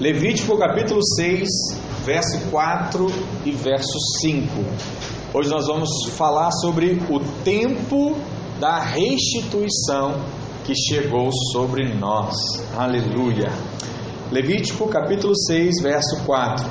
Levítico 0.00 0.56
capítulo 0.56 1.02
6, 1.04 1.46
verso 2.06 2.48
4 2.50 3.06
e 3.44 3.50
verso 3.50 3.98
5. 4.22 4.48
Hoje 5.34 5.50
nós 5.50 5.66
vamos 5.66 5.90
falar 6.16 6.50
sobre 6.52 6.98
o 7.10 7.20
tempo 7.44 8.16
da 8.58 8.78
restituição 8.78 10.14
que 10.64 10.74
chegou 10.74 11.28
sobre 11.52 11.92
nós. 11.92 12.34
Aleluia. 12.74 13.52
Levítico 14.32 14.88
capítulo 14.88 15.36
6, 15.36 15.82
verso 15.82 16.24
4. 16.24 16.66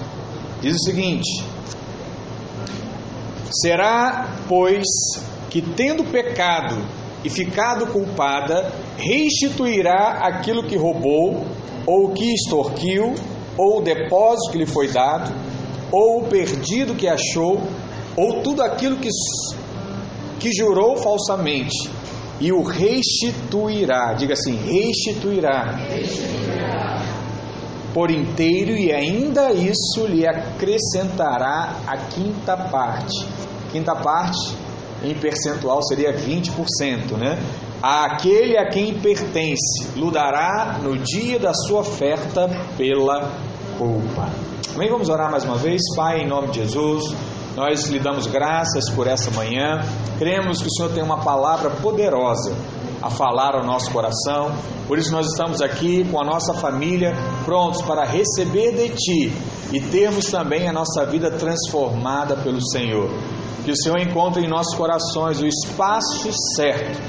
Diz 0.59 0.73
o 0.77 0.86
seguinte: 0.86 1.46
Será, 3.61 4.27
pois, 4.48 4.88
que 5.52 5.61
tendo 5.61 6.04
pecado 6.04 6.77
e 7.24 7.30
ficado 7.30 7.88
culpada, 7.88 8.72
restituirá 8.98 10.20
aquilo 10.22 10.64
que 10.64 10.78
roubou, 10.78 11.46
ou 11.86 12.10
que 12.14 12.34
extorquiu, 12.34 13.14
ou 13.58 13.80
o 13.80 13.82
depósito 13.82 14.52
que 14.52 14.57
lhe 14.57 14.66
foi 14.66 14.88
dado, 14.88 15.34
ou 15.92 16.21
o 16.21 16.28
perdido 16.28 16.96
que 16.96 17.07
achou, 17.07 17.62
ou 18.16 18.42
tudo 18.42 18.62
aquilo 18.62 18.98
que, 18.98 19.10
que 20.40 20.52
jurou 20.54 20.96
falsamente, 20.98 21.90
e 22.40 22.54
o 22.54 22.64
restituirá. 22.64 24.14
Diga 24.14 24.34
assim: 24.34 24.56
restituirá. 24.56 25.76
restituirá. 25.90 27.00
Por 27.93 28.12
inteiro, 28.12 28.71
e 28.78 28.93
ainda 28.93 29.51
isso 29.51 30.06
lhe 30.06 30.26
acrescentará 30.26 31.76
a 31.86 31.98
quinta 31.98 32.56
parte. 32.56 33.28
Quinta 33.72 33.95
parte 33.95 34.69
em 35.03 35.14
percentual 35.14 35.81
seria 35.84 36.14
20%, 36.14 37.17
né? 37.17 37.40
Aquele 37.81 38.58
a 38.58 38.67
quem 38.67 39.00
pertence 39.00 39.88
ludará 39.95 40.80
no 40.81 40.98
dia 40.98 41.40
da 41.40 41.53
sua 41.53 41.80
oferta 41.80 42.50
pela 42.78 43.31
culpa. 43.78 44.30
Amém? 44.76 44.90
Vamos 44.90 45.09
orar 45.09 45.31
mais 45.31 45.45
uma 45.45 45.56
vez, 45.56 45.81
Pai, 45.95 46.22
em 46.22 46.28
nome 46.28 46.50
de 46.50 46.60
Jesus. 46.60 47.14
Nós 47.56 47.86
lhe 47.90 48.00
damos 48.00 48.28
graças 48.28 48.90
por 48.90 49.08
essa 49.08 49.32
manhã. 49.32 49.82
Cremos 50.18 50.62
que 50.62 50.68
o 50.68 50.72
Senhor 50.72 50.92
tem 50.92 51.04
uma 51.04 51.23
palavra 51.23 51.70
poderosa 51.70 52.54
a 53.02 53.10
falar 53.10 53.56
ao 53.56 53.66
nosso 53.66 53.92
coração. 53.92 54.52
Por 54.88 54.98
isso 54.98 55.12
nós 55.12 55.28
estamos 55.28 55.62
aqui 55.62 56.06
com 56.10 56.22
a 56.22 56.26
nossa 56.26 56.54
família 56.54 57.14
prontos 57.45 57.82
para 57.82 58.04
receber 58.04 58.73
de 58.73 58.90
ti 58.90 59.34
e 59.72 59.80
termos 59.80 60.26
também 60.26 60.68
a 60.68 60.73
nossa 60.73 61.06
vida 61.06 61.32
transformada 61.32 62.36
pelo 62.36 62.60
Senhor. 62.62 63.10
Que 63.64 63.72
o 63.72 63.76
Senhor 63.76 64.00
encontre 64.00 64.44
em 64.44 64.48
nossos 64.48 64.76
corações 64.76 65.42
o 65.42 65.48
espaço 65.48 66.30
certo 66.56 67.00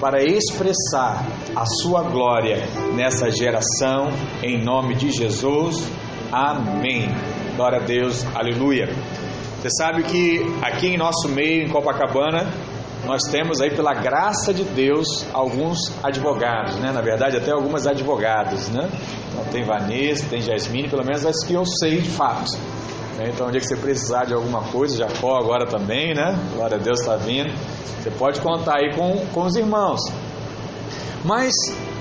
para 0.00 0.22
expressar 0.22 1.24
a 1.54 1.64
sua 1.66 2.02
glória 2.02 2.62
nessa 2.94 3.30
geração, 3.30 4.10
em 4.42 4.62
nome 4.62 4.94
de 4.94 5.10
Jesus. 5.10 5.86
Amém. 6.32 7.08
Glória 7.56 7.78
a 7.78 7.84
Deus, 7.84 8.24
aleluia. 8.34 8.86
Você 9.60 9.70
sabe 9.70 10.04
que 10.04 10.40
aqui 10.62 10.86
em 10.88 10.96
nosso 10.96 11.28
meio, 11.28 11.64
em 11.64 11.68
Copacabana, 11.68 12.46
nós 13.04 13.22
temos 13.30 13.60
aí 13.60 13.70
pela 13.70 13.92
graça 13.92 14.52
de 14.54 14.62
Deus 14.62 15.26
alguns 15.32 15.78
advogados, 16.02 16.76
né? 16.76 16.92
Na 16.92 17.00
verdade, 17.00 17.36
até 17.36 17.50
algumas 17.50 17.86
advogadas, 17.86 18.68
né? 18.68 18.88
Então, 19.30 19.44
tem 19.50 19.64
Vanessa, 19.64 20.26
tem 20.28 20.40
Jasmine, 20.40 20.88
pelo 20.88 21.04
menos 21.04 21.24
as 21.24 21.44
que 21.44 21.54
eu 21.54 21.64
sei 21.64 22.00
de 22.00 22.10
fato. 22.10 22.52
Né? 23.18 23.30
Então, 23.34 23.48
um 23.48 23.50
dia 23.50 23.60
que 23.60 23.66
você 23.66 23.76
precisar 23.76 24.24
de 24.24 24.32
alguma 24.32 24.62
coisa, 24.62 24.96
Jacó 24.96 25.36
agora 25.36 25.66
também, 25.66 26.14
né? 26.14 26.38
Glória 26.54 26.76
a 26.76 26.80
Deus 26.80 27.00
está 27.00 27.16
vindo. 27.16 27.52
Você 28.00 28.10
pode 28.12 28.40
contar 28.40 28.76
aí 28.76 28.94
com, 28.94 29.26
com 29.34 29.44
os 29.44 29.56
irmãos. 29.56 30.00
Mas 31.24 31.52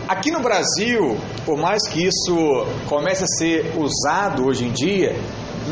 aqui 0.07 0.29
no 0.29 0.39
Brasil, 0.39 1.17
por 1.43 1.57
mais 1.57 1.87
que 1.89 2.05
isso 2.05 2.67
comece 2.87 3.23
a 3.23 3.27
ser 3.27 3.73
usado 3.75 4.45
hoje 4.45 4.65
em 4.65 4.71
dia, 4.71 5.19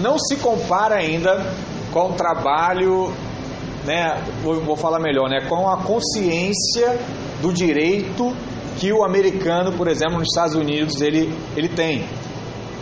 não 0.01 0.17
se 0.17 0.35
compara 0.37 0.95
ainda 0.95 1.45
com 1.93 2.09
o 2.09 2.13
trabalho, 2.13 3.13
né, 3.85 4.21
vou, 4.41 4.59
vou 4.61 4.75
falar 4.75 4.99
melhor, 4.99 5.29
né, 5.29 5.47
com 5.47 5.69
a 5.69 5.77
consciência 5.77 6.99
do 7.41 7.53
direito 7.53 8.35
que 8.79 8.91
o 8.91 9.03
americano, 9.03 9.71
por 9.73 9.87
exemplo, 9.87 10.17
nos 10.17 10.27
Estados 10.27 10.55
Unidos, 10.55 10.99
ele, 10.99 11.33
ele 11.55 11.69
tem. 11.69 12.03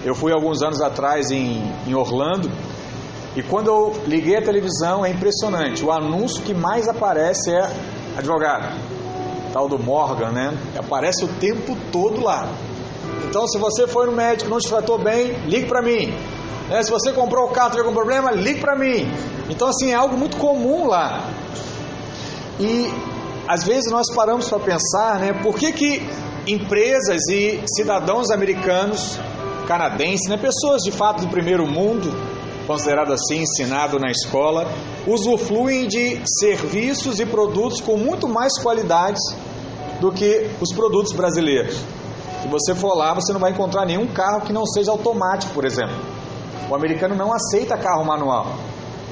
Eu 0.05 0.13
fui 0.13 0.33
alguns 0.33 0.61
anos 0.61 0.81
atrás 0.81 1.31
em, 1.31 1.63
em 1.87 1.93
Orlando 1.95 2.51
e 3.35 3.41
quando 3.41 3.67
eu 3.67 4.03
liguei 4.05 4.35
a 4.35 4.41
televisão 4.41 5.05
é 5.05 5.09
impressionante. 5.09 5.83
O 5.83 5.91
anúncio 5.91 6.43
que 6.43 6.53
mais 6.53 6.87
aparece 6.87 7.51
é 7.51 7.71
advogado, 8.17 8.77
tal 9.51 9.67
do 9.67 9.79
Morgan, 9.79 10.31
né? 10.31 10.57
Aparece 10.77 11.23
o 11.23 11.27
tempo 11.39 11.75
todo 11.91 12.21
lá. 12.21 12.49
Então, 13.27 13.47
se 13.47 13.57
você 13.57 13.87
foi 13.87 14.05
no 14.05 14.11
médico 14.11 14.49
não 14.49 14.59
te 14.59 14.67
tratou 14.67 14.97
bem, 14.99 15.33
ligue 15.47 15.67
para 15.67 15.81
mim. 15.81 16.13
Né? 16.69 16.83
Se 16.83 16.91
você 16.91 17.11
comprou 17.11 17.45
o 17.45 17.51
carro 17.51 17.69
teve 17.71 17.81
algum 17.81 17.93
problema, 17.93 18.31
ligue 18.31 18.59
para 18.59 18.75
mim. 18.75 19.11
Então, 19.49 19.67
assim, 19.69 19.91
é 19.91 19.95
algo 19.95 20.17
muito 20.17 20.37
comum 20.37 20.85
lá. 20.85 21.23
E 22.59 22.91
às 23.47 23.63
vezes 23.63 23.91
nós 23.91 24.13
paramos 24.13 24.47
para 24.49 24.59
pensar, 24.59 25.19
né? 25.19 25.33
Por 25.41 25.55
que, 25.55 25.71
que 25.71 26.07
empresas 26.45 27.21
e 27.29 27.61
cidadãos 27.65 28.29
americanos 28.29 29.17
canadense, 29.66 30.29
né? 30.29 30.38
pessoas 30.38 30.81
de 30.84 30.91
fato 30.91 31.22
do 31.22 31.28
primeiro 31.28 31.66
mundo, 31.68 32.12
considerado 32.68 33.12
assim, 33.12 33.41
ensinado 33.41 34.00
na 34.00 34.09
escola, 34.09 34.68
usufruem 35.07 35.88
de 35.88 36.22
serviços 36.40 37.19
e 37.19 37.25
produtos 37.25 37.81
com 37.81 37.97
muito 37.97 38.28
mais 38.28 38.57
qualidades 38.62 39.22
do 40.00 40.12
que 40.12 40.50
os 40.62 40.74
produtos 40.74 41.13
brasileiros. 41.13 41.75
Se 42.41 42.47
você 42.47 42.75
for 42.75 42.94
lá, 42.94 43.13
você 43.13 43.31
não 43.31 43.40
vai 43.40 43.51
encontrar 43.51 43.85
nenhum 43.85 44.07
carro 44.07 44.41
que 44.41 44.51
não 44.51 44.66
seja 44.66 44.91
automático, 44.91 45.53
por 45.53 45.66
exemplo. 45.66 45.95
O 46.69 46.75
americano 46.75 47.16
não 47.16 47.34
aceita 47.34 47.78
carro 47.78 48.03
manual, 48.06 48.47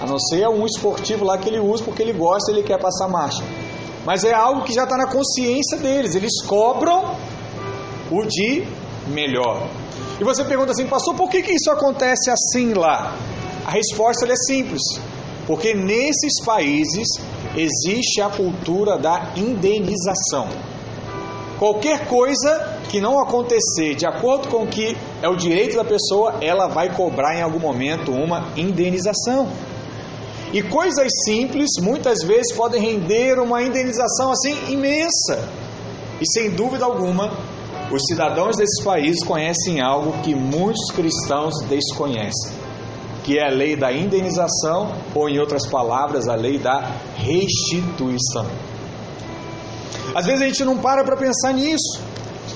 a 0.02 0.06
não 0.06 0.20
ser 0.20 0.48
um 0.48 0.66
esportivo 0.66 1.24
lá 1.24 1.38
que 1.38 1.48
ele 1.48 1.60
usa 1.60 1.84
porque 1.84 2.02
ele 2.02 2.14
gosta, 2.14 2.52
ele 2.52 2.64
quer 2.64 2.80
passar 2.80 3.08
marcha. 3.08 3.44
Mas 4.06 4.24
é 4.24 4.34
algo 4.34 4.64
que 4.64 4.74
já 4.74 4.84
está 4.84 4.98
na 4.98 5.08
consciência 5.08 5.78
deles, 5.78 6.16
eles 6.16 6.42
cobram 6.46 7.16
o 8.10 8.26
de 8.26 8.66
melhor. 9.08 9.68
E 10.22 10.24
você 10.24 10.46
pergunta 10.46 10.72
assim, 10.72 10.86
pastor, 10.86 11.16
por 11.16 11.32
que, 11.32 11.42
que 11.42 11.52
isso 11.52 11.72
acontece 11.72 12.30
assim 12.30 12.76
lá? 12.76 13.18
A 13.66 13.72
resposta 13.72 14.32
é 14.32 14.36
simples. 14.36 14.80
Porque 15.48 15.74
nesses 15.74 16.46
países 16.46 17.08
existe 17.58 18.22
a 18.22 18.30
cultura 18.30 19.00
da 19.00 19.32
indenização. 19.36 20.48
Qualquer 21.58 22.08
coisa 22.08 22.78
que 22.88 23.02
não 23.02 23.20
acontecer 23.20 23.96
de 23.96 24.06
acordo 24.06 24.48
com 24.48 24.62
o 24.62 24.68
que 24.68 24.96
é 25.24 25.28
o 25.28 25.36
direito 25.36 25.76
da 25.76 25.84
pessoa, 25.84 26.36
ela 26.40 26.68
vai 26.68 26.96
cobrar 26.96 27.36
em 27.36 27.42
algum 27.42 27.59
momento 27.59 28.12
uma 28.12 28.50
indenização. 28.56 29.50
E 30.53 30.62
coisas 30.62 31.12
simples 31.26 31.72
muitas 31.82 32.20
vezes 32.22 32.53
podem 32.56 32.80
render 32.80 33.40
uma 33.40 33.64
indenização 33.64 34.32
assim 34.32 34.72
imensa. 34.72 35.50
E 36.22 36.32
sem 36.32 36.52
dúvida 36.52 36.86
alguma, 36.86 37.32
os 37.91 38.03
cidadãos 38.06 38.56
desses 38.56 38.84
países 38.84 39.24
conhecem 39.24 39.81
algo 39.81 40.13
que 40.24 40.34
muitos 40.34 40.91
cristãos 40.91 41.53
desconhecem, 41.68 42.53
que 43.24 43.38
é 43.38 43.47
a 43.47 43.52
lei 43.52 43.75
da 43.75 43.91
indenização, 43.91 44.94
ou 45.13 45.28
em 45.28 45.40
outras 45.40 45.68
palavras, 45.68 46.28
a 46.29 46.35
lei 46.35 46.57
da 46.57 46.79
restituição. 47.18 48.46
Às 50.16 50.25
vezes 50.25 50.41
a 50.41 50.46
gente 50.46 50.63
não 50.63 50.78
para 50.78 51.03
para 51.03 51.18
pensar 51.18 51.53
nisso. 51.53 52.02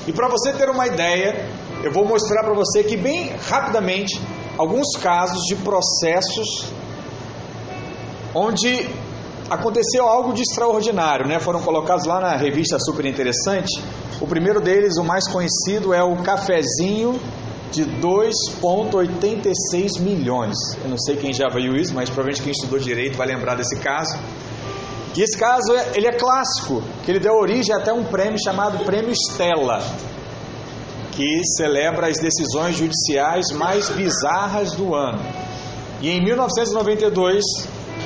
E 0.07 0.13
para 0.13 0.27
você 0.27 0.53
ter 0.53 0.69
uma 0.69 0.87
ideia, 0.87 1.49
eu 1.83 1.91
vou 1.91 2.05
mostrar 2.05 2.43
para 2.43 2.53
você 2.53 2.83
que 2.83 2.95
bem 2.95 3.31
rapidamente 3.49 4.19
alguns 4.57 4.95
casos 4.97 5.43
de 5.43 5.55
processos 5.55 6.65
onde 8.33 8.87
aconteceu 9.49 10.07
algo 10.07 10.33
de 10.33 10.41
extraordinário, 10.41 11.27
né? 11.27 11.39
Foram 11.39 11.61
colocados 11.61 12.05
lá 12.05 12.19
na 12.19 12.35
revista 12.35 12.77
super 12.79 13.05
interessante. 13.05 13.81
O 14.21 14.27
primeiro 14.27 14.61
deles, 14.61 14.97
o 14.97 15.03
mais 15.03 15.27
conhecido, 15.27 15.93
é 15.93 16.01
o 16.01 16.15
cafezinho 16.23 17.19
de 17.71 17.85
2,86 17.85 19.99
milhões. 19.99 20.55
Eu 20.81 20.89
não 20.89 20.97
sei 20.97 21.17
quem 21.17 21.33
já 21.33 21.49
viu 21.49 21.75
isso, 21.75 21.93
mas 21.93 22.09
provavelmente 22.09 22.41
quem 22.41 22.51
estudou 22.51 22.79
direito 22.79 23.17
vai 23.17 23.27
lembrar 23.27 23.55
desse 23.55 23.75
caso. 23.77 24.17
E 25.15 25.21
esse 25.21 25.37
caso 25.37 25.73
ele 25.93 26.07
é 26.07 26.13
clássico, 26.13 26.81
que 27.03 27.11
ele 27.11 27.19
deu 27.19 27.33
origem 27.33 27.75
até 27.75 27.91
um 27.91 28.05
prêmio 28.05 28.41
chamado 28.41 28.85
Prêmio 28.85 29.13
Stella, 29.13 29.83
que 31.11 31.41
celebra 31.57 32.07
as 32.07 32.17
decisões 32.17 32.77
judiciais 32.77 33.51
mais 33.51 33.89
bizarras 33.89 34.71
do 34.73 34.95
ano. 34.95 35.21
E 36.01 36.09
em 36.09 36.23
1992, 36.23 37.43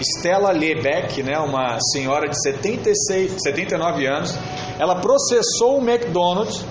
Stella 0.02 0.52
Lebeck, 0.52 1.24
né, 1.24 1.40
uma 1.40 1.80
senhora 1.92 2.28
de 2.28 2.38
76, 2.42 3.42
79 3.42 4.06
anos, 4.08 4.38
ela 4.78 4.96
processou 4.96 5.80
o 5.80 5.82
McDonald's 5.82 6.66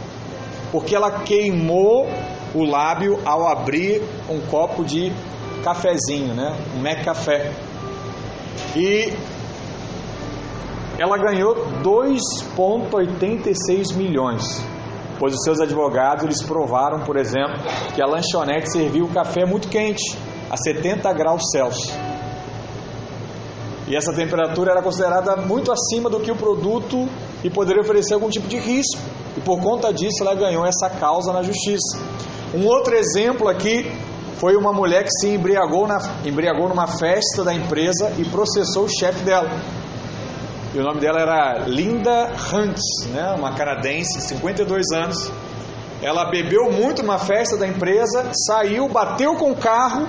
porque 0.71 0.95
ela 0.95 1.23
queimou 1.23 2.07
o 2.55 2.63
lábio 2.65 3.19
ao 3.25 3.47
abrir 3.47 4.03
um 4.29 4.39
copo 4.41 4.85
de 4.85 5.11
cafezinho, 5.63 6.35
né, 6.35 6.55
um 6.77 6.81
McCafé. 6.81 7.53
E 8.77 9.13
ela 10.99 11.17
ganhou 11.17 11.55
2,86 11.83 13.95
milhões. 13.95 14.45
pois 15.19 15.35
os 15.35 15.43
seus 15.43 15.61
advogados 15.61 16.25
eles 16.25 16.43
provaram, 16.43 17.01
por 17.01 17.17
exemplo, 17.17 17.57
que 17.93 18.01
a 18.01 18.07
lanchonete 18.07 18.71
servia 18.71 19.05
o 19.05 19.09
café 19.09 19.45
muito 19.45 19.69
quente, 19.69 20.17
a 20.49 20.57
70 20.57 21.13
graus 21.13 21.43
Celsius. 21.51 21.93
E 23.89 23.97
essa 23.97 24.13
temperatura 24.13 24.73
era 24.73 24.83
considerada 24.83 25.35
muito 25.37 25.73
acima 25.73 26.11
do 26.11 26.21
que 26.21 26.31
o 26.31 26.37
produto 26.37 27.09
e 27.43 27.49
poderia 27.49 27.81
oferecer 27.81 28.15
algum 28.15 28.29
tipo 28.29 28.47
de 28.47 28.59
risco. 28.59 29.01
E 29.37 29.41
por 29.41 29.61
conta 29.61 29.93
disso 29.93 30.23
ela 30.23 30.35
ganhou 30.35 30.67
essa 30.67 30.91
causa 30.91 31.33
na 31.33 31.43
justiça. 31.43 31.99
Um 32.55 32.67
outro 32.67 32.95
exemplo 32.95 33.49
aqui 33.49 33.91
foi 34.37 34.57
uma 34.57 34.73
mulher 34.73 35.05
que 35.05 35.11
se 35.11 35.29
embriagou, 35.29 35.87
na, 35.87 35.99
embriagou 36.25 36.69
numa 36.69 36.87
festa 36.87 37.43
da 37.43 37.55
empresa 37.55 38.13
e 38.19 38.25
processou 38.27 38.85
o 38.85 38.89
chefe 38.89 39.25
dela. 39.25 39.51
E 40.75 40.79
o 40.79 40.83
nome 40.83 41.01
dela 41.01 41.21
era 41.21 41.59
Linda 41.67 42.31
Hunt, 42.53 42.79
né? 43.11 43.35
uma 43.39 43.55
canadense, 43.55 44.21
52 44.21 44.93
anos. 44.93 45.33
Ela 46.03 46.31
bebeu 46.31 46.71
muito 46.71 47.03
numa 47.03 47.19
festa 47.19 47.57
da 47.57 47.67
empresa, 47.67 48.31
saiu, 48.47 48.87
bateu 48.87 49.35
com 49.35 49.51
o 49.51 49.57
carro 49.57 50.07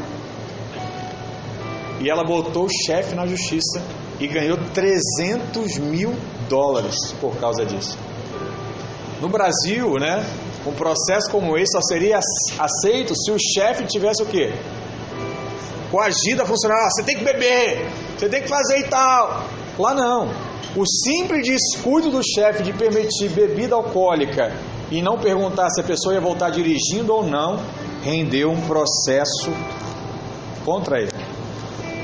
e 2.00 2.10
ela 2.10 2.24
botou 2.24 2.66
o 2.66 2.70
chefe 2.70 3.16
na 3.16 3.26
justiça 3.26 3.82
e 4.20 4.28
ganhou 4.28 4.58
300 4.74 5.78
mil 5.78 6.16
dólares 6.48 7.14
por 7.20 7.36
causa 7.38 7.66
disso. 7.66 7.98
No 9.22 9.28
Brasil, 9.28 9.96
né, 10.00 10.26
um 10.66 10.72
processo 10.74 11.30
como 11.32 11.58
esse 11.58 11.72
só 11.74 11.82
seria 11.82 12.20
aceito 12.58 13.14
se 13.16 13.32
o 13.32 13.38
chefe 13.38 13.86
tivesse 13.86 14.24
o 14.24 14.26
quê? 14.26 14.54
Coagido 15.92 16.44
a 16.44 16.46
funcionar. 16.46 16.76
Ah, 16.86 16.90
você 16.90 17.04
tem 17.04 17.18
que 17.18 17.24
beber, 17.24 17.90
você 18.18 18.30
tem 18.30 18.42
que 18.42 18.48
fazer 18.48 18.80
e 18.80 18.84
tal. 18.84 19.46
Lá 19.78 19.94
não. 19.94 20.30
O 20.76 20.86
simples 20.86 21.48
descuido 21.48 22.12
do 22.12 22.22
chefe 22.24 22.62
de 22.64 22.72
permitir 22.74 23.30
bebida 23.30 23.76
alcoólica 23.76 24.54
e 24.92 25.02
não 25.02 25.18
perguntar 25.18 25.70
se 25.70 25.82
a 25.82 25.84
pessoa 25.84 26.14
ia 26.14 26.22
voltar 26.22 26.52
dirigindo 26.52 27.14
ou 27.14 27.24
não, 27.24 27.60
rendeu 28.04 28.52
um 28.52 28.62
processo 28.62 29.52
contra 30.64 31.00
ele. 31.00 31.19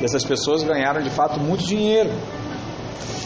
Essas 0.06 0.24
pessoas 0.24 0.62
ganharam 0.62 1.02
de 1.02 1.10
fato 1.10 1.40
muito 1.40 1.66
dinheiro. 1.66 2.12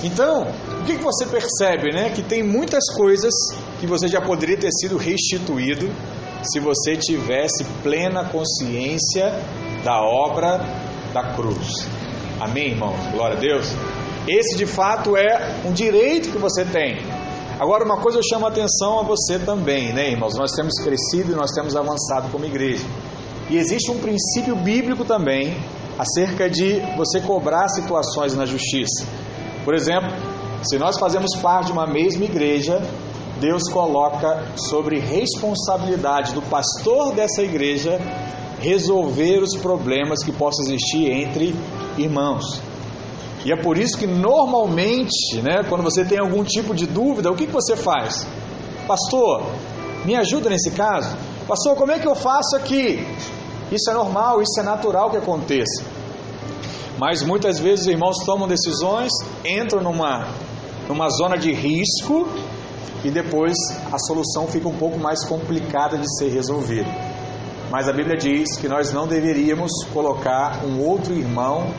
Então, 0.01 0.47
o 0.79 0.83
que, 0.85 0.95
que 0.97 1.03
você 1.03 1.25
percebe, 1.25 1.93
né? 1.93 2.09
Que 2.09 2.23
tem 2.23 2.41
muitas 2.41 2.85
coisas 2.95 3.33
que 3.81 3.85
você 3.85 4.07
já 4.07 4.21
poderia 4.21 4.57
ter 4.57 4.71
sido 4.71 4.95
restituído 4.95 5.91
se 6.41 6.57
você 6.57 6.95
tivesse 6.95 7.65
plena 7.83 8.23
consciência 8.23 9.29
da 9.83 10.01
obra 10.01 10.61
da 11.13 11.33
cruz. 11.33 11.85
Amém, 12.39 12.69
irmãos? 12.69 12.95
Glória 13.11 13.35
a 13.35 13.39
Deus. 13.39 13.67
Esse 14.25 14.55
de 14.55 14.65
fato 14.65 15.17
é 15.17 15.59
um 15.65 15.73
direito 15.73 16.31
que 16.31 16.37
você 16.37 16.63
tem. 16.63 16.97
Agora, 17.59 17.83
uma 17.83 17.97
coisa 17.97 18.19
eu 18.19 18.23
chamo 18.23 18.45
a 18.45 18.49
atenção 18.49 19.01
a 19.01 19.03
você 19.03 19.37
também, 19.37 19.91
né, 19.91 20.11
irmãos? 20.11 20.37
Nós 20.37 20.53
temos 20.53 20.75
crescido 20.81 21.33
e 21.33 21.35
nós 21.35 21.51
temos 21.51 21.75
avançado 21.75 22.29
como 22.31 22.45
igreja. 22.45 22.85
E 23.49 23.57
existe 23.57 23.91
um 23.91 23.99
princípio 23.99 24.55
bíblico 24.55 25.03
também 25.03 25.57
acerca 25.99 26.49
de 26.49 26.79
você 26.95 27.19
cobrar 27.19 27.67
situações 27.67 28.33
na 28.33 28.45
justiça. 28.45 29.05
Por 29.65 29.73
exemplo, 29.73 30.09
se 30.63 30.77
nós 30.77 30.97
fazemos 30.97 31.35
parte 31.41 31.67
de 31.67 31.71
uma 31.73 31.85
mesma 31.85 32.23
igreja, 32.23 32.81
Deus 33.41 33.63
coloca 33.69 34.45
sobre 34.55 34.97
responsabilidade 34.97 36.33
do 36.33 36.41
pastor 36.41 37.13
dessa 37.13 37.41
igreja 37.41 37.99
resolver 38.61 39.39
os 39.43 39.57
problemas 39.57 40.23
que 40.23 40.31
possam 40.31 40.65
existir 40.65 41.11
entre 41.11 41.53
irmãos. 41.97 42.61
E 43.45 43.51
é 43.51 43.61
por 43.61 43.77
isso 43.77 43.97
que 43.97 44.07
normalmente, 44.07 45.41
né, 45.41 45.65
quando 45.67 45.83
você 45.83 46.05
tem 46.05 46.17
algum 46.17 46.45
tipo 46.45 46.73
de 46.73 46.85
dúvida, 46.85 47.29
o 47.29 47.35
que, 47.35 47.45
que 47.45 47.53
você 47.53 47.75
faz? 47.75 48.25
Pastor, 48.87 49.43
me 50.05 50.15
ajuda 50.15 50.49
nesse 50.49 50.71
caso? 50.71 51.15
Pastor, 51.45 51.75
como 51.75 51.91
é 51.91 51.99
que 51.99 52.07
eu 52.07 52.15
faço 52.15 52.55
aqui? 52.55 53.05
Isso 53.71 53.89
é 53.89 53.93
normal, 53.93 54.41
isso 54.41 54.59
é 54.59 54.63
natural 54.63 55.09
que 55.11 55.17
aconteça. 55.17 55.83
Mas 56.97 57.23
muitas 57.23 57.59
vezes 57.59 57.85
os 57.85 57.91
irmãos 57.91 58.17
tomam 58.25 58.47
decisões, 58.47 59.11
entram 59.45 59.81
numa, 59.81 60.27
numa 60.87 61.09
zona 61.09 61.37
de 61.37 61.53
risco 61.53 62.27
e 63.03 63.09
depois 63.09 63.55
a 63.91 63.97
solução 63.99 64.47
fica 64.47 64.67
um 64.67 64.75
pouco 64.75 64.97
mais 64.97 65.23
complicada 65.25 65.97
de 65.97 66.17
ser 66.17 66.29
resolvida. 66.29 66.89
Mas 67.71 67.87
a 67.87 67.93
Bíblia 67.93 68.17
diz 68.17 68.57
que 68.57 68.67
nós 68.67 68.91
não 68.91 69.07
deveríamos 69.07 69.71
colocar 69.93 70.65
um 70.65 70.81
outro 70.83 71.13
irmão 71.13 71.71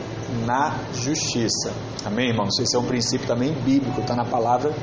na 0.45 0.79
justiça. 0.93 1.71
Amém, 2.05 2.29
irmãos? 2.29 2.57
Esse 2.59 2.75
é 2.75 2.79
um 2.79 2.85
princípio 2.85 3.27
também 3.27 3.53
bíblico, 3.53 4.01
está 4.01 4.15
na 4.15 4.25
palavra 4.25 4.73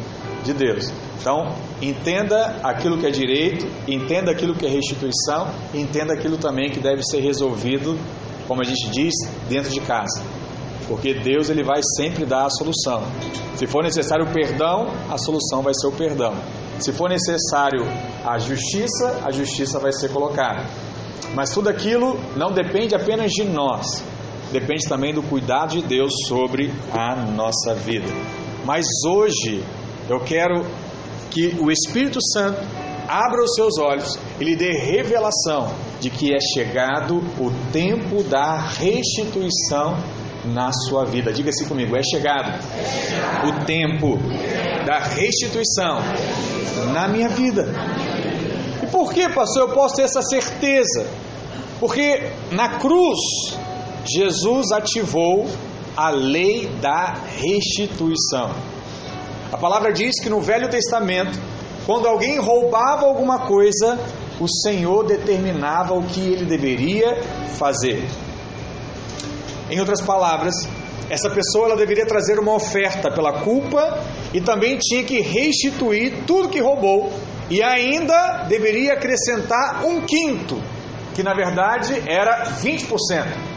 de 0.44 0.52
Deus. 0.52 0.92
Então, 1.20 1.54
entenda 1.82 2.60
aquilo 2.62 2.98
que 2.98 3.06
é 3.06 3.10
direito, 3.10 3.66
entenda 3.86 4.30
aquilo 4.30 4.54
que 4.54 4.66
é 4.66 4.68
restituição, 4.68 5.48
entenda 5.74 6.14
aquilo 6.14 6.38
também 6.38 6.70
que 6.70 6.80
deve 6.80 7.02
ser 7.02 7.20
resolvido, 7.20 7.98
como 8.46 8.60
a 8.62 8.64
gente 8.64 8.88
diz, 8.90 9.14
dentro 9.48 9.70
de 9.70 9.80
casa. 9.80 10.22
Porque 10.86 11.12
Deus 11.12 11.50
ele 11.50 11.62
vai 11.62 11.80
sempre 11.96 12.24
dar 12.24 12.46
a 12.46 12.50
solução. 12.50 13.02
Se 13.56 13.66
for 13.66 13.82
necessário 13.82 14.24
o 14.24 14.32
perdão, 14.32 14.86
a 15.10 15.18
solução 15.18 15.60
vai 15.60 15.74
ser 15.74 15.88
o 15.88 15.92
perdão. 15.92 16.34
Se 16.78 16.92
for 16.92 17.10
necessário 17.10 17.84
a 18.24 18.38
justiça, 18.38 19.20
a 19.24 19.30
justiça 19.30 19.78
vai 19.78 19.92
ser 19.92 20.10
colocada. 20.10 20.64
Mas 21.34 21.50
tudo 21.50 21.68
aquilo 21.68 22.18
não 22.36 22.52
depende 22.52 22.94
apenas 22.94 23.30
de 23.32 23.44
nós, 23.44 24.02
depende 24.52 24.88
também 24.88 25.12
do 25.12 25.22
cuidado 25.22 25.72
de 25.72 25.82
Deus 25.82 26.12
sobre 26.26 26.72
a 26.92 27.14
nossa 27.14 27.74
vida. 27.74 28.08
Mas 28.64 28.86
hoje 29.06 29.62
eu 30.08 30.20
quero 30.20 30.64
que 31.30 31.54
o 31.60 31.70
Espírito 31.70 32.18
Santo 32.32 32.60
abra 33.06 33.42
os 33.42 33.54
seus 33.54 33.78
olhos 33.78 34.18
e 34.38 34.44
lhe 34.44 34.56
dê 34.56 34.72
revelação 34.72 35.72
de 36.00 36.10
que 36.10 36.34
é 36.34 36.38
chegado 36.54 37.16
o 37.38 37.50
tempo 37.72 38.22
da 38.22 38.56
restituição 38.56 39.96
na 40.44 40.70
sua 40.72 41.04
vida. 41.04 41.32
Diga 41.32 41.50
assim 41.50 41.66
comigo: 41.66 41.96
é 41.96 42.02
chegado, 42.02 42.52
o 43.48 43.64
tempo 43.64 44.18
da 44.86 44.98
restituição 44.98 45.98
na 46.92 47.08
minha 47.08 47.28
vida. 47.28 47.66
E 48.82 48.86
por 48.86 49.12
que, 49.12 49.28
pastor, 49.28 49.68
eu 49.68 49.74
posso 49.74 49.96
ter 49.96 50.02
essa 50.02 50.22
certeza? 50.22 51.06
Porque 51.80 52.30
na 52.50 52.78
cruz 52.78 53.18
Jesus 54.10 54.72
ativou 54.72 55.46
a 55.96 56.10
lei 56.10 56.66
da 56.80 57.14
restituição. 57.36 58.50
A 59.52 59.56
palavra 59.56 59.92
diz 59.92 60.20
que 60.22 60.28
no 60.28 60.40
Velho 60.40 60.68
Testamento, 60.68 61.38
quando 61.84 62.06
alguém 62.06 62.38
roubava 62.38 63.06
alguma 63.06 63.40
coisa, 63.40 63.98
o 64.40 64.46
Senhor 64.46 65.04
determinava 65.04 65.94
o 65.94 66.02
que 66.02 66.20
ele 66.20 66.44
deveria 66.44 67.22
fazer. 67.56 68.06
Em 69.70 69.80
outras 69.80 70.00
palavras, 70.00 70.54
essa 71.10 71.30
pessoa 71.30 71.66
ela 71.66 71.76
deveria 71.76 72.06
trazer 72.06 72.38
uma 72.38 72.54
oferta 72.54 73.10
pela 73.10 73.40
culpa 73.40 74.02
e 74.32 74.40
também 74.40 74.78
tinha 74.78 75.02
que 75.02 75.20
restituir 75.20 76.24
tudo 76.26 76.48
que 76.48 76.60
roubou 76.60 77.10
e 77.50 77.62
ainda 77.62 78.44
deveria 78.48 78.92
acrescentar 78.92 79.84
um 79.84 80.02
quinto, 80.02 80.62
que 81.14 81.22
na 81.22 81.34
verdade 81.34 82.02
era 82.06 82.44
20%. 82.62 83.47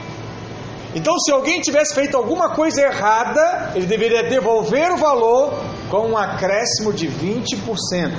Então, 0.93 1.17
se 1.19 1.31
alguém 1.31 1.62
tivesse 1.62 1.95
feito 1.95 2.17
alguma 2.17 2.50
coisa 2.50 2.81
errada, 2.81 3.71
ele 3.75 3.86
deveria 3.86 4.24
devolver 4.24 4.91
o 4.91 4.98
valor 4.98 5.53
com 5.89 6.10
um 6.10 6.17
acréscimo 6.17 6.91
de 6.91 7.07
20%. 7.07 8.12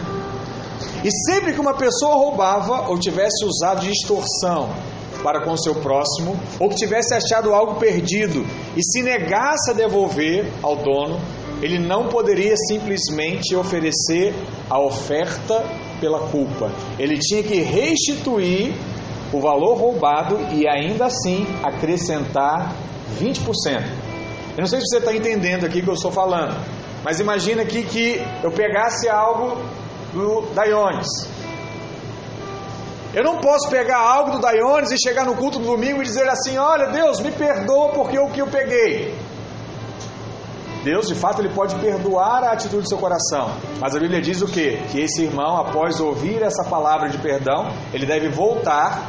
E 1.05 1.11
sempre 1.27 1.53
que 1.53 1.61
uma 1.61 1.75
pessoa 1.75 2.15
roubava 2.15 2.89
ou 2.89 2.99
tivesse 2.99 3.45
usado 3.45 3.81
de 3.81 3.91
extorsão 3.91 4.71
para 5.23 5.45
com 5.45 5.57
seu 5.57 5.75
próximo, 5.77 6.39
ou 6.59 6.69
que 6.69 6.77
tivesse 6.77 7.15
achado 7.15 7.53
algo 7.53 7.79
perdido 7.79 8.45
e 8.77 8.83
se 8.83 9.03
negasse 9.03 9.71
a 9.71 9.75
devolver 9.75 10.51
ao 10.63 10.77
dono, 10.77 11.21
ele 11.63 11.79
não 11.79 12.09
poderia 12.09 12.57
simplesmente 12.57 13.55
oferecer 13.55 14.35
a 14.69 14.81
oferta 14.81 15.65
pela 16.01 16.29
culpa. 16.29 16.73
Ele 16.99 17.17
tinha 17.19 17.43
que 17.43 17.61
restituir 17.61 18.75
o 19.33 19.41
valor 19.41 19.79
roubado 19.79 20.39
e 20.53 20.69
ainda 20.69 21.07
assim 21.07 21.47
acrescentar 21.63 22.75
20%. 23.19 23.83
Eu 24.53 24.59
não 24.59 24.67
sei 24.67 24.81
se 24.81 24.87
você 24.89 24.99
está 24.99 25.15
entendendo 25.15 25.65
aqui 25.65 25.81
o 25.81 25.83
que 25.83 25.89
eu 25.89 25.95
estou 25.95 26.13
falando, 26.13 26.55
mas 27.03 27.19
imagina 27.21 27.63
aqui 27.63 27.83
que 27.83 28.23
eu 28.43 28.51
pegasse 28.51 29.09
algo 29.09 29.57
do 30.13 30.43
Daiones. 30.55 31.09
Eu 33.15 33.25
não 33.25 33.39
posso 33.39 33.69
pegar 33.69 33.99
algo 33.99 34.33
do 34.33 34.39
Daiones 34.39 34.91
e 34.91 34.97
chegar 34.99 35.27
no 35.27 35.35
culto 35.35 35.59
do 35.59 35.67
domingo 35.67 36.01
e 36.01 36.05
dizer 36.05 36.29
assim: 36.29 36.57
Olha, 36.57 36.89
Deus, 36.89 37.21
me 37.21 37.31
perdoa 37.31 37.91
porque 37.91 38.19
o 38.19 38.31
que 38.31 38.41
eu 38.41 38.47
peguei. 38.47 39.15
Deus, 40.83 41.07
de 41.07 41.15
fato, 41.15 41.41
ele 41.41 41.51
pode 41.51 41.75
perdoar 41.77 42.43
a 42.43 42.53
atitude 42.53 42.83
do 42.83 42.89
seu 42.89 42.99
coração. 42.99 43.55
Mas 43.81 43.95
a 43.95 44.01
Bíblia 44.01 44.21
diz 44.21 44.43
o 44.43 44.47
quê? 44.47 44.81
Que 44.91 45.01
esse 45.01 45.23
irmão, 45.23 45.59
após 45.59 46.01
ouvir 46.01 46.43
essa 46.43 46.65
palavra 46.65 47.09
de 47.09 47.19
perdão, 47.19 47.69
ele 47.93 48.05
deve 48.05 48.29
voltar 48.29 49.09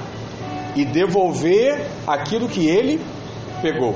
e 0.76 0.86
devolver 0.86 1.86
aquilo 2.08 2.48
que 2.48 2.68
ele 2.68 3.02
pegou. 3.62 3.96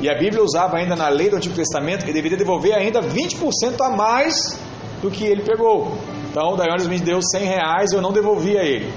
E 0.00 0.10
a 0.10 0.18
Bíblia 0.18 0.42
usava 0.42 0.76
ainda 0.76 0.94
na 0.94 1.08
lei 1.08 1.30
do 1.30 1.36
Antigo 1.36 1.54
Testamento 1.54 2.04
que 2.04 2.12
deveria 2.12 2.36
devolver 2.36 2.74
ainda 2.74 3.00
20% 3.00 3.80
a 3.80 3.90
mais 3.90 4.58
do 5.00 5.10
que 5.10 5.24
ele 5.24 5.42
pegou. 5.42 5.96
Então 6.30 6.54
Daiones 6.56 6.86
me 6.86 6.98
deu 6.98 7.20
100 7.22 7.44
reais, 7.44 7.92
eu 7.92 8.02
não 8.02 8.12
devolvi 8.12 8.58
a 8.58 8.62
ele. 8.62 8.92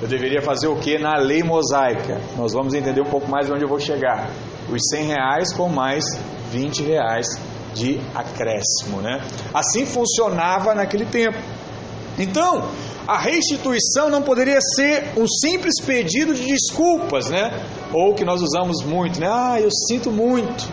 Eu 0.00 0.08
deveria 0.08 0.40
fazer 0.40 0.68
o 0.68 0.76
que 0.76 0.98
na 0.98 1.16
lei 1.16 1.42
mosaica? 1.42 2.20
Nós 2.36 2.52
vamos 2.52 2.74
entender 2.74 3.00
um 3.00 3.10
pouco 3.10 3.28
mais 3.28 3.46
de 3.46 3.52
onde 3.52 3.64
eu 3.64 3.68
vou 3.68 3.80
chegar. 3.80 4.30
Os 4.68 4.80
100 4.90 5.06
reais 5.06 5.52
com 5.52 5.68
mais 5.68 6.04
20 6.50 6.82
reais 6.82 7.26
de 7.74 8.00
acréscimo, 8.14 9.00
né? 9.00 9.20
Assim 9.52 9.84
funcionava 9.86 10.74
naquele 10.74 11.04
tempo. 11.04 11.38
Então, 12.18 12.68
a 13.08 13.16
restituição 13.16 14.10
não 14.10 14.20
poderia 14.20 14.60
ser 14.60 15.14
um 15.16 15.26
simples 15.26 15.80
pedido 15.80 16.34
de 16.34 16.44
desculpas, 16.44 17.30
né? 17.30 17.64
Ou 17.90 18.14
que 18.14 18.22
nós 18.22 18.42
usamos 18.42 18.84
muito, 18.84 19.18
né? 19.18 19.26
Ah, 19.30 19.58
eu 19.58 19.70
sinto 19.70 20.10
muito. 20.10 20.68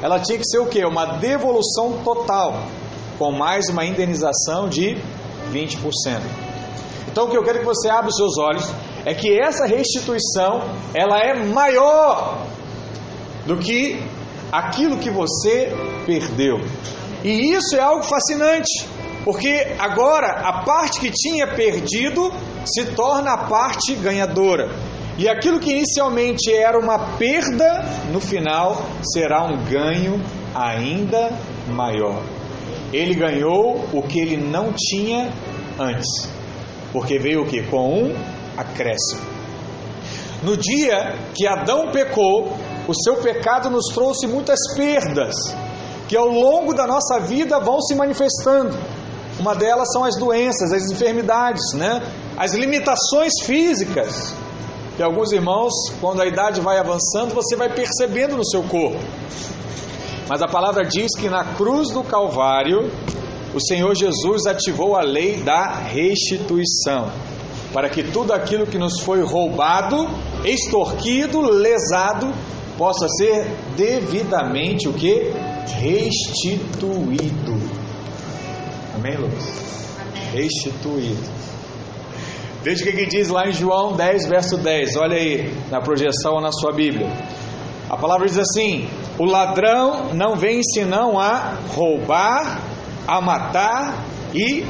Ela 0.00 0.20
tinha 0.20 0.38
que 0.38 0.46
ser 0.46 0.58
o 0.60 0.66
quê? 0.66 0.84
Uma 0.86 1.16
devolução 1.16 2.04
total, 2.04 2.62
com 3.18 3.32
mais 3.32 3.68
uma 3.68 3.84
indenização 3.84 4.68
de 4.68 4.96
20%. 5.52 6.20
Então, 7.10 7.24
o 7.24 7.30
que 7.30 7.36
eu 7.36 7.42
quero 7.42 7.58
que 7.58 7.64
você 7.64 7.88
abra 7.88 8.10
os 8.10 8.16
seus 8.16 8.38
olhos 8.38 8.70
é 9.04 9.12
que 9.12 9.36
essa 9.36 9.66
restituição, 9.66 10.62
ela 10.94 11.18
é 11.18 11.34
maior 11.34 12.46
do 13.44 13.56
que 13.56 14.00
aquilo 14.52 14.98
que 14.98 15.10
você 15.10 15.72
perdeu. 16.06 16.60
E 17.24 17.52
isso 17.54 17.74
é 17.74 17.80
algo 17.80 18.04
fascinante, 18.04 18.86
porque 19.24 19.74
agora 19.78 20.26
a 20.26 20.64
parte 20.64 21.00
que 21.00 21.10
tinha 21.10 21.46
perdido 21.46 22.30
se 22.66 22.84
torna 22.92 23.32
a 23.32 23.38
parte 23.38 23.94
ganhadora. 23.94 24.68
E 25.16 25.28
aquilo 25.28 25.60
que 25.60 25.70
inicialmente 25.70 26.52
era 26.52 26.78
uma 26.78 27.16
perda, 27.16 27.84
no 28.12 28.20
final 28.20 28.84
será 29.14 29.44
um 29.44 29.64
ganho 29.64 30.20
ainda 30.54 31.30
maior. 31.68 32.22
Ele 32.92 33.14
ganhou 33.14 33.88
o 33.92 34.02
que 34.02 34.18
ele 34.18 34.36
não 34.36 34.72
tinha 34.76 35.32
antes. 35.78 36.28
Porque 36.92 37.18
veio 37.18 37.42
o 37.42 37.46
que? 37.46 37.62
Com 37.62 38.04
um 38.04 38.14
acréscimo. 38.56 39.22
No 40.42 40.56
dia 40.56 41.14
que 41.34 41.46
Adão 41.46 41.90
pecou, 41.90 42.52
o 42.86 42.94
seu 42.94 43.16
pecado 43.16 43.70
nos 43.70 43.86
trouxe 43.94 44.26
muitas 44.26 44.58
perdas, 44.76 45.34
que 46.06 46.16
ao 46.16 46.28
longo 46.28 46.74
da 46.74 46.86
nossa 46.86 47.18
vida 47.18 47.58
vão 47.58 47.80
se 47.80 47.94
manifestando. 47.94 48.76
Uma 49.44 49.54
delas 49.54 49.92
são 49.92 50.04
as 50.04 50.16
doenças, 50.16 50.72
as 50.72 50.90
enfermidades, 50.90 51.74
né? 51.74 52.00
as 52.34 52.54
limitações 52.54 53.34
físicas. 53.42 54.34
Que 54.96 55.02
alguns 55.02 55.32
irmãos, 55.32 55.70
quando 56.00 56.22
a 56.22 56.26
idade 56.26 56.62
vai 56.62 56.78
avançando, 56.78 57.34
você 57.34 57.54
vai 57.54 57.68
percebendo 57.68 58.38
no 58.38 58.46
seu 58.46 58.62
corpo. 58.62 58.98
Mas 60.26 60.40
a 60.40 60.48
palavra 60.48 60.86
diz 60.86 61.14
que 61.14 61.28
na 61.28 61.44
cruz 61.56 61.90
do 61.90 62.02
Calvário, 62.02 62.90
o 63.52 63.60
Senhor 63.60 63.94
Jesus 63.94 64.46
ativou 64.46 64.96
a 64.96 65.02
lei 65.02 65.36
da 65.42 65.74
restituição, 65.74 67.12
para 67.70 67.90
que 67.90 68.02
tudo 68.02 68.32
aquilo 68.32 68.66
que 68.66 68.78
nos 68.78 68.98
foi 69.00 69.22
roubado, 69.22 70.08
extorquido, 70.42 71.42
lesado, 71.42 72.32
possa 72.78 73.06
ser 73.10 73.46
devidamente 73.76 74.88
o 74.88 74.94
que? 74.94 75.34
Restituído. 75.82 77.83
Amém, 79.04 79.18
Lucas? 79.18 79.98
Restituído. 80.32 81.20
Veja 82.62 82.82
o 82.82 82.86
que, 82.86 82.92
que 82.94 83.04
diz 83.04 83.28
lá 83.28 83.46
em 83.46 83.52
João 83.52 83.92
10, 83.92 84.26
verso 84.26 84.56
10. 84.56 84.96
Olha 84.96 85.18
aí 85.18 85.52
na 85.70 85.78
projeção 85.82 86.36
ou 86.36 86.40
na 86.40 86.50
sua 86.50 86.72
Bíblia. 86.72 87.06
A 87.90 87.98
palavra 87.98 88.26
diz 88.26 88.38
assim: 88.38 88.88
O 89.18 89.26
ladrão 89.26 90.14
não 90.14 90.36
vem 90.36 90.62
senão 90.62 91.20
a 91.20 91.58
roubar, 91.68 92.62
a 93.06 93.20
matar 93.20 94.06
e 94.34 94.64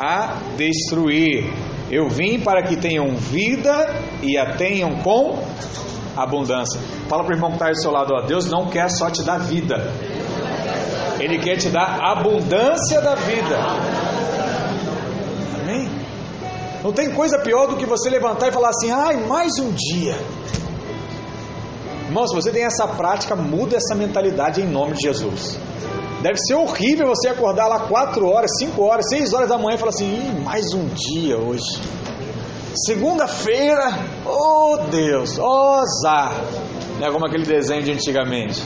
a 0.00 0.38
destruir. 0.56 1.52
Eu 1.90 2.08
vim 2.08 2.40
para 2.40 2.62
que 2.62 2.76
tenham 2.76 3.14
vida 3.16 4.02
e 4.22 4.38
a 4.38 4.56
tenham 4.56 4.96
com 5.02 5.44
abundância. 6.16 6.80
Fala 7.06 7.22
para 7.22 7.34
o 7.34 7.36
irmão 7.36 7.50
que 7.50 7.56
está 7.56 7.66
aí 7.66 7.72
do 7.72 7.82
seu 7.82 7.90
lado: 7.90 8.14
ó, 8.14 8.22
Deus 8.22 8.50
não 8.50 8.70
quer 8.70 8.88
só 8.88 9.10
te 9.10 9.22
dar 9.22 9.40
vida, 9.40 9.92
Ele 11.20 11.38
quer 11.38 11.56
te 11.56 11.68
dar 11.68 11.98
abundância 12.00 13.00
da 13.00 13.14
vida. 13.14 13.56
Amém? 15.60 15.88
Não 16.82 16.92
tem 16.92 17.10
coisa 17.10 17.38
pior 17.38 17.66
do 17.66 17.76
que 17.76 17.86
você 17.86 18.10
levantar 18.10 18.48
e 18.48 18.52
falar 18.52 18.70
assim: 18.70 18.90
ai, 18.90 19.16
mais 19.16 19.52
um 19.58 19.70
dia. 19.72 20.16
Irmão, 22.06 22.26
se 22.26 22.34
você 22.34 22.50
tem 22.50 22.64
essa 22.64 22.86
prática, 22.86 23.34
muda 23.34 23.76
essa 23.76 23.94
mentalidade 23.94 24.60
em 24.60 24.66
nome 24.66 24.92
de 24.94 25.02
Jesus. 25.02 25.58
Deve 26.20 26.38
ser 26.38 26.54
horrível 26.54 27.08
você 27.08 27.28
acordar 27.28 27.66
lá 27.66 27.80
4 27.80 28.26
horas, 28.26 28.50
5 28.58 28.82
horas, 28.82 29.06
6 29.08 29.32
horas 29.32 29.48
da 29.48 29.58
manhã 29.58 29.76
e 29.76 29.78
falar 29.78 29.90
assim: 29.90 30.40
mais 30.42 30.64
um 30.74 30.86
dia 30.88 31.38
hoje. 31.38 31.64
Segunda-feira, 32.86 33.98
oh 34.26 34.78
Deus, 34.90 35.38
azar. 35.38 36.32
Não 36.98 37.06
é 37.06 37.10
como 37.12 37.26
aquele 37.26 37.44
desenho 37.44 37.82
de 37.82 37.92
antigamente. 37.92 38.62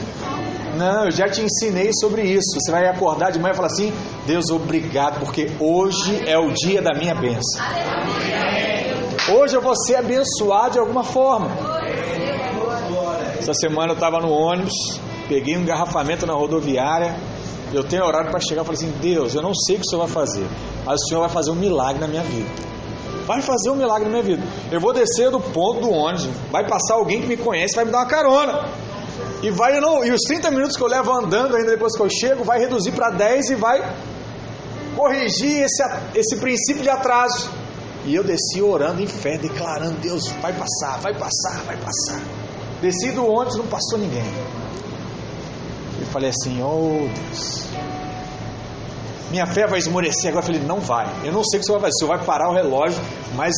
Não, 0.79 1.03
eu 1.03 1.11
já 1.11 1.27
te 1.27 1.41
ensinei 1.41 1.89
sobre 1.91 2.21
isso. 2.21 2.57
Você 2.57 2.71
vai 2.71 2.87
acordar 2.87 3.31
de 3.33 3.37
manhã 3.37 3.51
e 3.51 3.55
falar 3.55 3.67
assim: 3.67 3.91
Deus, 4.25 4.49
obrigado, 4.49 5.19
porque 5.19 5.51
hoje 5.59 6.23
é 6.25 6.37
o 6.39 6.53
dia 6.53 6.81
da 6.81 6.97
minha 6.97 7.13
bênção. 7.13 7.61
Hoje 9.35 9.57
eu 9.57 9.61
vou 9.61 9.75
ser 9.75 9.97
abençoado 9.97 10.71
de 10.71 10.79
alguma 10.79 11.03
forma. 11.03 11.49
Essa 13.37 13.53
semana 13.55 13.91
eu 13.91 13.95
estava 13.95 14.21
no 14.21 14.31
ônibus, 14.31 14.73
peguei 15.27 15.57
um 15.57 15.63
engarrafamento 15.63 16.25
na 16.25 16.33
rodoviária. 16.33 17.13
Eu 17.73 17.83
tenho 17.83 18.05
horário 18.05 18.31
para 18.31 18.39
chegar 18.39 18.61
e 18.61 18.65
falei 18.65 18.81
assim: 18.81 18.93
Deus, 19.01 19.35
eu 19.35 19.41
não 19.41 19.53
sei 19.53 19.75
o 19.75 19.79
que 19.79 19.85
o 19.85 19.89
Senhor 19.89 20.07
vai 20.07 20.13
fazer, 20.13 20.47
mas 20.85 21.01
o 21.01 21.07
Senhor 21.09 21.19
vai 21.19 21.29
fazer 21.29 21.51
um 21.51 21.55
milagre 21.55 21.99
na 21.99 22.07
minha 22.07 22.23
vida. 22.23 22.49
Vai 23.25 23.41
fazer 23.41 23.69
um 23.69 23.75
milagre 23.75 24.05
na 24.05 24.11
minha 24.11 24.23
vida. 24.23 24.47
Eu 24.71 24.79
vou 24.79 24.93
descer 24.93 25.29
do 25.29 25.41
ponto 25.41 25.81
do 25.81 25.91
ônibus, 25.91 26.29
vai 26.49 26.65
passar 26.65 26.93
alguém 26.93 27.19
que 27.19 27.27
me 27.27 27.35
conhece, 27.35 27.75
vai 27.75 27.83
me 27.83 27.91
dar 27.91 27.97
uma 27.97 28.07
carona. 28.07 28.88
E 29.41 29.49
vai 29.49 29.79
não, 29.79 30.03
e 30.03 30.11
os 30.11 30.21
30 30.21 30.51
minutos 30.51 30.75
que 30.75 30.83
eu 30.83 30.87
levo 30.87 31.11
andando 31.11 31.55
ainda 31.55 31.71
depois 31.71 31.95
que 31.95 32.01
eu 32.01 32.09
chego, 32.09 32.43
vai 32.43 32.59
reduzir 32.59 32.91
para 32.91 33.09
10 33.09 33.51
e 33.51 33.55
vai 33.55 33.81
corrigir 34.95 35.63
esse, 35.63 35.81
esse 36.13 36.35
princípio 36.37 36.83
de 36.83 36.89
atraso. 36.89 37.49
E 38.05 38.15
eu 38.15 38.23
desci 38.23 38.61
orando 38.61 39.01
em 39.01 39.07
fé, 39.07 39.37
declarando: 39.37 39.97
Deus, 39.99 40.27
vai 40.41 40.53
passar, 40.53 40.99
vai 40.99 41.13
passar, 41.13 41.63
vai 41.65 41.77
passar. 41.77 42.21
Desci 42.81 43.11
do 43.11 43.25
ônibus, 43.25 43.57
não 43.57 43.67
passou 43.67 43.97
ninguém. 43.97 44.23
E 46.01 46.05
falei 46.05 46.29
assim: 46.29 46.61
Oh 46.61 47.07
Deus, 47.07 47.67
minha 49.31 49.45
fé 49.45 49.67
vai 49.67 49.79
esmorecer. 49.79 50.29
Agora 50.29 50.43
eu 50.43 50.47
falei: 50.47 50.61
Não 50.67 50.79
vai. 50.79 51.07
Eu 51.23 51.31
não 51.31 51.43
sei 51.43 51.59
o 51.59 51.61
que 51.61 51.65
senhor 51.65 51.79
vai 51.79 51.89
fazer. 51.89 51.95
O 51.95 52.07
senhor 52.07 52.17
vai 52.17 52.25
parar 52.25 52.49
o 52.49 52.53
relógio, 52.53 53.01
mas 53.35 53.53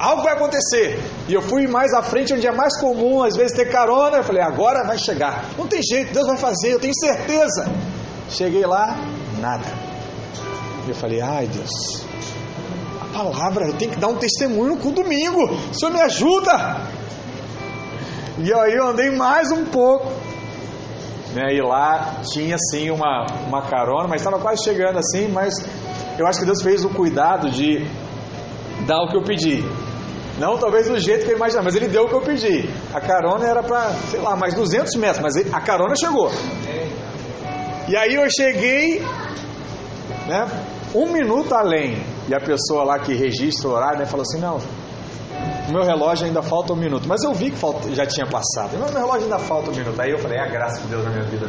algo 0.00 0.22
vai 0.22 0.32
acontecer. 0.32 0.98
E 1.28 1.34
eu 1.34 1.42
fui 1.42 1.66
mais 1.68 1.92
à 1.92 2.02
frente, 2.02 2.32
onde 2.32 2.46
é 2.46 2.52
mais 2.52 2.80
comum, 2.80 3.22
às 3.22 3.36
vezes, 3.36 3.52
ter 3.54 3.66
carona. 3.70 4.16
Eu 4.16 4.24
falei: 4.24 4.42
Agora 4.42 4.82
vai 4.84 4.98
chegar. 4.98 5.44
Não 5.58 5.66
tem 5.66 5.82
jeito, 5.82 6.14
Deus 6.14 6.26
vai 6.26 6.38
fazer, 6.38 6.72
eu 6.72 6.80
tenho 6.80 6.94
certeza. 6.94 7.70
Cheguei 8.30 8.64
lá, 8.64 8.96
nada. 9.38 9.66
Eu 10.88 10.94
falei: 10.94 11.20
Ai 11.20 11.46
Deus, 11.46 12.04
a 13.00 13.04
palavra, 13.12 13.66
eu 13.66 13.74
tenho 13.74 13.92
que 13.92 13.98
dar 13.98 14.08
um 14.08 14.16
testemunho 14.16 14.76
no 14.76 14.92
domingo. 14.92 15.44
O 15.44 15.74
senhor 15.74 15.92
me 15.92 16.00
ajuda. 16.00 16.88
E 18.38 18.52
aí 18.54 18.72
eu 18.72 18.88
andei 18.88 19.10
mais 19.10 19.52
um 19.52 19.66
pouco. 19.66 20.10
Né, 21.34 21.54
e 21.54 21.62
lá 21.62 22.22
tinha 22.32 22.56
sim 22.58 22.90
uma, 22.90 23.24
uma 23.46 23.62
carona, 23.62 24.08
mas 24.08 24.20
estava 24.20 24.40
quase 24.40 24.64
chegando 24.64 24.98
assim, 24.98 25.28
mas 25.28 25.54
eu 26.18 26.26
acho 26.26 26.40
que 26.40 26.44
Deus 26.44 26.60
fez 26.60 26.84
o 26.84 26.88
cuidado 26.88 27.48
de 27.48 27.86
dar 28.84 29.00
o 29.02 29.08
que 29.08 29.16
eu 29.16 29.22
pedi. 29.22 29.64
Não 30.40 30.56
talvez 30.56 30.88
do 30.88 30.98
jeito 30.98 31.26
que 31.26 31.32
eu 31.32 31.36
imaginava, 31.36 31.66
mas 31.66 31.76
ele 31.76 31.86
deu 31.86 32.04
o 32.04 32.08
que 32.08 32.14
eu 32.14 32.22
pedi. 32.22 32.66
A 32.94 33.00
carona 33.00 33.46
era 33.46 33.62
para, 33.62 33.90
sei 34.10 34.20
lá, 34.20 34.34
mais 34.34 34.54
200 34.54 34.94
metros, 34.96 35.20
mas 35.20 35.36
a 35.52 35.60
carona 35.60 35.94
chegou. 35.94 36.30
E 37.86 37.94
aí 37.94 38.14
eu 38.14 38.26
cheguei, 38.30 39.00
né, 40.26 40.48
um 40.94 41.12
minuto 41.12 41.54
além, 41.54 42.02
e 42.26 42.34
a 42.34 42.40
pessoa 42.40 42.84
lá 42.84 42.98
que 42.98 43.12
registra 43.12 43.68
o 43.68 43.72
horário, 43.72 43.98
né, 43.98 44.06
falou 44.06 44.22
assim, 44.22 44.40
não, 44.40 44.58
meu 45.70 45.84
relógio 45.84 46.24
ainda 46.24 46.40
falta 46.40 46.72
um 46.72 46.76
minuto. 46.76 47.06
Mas 47.06 47.22
eu 47.22 47.34
vi 47.34 47.50
que 47.50 47.56
falta, 47.56 47.94
já 47.94 48.06
tinha 48.06 48.26
passado. 48.26 48.78
Meu 48.78 48.88
relógio 48.88 49.24
ainda 49.24 49.38
falta 49.38 49.70
um 49.70 49.74
minuto. 49.74 50.00
Aí 50.00 50.10
eu 50.10 50.18
falei, 50.18 50.38
é 50.38 50.42
a 50.42 50.48
graça 50.48 50.80
de 50.80 50.88
Deus 50.88 51.04
na 51.04 51.10
minha 51.10 51.24
vida. 51.24 51.46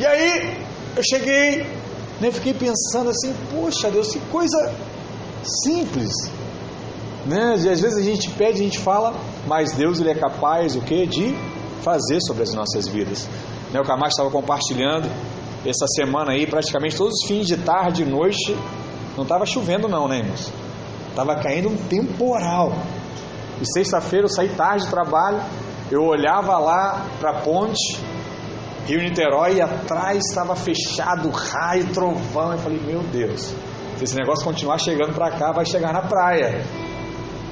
E 0.00 0.06
aí 0.06 0.64
eu 0.96 1.02
cheguei, 1.02 1.66
né, 2.22 2.30
fiquei 2.30 2.54
pensando 2.54 3.10
assim, 3.10 3.34
poxa 3.54 3.90
Deus, 3.90 4.10
que 4.10 4.20
coisa 4.30 4.72
simples. 5.62 6.10
Né? 7.26 7.54
Às 7.54 7.62
vezes 7.64 7.96
a 7.96 8.02
gente 8.02 8.30
pede, 8.30 8.60
a 8.60 8.64
gente 8.64 8.78
fala, 8.78 9.14
mas 9.46 9.72
Deus 9.72 10.00
ele 10.00 10.10
é 10.10 10.14
capaz 10.14 10.76
o 10.76 10.80
que? 10.80 11.06
De 11.06 11.34
fazer 11.82 12.20
sobre 12.20 12.42
as 12.42 12.54
nossas 12.54 12.86
vidas. 12.88 13.28
Né, 13.72 13.80
o 13.80 13.84
Camacho 13.84 14.10
estava 14.10 14.30
compartilhando 14.30 15.08
essa 15.64 15.86
semana 15.88 16.32
aí, 16.32 16.46
praticamente 16.46 16.96
todos 16.96 17.14
os 17.14 17.28
fins 17.28 17.46
de 17.46 17.56
tarde 17.56 18.02
e 18.02 18.04
noite, 18.04 18.56
não 19.16 19.24
estava 19.24 19.44
chovendo 19.44 19.88
não, 19.88 20.06
né, 20.06 20.18
irmãos? 20.18 20.52
Estava 21.08 21.34
caindo 21.36 21.68
um 21.68 21.76
temporal. 21.76 22.72
E 23.60 23.64
sexta-feira 23.72 24.26
eu 24.26 24.28
saí 24.28 24.48
tarde 24.50 24.84
do 24.84 24.90
trabalho, 24.90 25.40
eu 25.90 26.02
olhava 26.04 26.58
lá 26.58 27.06
para 27.18 27.30
a 27.30 27.40
ponte, 27.40 27.98
Rio 28.86 29.00
Niterói, 29.00 29.56
e 29.56 29.60
atrás 29.60 30.24
estava 30.28 30.54
fechado, 30.54 31.28
raio, 31.30 31.86
trovão. 31.92 32.52
Eu 32.52 32.58
falei, 32.58 32.78
meu 32.80 33.00
Deus. 33.00 33.52
Se 33.96 34.04
esse 34.04 34.14
negócio 34.14 34.44
continuar 34.44 34.78
chegando 34.78 35.14
para 35.14 35.30
cá, 35.30 35.52
vai 35.52 35.64
chegar 35.64 35.92
na 35.92 36.02
praia. 36.02 36.62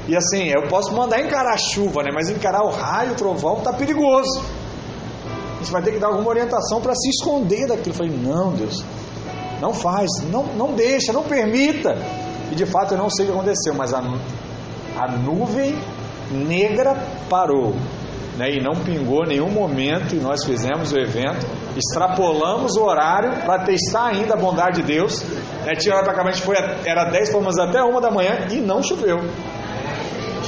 E 0.07 0.17
assim, 0.17 0.49
eu 0.49 0.69
posso 0.69 0.93
mandar 0.93 1.21
encarar 1.21 1.55
a 1.55 1.57
chuva, 1.57 2.03
né? 2.03 2.11
Mas 2.13 2.29
encarar 2.29 2.63
o 2.63 2.71
raio, 2.71 3.13
o 3.13 3.15
trovão, 3.15 3.61
tá 3.61 3.73
perigoso. 3.73 4.45
Gente 5.61 5.73
vai 5.73 5.83
ter 5.83 5.93
que 5.93 5.99
dar 5.99 6.09
alguma 6.09 6.29
orientação 6.29 6.81
para 6.81 6.95
se 6.95 7.09
esconder 7.09 7.67
daquilo. 7.67 7.91
Eu 7.91 7.95
falei, 7.95 8.13
não, 8.13 8.53
Deus, 8.53 8.85
não 9.61 9.73
faz, 9.73 10.11
não, 10.31 10.45
não 10.45 10.75
deixa, 10.75 11.13
não 11.13 11.23
permita. 11.23 11.97
E 12.53 12.55
de 12.55 12.67
fato 12.67 12.93
eu 12.93 12.99
não 12.99 13.09
sei 13.09 13.25
o 13.25 13.29
que 13.29 13.35
aconteceu, 13.35 13.75
mas 13.75 13.95
a, 13.95 14.01
a 14.01 15.11
nuvem 15.13 15.75
negra 16.31 16.95
parou. 17.31 17.75
Né, 18.37 18.57
e 18.57 18.61
não 18.61 18.75
pingou 18.83 19.25
nenhum 19.25 19.49
momento, 19.49 20.17
e 20.17 20.19
nós 20.19 20.45
fizemos 20.45 20.93
o 20.93 20.99
evento, 20.99 21.47
extrapolamos 21.77 22.77
o 22.77 22.83
horário 22.83 23.31
para 23.45 23.63
testar 23.63 24.07
ainda 24.07 24.35
a 24.35 24.37
bondade 24.37 24.83
de 24.83 24.89
Deus. 24.89 25.23
Né, 25.65 25.75
tinha 25.79 25.95
hora 25.95 26.05
para 26.05 26.15
cá, 26.15 26.23
a 26.29 26.33
gente 26.33 26.43
foi, 26.43 26.57
era 26.85 27.05
10, 27.05 27.31
fomos 27.31 27.57
até 27.59 27.81
uma 27.81 28.01
da 28.01 28.11
manhã 28.11 28.49
e 28.51 28.57
não 28.57 28.83
choveu. 28.83 29.21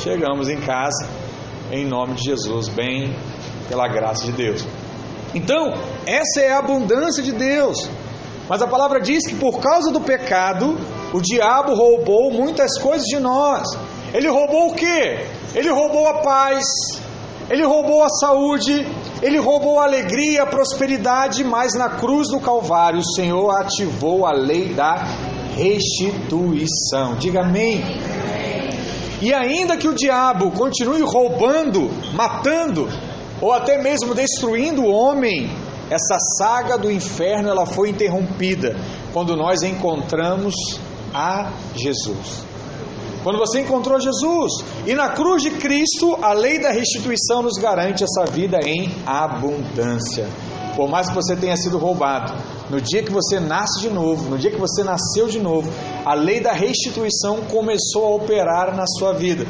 Chegamos 0.07 0.49
em 0.49 0.61
casa, 0.61 1.05
em 1.69 1.85
nome 1.85 2.15
de 2.15 2.27
Jesus, 2.27 2.69
bem 2.69 3.13
pela 3.69 3.89
graça 3.89 4.25
de 4.25 4.31
Deus. 4.31 4.65
Então, 5.35 5.75
essa 6.07 6.43
é 6.43 6.53
a 6.53 6.59
abundância 6.59 7.21
de 7.21 7.33
Deus. 7.33 7.91
Mas 8.49 8.63
a 8.63 8.69
palavra 8.69 9.01
diz 9.01 9.27
que 9.27 9.35
por 9.35 9.59
causa 9.59 9.91
do 9.91 10.01
pecado, 10.01 10.79
o 11.13 11.21
diabo 11.21 11.75
roubou 11.75 12.31
muitas 12.31 12.79
coisas 12.79 13.05
de 13.05 13.19
nós. 13.19 13.67
Ele 14.15 14.29
roubou 14.29 14.69
o 14.71 14.75
quê? 14.77 15.27
Ele 15.57 15.71
roubou 15.71 16.07
a 16.07 16.23
paz, 16.23 16.65
ele 17.51 17.65
roubou 17.65 18.05
a 18.05 18.09
saúde, 18.09 18.87
ele 19.21 19.39
roubou 19.39 19.81
a 19.81 19.87
alegria, 19.87 20.45
a 20.45 20.47
prosperidade, 20.47 21.43
mas 21.43 21.75
na 21.75 21.89
cruz 21.89 22.29
do 22.29 22.39
Calvário 22.39 23.01
o 23.01 23.15
Senhor 23.17 23.51
ativou 23.57 24.25
a 24.25 24.31
lei 24.31 24.73
da 24.73 25.05
restituição. 25.57 27.17
Diga 27.19 27.41
amém. 27.41 27.83
E 29.21 29.33
ainda 29.33 29.77
que 29.77 29.89
o 29.89 29.95
diabo 29.95 30.51
continue 30.51 31.01
roubando, 31.03 31.91
matando, 32.15 32.89
ou 33.41 33.53
até 33.53 33.83
mesmo 33.83 34.15
destruindo 34.15 34.83
o 34.83 34.91
homem, 34.91 35.51
essa 35.91 36.19
saga 36.39 36.77
do 36.77 36.91
inferno 36.91 37.49
ela 37.49 37.65
foi 37.65 37.91
interrompida 37.91 38.77
quando 39.13 39.37
nós 39.37 39.63
encontramos 39.63 40.55
a 41.15 41.53
Jesus. 41.75 42.45
Quando 43.23 43.39
você 43.39 43.61
encontrou 43.61 43.99
Jesus, 44.01 44.53
e 44.87 44.95
na 44.95 45.09
cruz 45.09 45.43
de 45.43 45.51
Cristo, 45.51 46.17
a 46.23 46.33
lei 46.33 46.61
da 46.61 46.71
restituição 46.71 47.43
nos 47.43 47.59
garante 47.59 48.05
essa 48.05 48.25
vida 48.31 48.59
em 48.65 48.95
abundância. 49.05 50.29
Por 50.77 50.89
mais 50.89 51.09
que 51.09 51.15
você 51.15 51.35
tenha 51.35 51.57
sido 51.57 51.79
roubado, 51.79 52.33
no 52.69 52.81
dia 52.81 53.03
que 53.03 53.11
você 53.11 53.41
nasce 53.41 53.81
de 53.81 53.89
novo, 53.89 54.29
no 54.29 54.39
dia 54.39 54.51
que 54.51 54.61
você 54.61 54.85
nasceu 54.85 55.27
de 55.27 55.41
novo, 55.41 55.73
a 56.05 56.15
lei 56.15 56.39
da 56.39 56.53
restituição 56.53 57.41
começou 57.51 58.05
a 58.05 58.15
operar 58.15 58.77
na 58.77 58.85
sua 58.87 59.15
vida. 59.15 59.47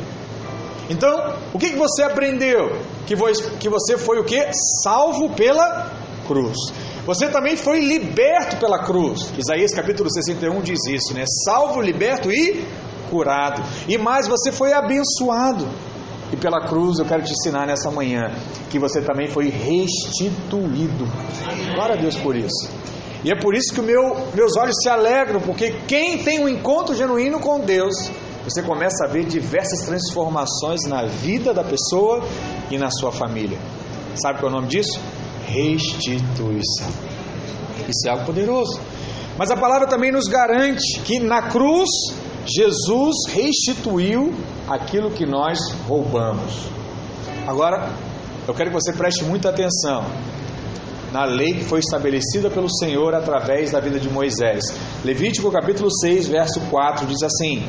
Então, 0.89 1.35
o 1.53 1.59
que, 1.59 1.71
que 1.71 1.77
você 1.77 2.05
aprendeu? 2.05 2.81
Que 3.07 3.17
você 3.17 3.99
foi 3.99 4.21
o 4.21 4.25
que? 4.25 4.41
Salvo 4.85 5.31
pela 5.31 5.91
cruz. 6.27 6.57
Você 7.05 7.29
também 7.29 7.57
foi 7.57 7.81
liberto 7.81 8.57
pela 8.57 8.85
cruz. 8.85 9.33
Isaías 9.37 9.73
capítulo 9.75 10.11
61 10.11 10.61
diz 10.61 10.79
isso, 10.89 11.15
né? 11.15 11.25
Salvo, 11.45 11.81
liberto 11.81 12.31
e 12.31 12.65
curado. 13.11 13.63
E 13.89 13.97
mais, 13.97 14.27
você 14.29 14.51
foi 14.53 14.73
abençoado. 14.73 15.67
E 16.33 16.37
pela 16.37 16.67
cruz 16.67 16.99
eu 16.99 17.05
quero 17.05 17.23
te 17.23 17.33
ensinar 17.33 17.67
nessa 17.67 17.91
manhã 17.91 18.33
que 18.71 18.79
você 18.79 19.01
também 19.01 19.29
foi 19.29 19.49
restituído. 19.49 21.07
Glória 21.75 21.95
a 21.95 21.99
Deus 21.99 22.17
por 22.17 22.35
isso. 22.35 22.69
E 23.25 23.31
é 23.31 23.41
por 23.41 23.55
isso 23.55 23.75
que 23.75 23.81
meu, 23.81 24.17
meus 24.35 24.57
olhos 24.57 24.77
se 24.83 24.89
alegram, 24.89 25.41
porque 25.41 25.75
quem 25.87 26.19
tem 26.19 26.41
um 26.41 26.49
encontro 26.49 26.95
genuíno 26.95 27.41
com 27.41 27.61
Deus, 27.61 28.11
você 28.45 28.63
começa 28.63 29.05
a 29.05 29.09
ver 29.09 29.25
diversas 29.25 29.81
transformações 29.81 30.83
na 30.87 31.05
vida 31.07 31.53
da 31.53 31.65
pessoa 31.65 32.23
e 32.71 32.79
na 32.79 32.91
sua 32.91 33.11
família. 33.11 33.59
Sabe 34.15 34.41
qual 34.41 34.51
é 34.51 34.55
o 34.55 34.57
nome 34.57 34.69
disso? 34.69 35.01
Restituição. 35.47 36.87
Isso 37.89 38.07
é 38.07 38.11
algo 38.11 38.25
poderoso. 38.25 38.81
Mas 39.39 39.51
a 39.51 39.57
palavra 39.57 39.87
também 39.87 40.11
nos 40.11 40.27
garante 40.29 41.01
que 41.01 41.19
na 41.19 41.43
cruz 41.43 41.89
Jesus 42.47 43.15
restituiu 43.29 44.33
aquilo 44.69 45.11
que 45.11 45.27
nós 45.27 45.59
roubamos. 45.89 46.69
Agora, 47.47 47.93
eu 48.47 48.55
quero 48.55 48.71
que 48.71 48.75
você 48.75 48.93
preste 48.93 49.25
muita 49.25 49.49
atenção 49.51 50.05
na 51.13 51.25
lei 51.25 51.55
que 51.55 51.65
foi 51.65 51.81
estabelecida 51.81 52.49
pelo 52.49 52.69
Senhor 52.69 53.15
através 53.15 53.73
da 53.73 53.81
vida 53.81 53.99
de 53.99 54.09
Moisés. 54.09 54.65
Levítico 55.05 55.51
capítulo 55.51 55.91
6, 55.91 56.29
verso 56.29 56.61
4 56.71 57.07
diz 57.07 57.23
assim: 57.23 57.67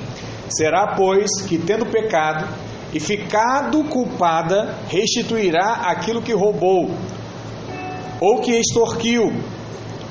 Será, 0.50 0.96
pois, 0.96 1.42
que 1.48 1.58
tendo 1.58 1.86
pecado 1.88 2.48
e 2.94 3.00
ficado 3.00 3.84
culpada, 3.86 4.76
restituirá 4.88 5.88
aquilo 5.88 6.22
que 6.22 6.34
roubou, 6.34 6.92
ou 8.22 8.42
que 8.42 8.52
extorquiu, 8.52 9.34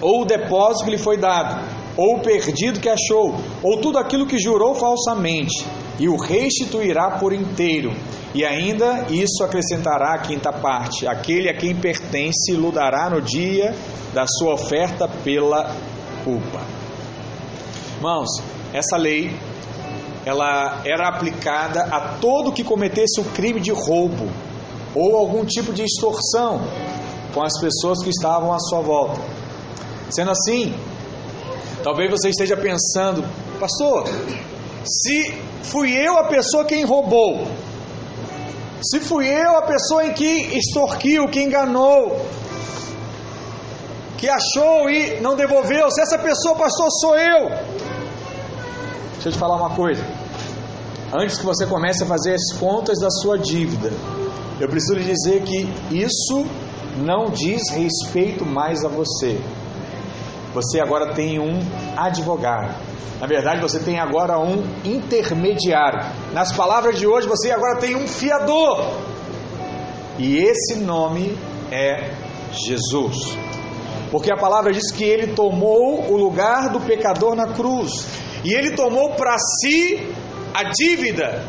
ou 0.01 0.23
o 0.23 0.25
depósito 0.25 0.85
que 0.85 0.91
lhe 0.91 0.99
foi 0.99 1.17
dado, 1.17 1.76
ou 1.97 2.17
o 2.17 2.21
perdido 2.21 2.81
que 2.81 2.89
achou, 2.89 3.35
ou 3.63 3.81
tudo 3.81 3.99
aquilo 3.99 4.27
que 4.27 4.39
jurou 4.39 4.75
falsamente, 4.75 5.67
e 5.99 6.09
o 6.09 6.17
restituirá 6.17 7.19
por 7.19 7.33
inteiro. 7.33 7.93
E 8.35 8.45
ainda 8.45 9.07
isso 9.11 9.43
acrescentará 9.43 10.15
a 10.15 10.19
quinta 10.19 10.53
parte: 10.53 11.07
aquele 11.07 11.49
a 11.49 11.57
quem 11.57 11.75
pertence 11.75 12.53
ludará 12.53 13.09
no 13.09 13.23
dia 13.23 13.75
da 14.13 14.27
sua 14.27 14.55
oferta 14.55 15.09
pela 15.09 15.75
culpa. 16.23 16.61
Irmãos, 17.97 18.29
essa 18.75 18.97
lei 18.97 19.35
ela 20.27 20.83
era 20.85 21.09
aplicada 21.09 21.83
a 21.85 22.19
todo 22.19 22.53
que 22.53 22.65
cometesse 22.65 23.21
o 23.21 23.25
crime 23.25 23.61
de 23.61 23.71
roubo 23.71 24.29
ou 24.95 25.17
algum 25.17 25.45
tipo 25.45 25.73
de 25.73 25.83
extorsão 25.83 26.61
com 27.33 27.43
as 27.43 27.53
pessoas 27.61 28.03
que 28.03 28.11
estavam 28.11 28.53
à 28.53 28.59
sua 28.59 28.81
volta. 28.81 29.21
Sendo 30.11 30.33
assim, 30.33 30.75
talvez 31.87 32.11
você 32.11 32.31
esteja 32.31 32.57
pensando, 32.57 33.23
pastor, 33.61 34.09
se 34.85 35.33
fui 35.63 35.93
eu 35.93 36.19
a 36.19 36.25
pessoa 36.25 36.65
quem 36.65 36.85
roubou, 36.85 37.47
se 38.83 38.99
fui 38.99 39.29
eu 39.29 39.57
a 39.57 39.63
pessoa 39.63 40.05
em 40.05 40.13
que 40.13 40.59
extorquiu, 40.59 41.29
que 41.29 41.41
enganou, 41.41 42.27
que 44.19 44.29
achou 44.29 44.91
e 44.91 45.21
não 45.21 45.37
devolveu, 45.37 45.89
se 45.93 46.01
essa 46.01 46.19
pessoa, 46.19 46.57
pastor, 46.57 46.89
sou 46.91 47.17
eu. 47.17 47.51
Deixa 49.13 49.29
eu 49.29 49.33
te 49.33 49.39
falar 49.39 49.55
uma 49.55 49.71
coisa. 49.77 50.05
Antes 51.15 51.39
que 51.39 51.47
você 51.47 51.67
comece 51.67 52.03
a 52.03 52.07
fazer 52.07 52.35
as 52.35 52.59
contas 52.59 52.99
da 52.99 53.11
sua 53.11 53.39
dívida, 53.39 53.93
eu 54.59 54.69
preciso 54.69 54.95
lhe 54.95 55.05
dizer 55.05 55.41
que 55.45 55.73
isso 55.93 56.45
não 56.97 57.27
diz 57.27 57.63
respeito 57.71 58.45
mais 58.45 58.85
a 58.85 58.89
você. 58.89 59.41
Você 60.57 60.81
agora 60.81 61.13
tem 61.13 61.39
um 61.39 61.61
advogado. 61.99 62.75
Na 63.21 63.27
verdade, 63.27 63.61
você 63.61 63.79
tem 63.79 64.01
agora 64.01 64.39
um 64.39 64.65
intermediário. 64.87 66.01
Nas 66.33 66.51
palavras 66.51 66.99
de 66.99 67.07
hoje, 67.07 67.29
você 67.29 67.51
agora 67.51 67.79
tem 67.79 67.95
um 67.95 68.09
fiador. 68.09 68.95
E 70.19 70.39
esse 70.39 70.77
nome 70.77 71.37
é 71.71 72.11
Jesus. 72.53 73.37
Porque 74.11 74.33
a 74.33 74.37
palavra 74.39 74.73
diz 74.73 74.91
que 74.91 75.05
ele 75.05 75.35
tomou 75.35 76.11
o 76.11 76.17
lugar 76.17 76.71
do 76.71 76.81
pecador 76.81 77.35
na 77.35 77.49
cruz. 77.49 78.07
E 78.43 78.55
ele 78.55 78.71
tomou 78.71 79.11
para 79.11 79.37
si 79.39 80.09
a 80.55 80.63
dívida 80.71 81.45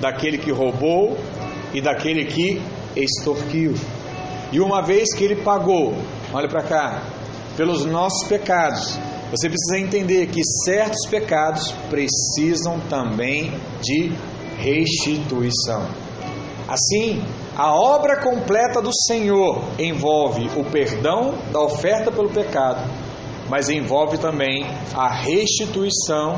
daquele 0.00 0.38
que 0.38 0.50
roubou 0.50 1.18
e 1.74 1.82
daquele 1.82 2.24
que 2.24 2.62
extorquiu. 2.96 3.74
E 4.50 4.58
uma 4.58 4.80
vez 4.80 5.14
que 5.14 5.24
ele 5.24 5.36
pagou, 5.36 5.92
olha 6.32 6.48
para 6.48 6.62
cá, 6.62 7.02
pelos 7.56 7.84
nossos 7.84 8.26
pecados, 8.28 8.98
você 9.30 9.48
precisa 9.48 9.78
entender 9.78 10.26
que 10.26 10.40
certos 10.64 11.06
pecados 11.08 11.72
precisam 11.88 12.78
também 12.88 13.52
de 13.80 14.12
restituição. 14.58 15.88
Assim, 16.68 17.22
a 17.56 17.74
obra 17.74 18.20
completa 18.20 18.80
do 18.80 18.90
Senhor 19.06 19.62
envolve 19.78 20.48
o 20.56 20.64
perdão 20.64 21.34
da 21.52 21.60
oferta 21.60 22.10
pelo 22.10 22.30
pecado, 22.30 22.88
mas 23.48 23.68
envolve 23.68 24.16
também 24.18 24.64
a 24.94 25.08
restituição 25.08 26.34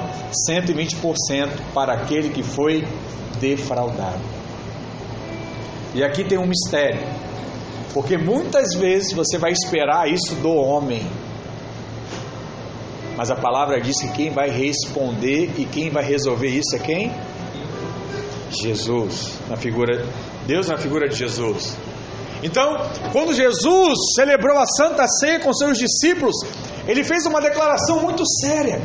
120% 0.51 1.49
para 1.73 1.95
aquele 1.95 2.31
que 2.31 2.43
foi 2.43 2.85
defraudado. 3.39 4.23
E 5.95 6.03
aqui 6.03 6.25
tem 6.25 6.39
um 6.39 6.47
mistério, 6.47 7.07
porque 7.95 8.19
muitas 8.19 8.75
vezes 8.75 9.13
você 9.13 9.39
vai 9.39 9.53
esperar 9.53 10.13
isso 10.13 10.35
do 10.35 10.53
homem, 10.53 11.07
mas 13.17 13.31
a 13.31 13.37
palavra 13.37 13.81
diz 13.81 14.01
que 14.01 14.09
quem 14.09 14.31
vai 14.31 14.51
responder 14.51 15.53
e 15.57 15.65
quem 15.65 15.89
vai 15.91 16.05
resolver 16.05 16.49
isso 16.49 16.75
é 16.75 16.79
quem? 16.81 17.13
Jesus, 18.51 19.39
na 19.49 19.57
figura 19.57 20.05
Deus 20.47 20.67
na 20.69 20.77
figura 20.77 21.09
de 21.09 21.17
Jesus. 21.17 21.77
Então, 22.43 22.77
quando 23.13 23.33
Jesus 23.33 23.97
celebrou 24.17 24.59
a 24.59 24.67
Santa 24.67 25.07
Ceia 25.07 25.41
com 25.41 25.53
seus 25.55 25.79
discípulos, 25.79 26.35
ele 26.87 27.03
fez 27.03 27.25
uma 27.25 27.41
declaração 27.41 28.03
muito 28.03 28.23
séria. 28.27 28.83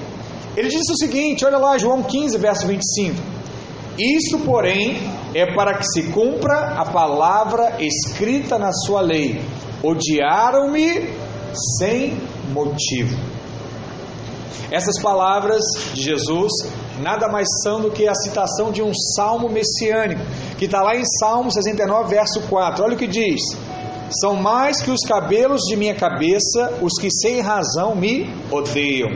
Ele 0.55 0.69
disse 0.69 0.91
o 0.91 0.95
seguinte: 0.95 1.43
olha 1.45 1.57
lá, 1.57 1.77
João 1.77 2.01
15, 2.01 2.37
verso 2.37 2.67
25. 2.67 3.17
Isto, 3.97 4.39
porém, 4.39 5.01
é 5.33 5.53
para 5.53 5.77
que 5.77 5.85
se 5.85 6.11
cumpra 6.11 6.73
a 6.77 6.85
palavra 6.85 7.75
escrita 7.79 8.57
na 8.57 8.71
sua 8.71 9.01
lei: 9.01 9.41
odiaram-me 9.83 11.13
sem 11.77 12.17
motivo. 12.51 13.15
Essas 14.71 15.01
palavras 15.01 15.63
de 15.93 16.03
Jesus 16.03 16.51
nada 17.01 17.27
mais 17.27 17.47
são 17.63 17.81
do 17.81 17.91
que 17.91 18.07
a 18.07 18.13
citação 18.13 18.71
de 18.71 18.81
um 18.81 18.91
salmo 19.15 19.49
messiânico, 19.49 20.21
que 20.57 20.65
está 20.65 20.81
lá 20.81 20.95
em 20.95 21.03
Salmo 21.19 21.51
69, 21.51 22.09
verso 22.09 22.41
4. 22.47 22.83
Olha 22.83 22.95
o 22.95 22.97
que 22.97 23.07
diz: 23.07 23.41
São 24.21 24.35
mais 24.35 24.81
que 24.81 24.91
os 24.91 25.01
cabelos 25.07 25.61
de 25.63 25.75
minha 25.75 25.95
cabeça 25.95 26.77
os 26.81 26.93
que 26.99 27.09
sem 27.09 27.41
razão 27.41 27.95
me 27.95 28.29
odeiam. 28.51 29.09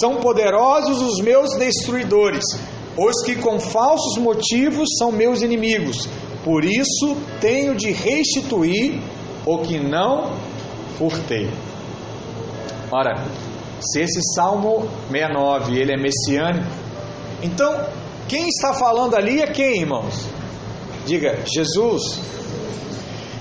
São 0.00 0.16
poderosos 0.16 1.00
os 1.00 1.20
meus 1.22 1.54
destruidores, 1.56 2.44
os 2.96 3.22
que 3.24 3.36
com 3.36 3.58
falsos 3.58 4.18
motivos 4.18 4.88
são 4.98 5.10
meus 5.10 5.42
inimigos. 5.42 6.08
Por 6.44 6.64
isso 6.64 7.16
tenho 7.40 7.74
de 7.74 7.90
restituir 7.90 9.00
o 9.46 9.58
que 9.58 9.78
não 9.78 10.32
furtei. 10.98 11.50
Ora, 12.92 13.24
se 13.80 14.00
esse 14.00 14.20
Salmo 14.34 14.88
69 15.10 15.78
ele 15.78 15.92
é 15.92 15.96
messiânico, 15.96 16.70
então 17.42 17.86
quem 18.28 18.48
está 18.48 18.72
falando 18.72 19.16
ali 19.16 19.40
é 19.40 19.46
quem, 19.46 19.80
irmãos? 19.80 20.26
Diga, 21.06 21.42
Jesus. 21.44 22.20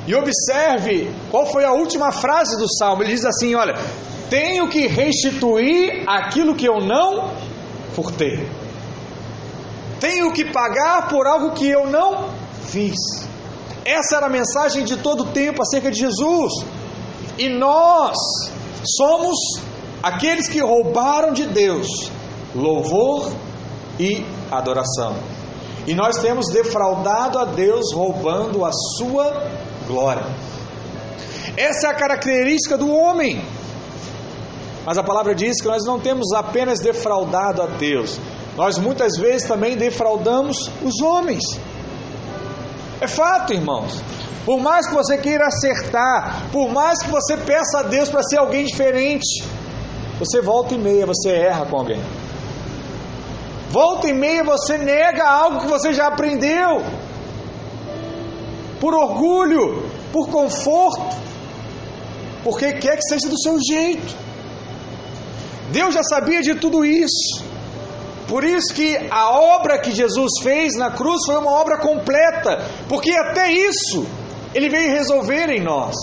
E 0.06 0.14
observe 0.16 1.10
qual 1.32 1.46
foi 1.46 1.64
a 1.64 1.72
última 1.72 2.12
frase 2.12 2.58
do 2.58 2.68
Salmo. 2.78 3.04
Ele 3.04 3.14
diz 3.14 3.24
assim: 3.24 3.56
Olha, 3.56 3.76
tenho 4.30 4.68
que 4.68 4.88
restituir 4.88 6.04
aquilo 6.08 6.56
que 6.56 6.68
eu 6.68 6.82
não 6.82 7.32
furtei. 7.94 8.46
Tenho 10.00 10.32
que 10.34 10.52
pagar 10.52 11.08
por 11.08 11.28
algo 11.28 11.52
que 11.52 11.68
eu 11.68 11.88
não 11.88 12.30
fiz. 12.66 12.98
Essa 13.86 14.18
era 14.18 14.26
a 14.28 14.30
mensagem 14.30 14.86
de 14.86 14.98
todo 14.98 15.24
o 15.24 15.32
tempo 15.32 15.62
acerca 15.62 15.92
de 15.92 16.00
Jesus. 16.00 16.52
E 17.38 17.50
nós 17.50 18.18
somos 18.98 19.38
aqueles 20.02 20.48
que 20.48 20.60
roubaram 20.60 21.34
de 21.34 21.46
Deus 21.46 22.12
louvor 22.56 23.32
e 24.00 24.26
adoração. 24.52 25.16
E 25.86 25.94
nós 25.94 26.18
temos 26.18 26.48
defraudado 26.50 27.38
a 27.40 27.46
Deus 27.46 27.94
roubando 27.94 28.64
a 28.64 28.72
sua 28.72 29.50
glória. 29.88 30.26
Essa 31.58 31.88
é 31.88 31.90
a 31.90 31.94
característica 31.94 32.78
do 32.78 32.92
homem. 32.92 33.44
Mas 34.86 34.98
a 34.98 35.04
palavra 35.04 35.34
diz 35.36 35.62
que 35.62 35.68
nós 35.68 35.84
não 35.86 36.00
temos 36.00 36.32
apenas 36.34 36.80
defraudado 36.80 37.62
a 37.62 37.68
Deus, 37.68 38.20
nós 38.56 38.78
muitas 38.78 39.18
vezes 39.18 39.48
também 39.48 39.76
defraudamos 39.76 40.70
os 40.84 41.02
homens. 41.02 41.44
É 43.02 43.08
fato, 43.08 43.54
irmãos. 43.54 44.02
Por 44.46 44.60
mais 44.60 44.88
que 44.88 44.94
você 44.94 45.18
queira 45.18 45.48
acertar, 45.48 46.50
por 46.52 46.70
mais 46.70 47.02
que 47.02 47.10
você 47.10 47.38
peça 47.38 47.80
a 47.80 47.84
Deus 47.84 48.10
para 48.10 48.22
ser 48.24 48.38
alguém 48.38 48.66
diferente, 48.66 49.44
você 50.20 50.42
volta 50.42 50.76
e 50.76 50.78
meia, 50.78 51.06
você 51.06 51.32
erra 51.32 51.66
com 51.66 51.78
alguém. 51.78 52.02
Volta 53.70 54.08
e 54.08 54.14
meia 54.14 54.44
você 54.44 54.78
nega 54.78 55.28
algo 55.28 55.62
que 55.62 55.68
você 55.68 55.94
já 55.94 56.08
aprendeu. 56.08 56.84
Por 58.80 58.94
orgulho, 58.94 59.90
por 60.12 60.28
conforto, 60.30 61.16
porque 62.44 62.74
quer 62.74 62.98
que 62.98 63.08
seja 63.08 63.30
do 63.30 63.40
seu 63.42 63.58
jeito. 63.60 64.16
Deus 65.72 65.94
já 65.94 66.04
sabia 66.04 66.42
de 66.42 66.56
tudo 66.56 66.86
isso. 66.86 67.53
Por 68.34 68.44
isso 68.44 68.74
que 68.74 68.98
a 69.12 69.30
obra 69.30 69.78
que 69.78 69.92
Jesus 69.92 70.42
fez 70.42 70.74
na 70.76 70.90
cruz 70.90 71.24
foi 71.24 71.38
uma 71.38 71.52
obra 71.52 71.78
completa, 71.78 72.66
porque 72.90 73.12
até 73.12 73.52
isso 73.52 74.08
ele 74.56 74.70
veio 74.70 74.90
resolver 74.92 75.52
em 75.52 75.62
nós. 75.62 75.94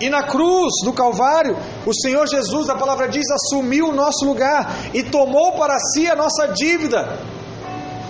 E 0.00 0.08
na 0.08 0.22
cruz 0.22 0.72
do 0.82 0.94
Calvário, 0.94 1.58
o 1.84 1.92
Senhor 1.92 2.26
Jesus, 2.26 2.70
a 2.70 2.74
palavra 2.74 3.06
diz, 3.06 3.26
assumiu 3.30 3.90
o 3.90 3.94
nosso 3.94 4.24
lugar 4.24 4.78
e 4.94 5.02
tomou 5.02 5.52
para 5.58 5.78
si 5.78 6.08
a 6.08 6.16
nossa 6.16 6.46
dívida, 6.46 7.18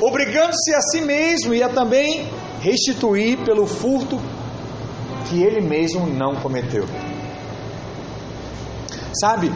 obrigando-se 0.00 0.72
a 0.72 0.80
si 0.80 1.00
mesmo 1.00 1.52
e 1.52 1.64
a 1.64 1.68
também 1.68 2.30
restituir 2.60 3.38
pelo 3.44 3.66
furto 3.66 4.20
que 5.28 5.42
ele 5.42 5.60
mesmo 5.60 6.06
não 6.06 6.36
cometeu. 6.36 6.86
Sabe, 9.20 9.52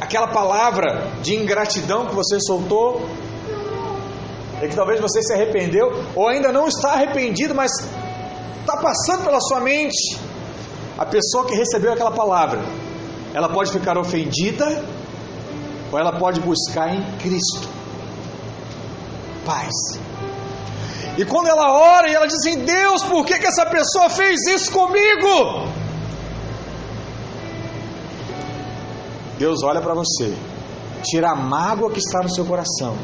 aquela 0.00 0.28
palavra 0.28 1.10
de 1.22 1.34
ingratidão 1.34 2.06
que 2.06 2.14
você 2.14 2.38
soltou, 2.40 3.08
é 4.60 4.68
que 4.68 4.74
talvez 4.74 5.00
você 5.00 5.22
se 5.22 5.32
arrependeu, 5.32 5.92
ou 6.14 6.28
ainda 6.28 6.50
não 6.52 6.66
está 6.68 6.92
arrependido, 6.92 7.54
mas 7.54 7.70
está 8.60 8.76
passando 8.76 9.24
pela 9.24 9.40
sua 9.40 9.60
mente. 9.60 10.18
A 10.98 11.06
pessoa 11.06 11.46
que 11.46 11.54
recebeu 11.54 11.92
aquela 11.92 12.10
palavra, 12.10 12.60
ela 13.32 13.48
pode 13.48 13.72
ficar 13.72 13.96
ofendida, 13.96 14.84
ou 15.90 15.98
ela 15.98 16.12
pode 16.18 16.40
buscar 16.40 16.94
em 16.94 17.02
Cristo 17.18 17.80
paz. 19.44 19.98
E 21.18 21.24
quando 21.24 21.48
ela 21.48 21.72
ora 21.72 22.10
e 22.10 22.14
ela 22.14 22.26
diz 22.26 22.36
assim: 22.36 22.64
Deus, 22.64 23.02
por 23.02 23.24
que, 23.24 23.38
que 23.38 23.46
essa 23.46 23.66
pessoa 23.66 24.08
fez 24.08 24.46
isso 24.46 24.70
comigo? 24.70 25.68
Deus 29.40 29.62
olha 29.62 29.80
para 29.80 29.94
você, 29.94 30.34
tira 31.02 31.30
a 31.30 31.34
mágoa 31.34 31.90
que 31.90 31.98
está 31.98 32.20
no 32.22 32.28
seu 32.28 32.44
coração, 32.44 32.94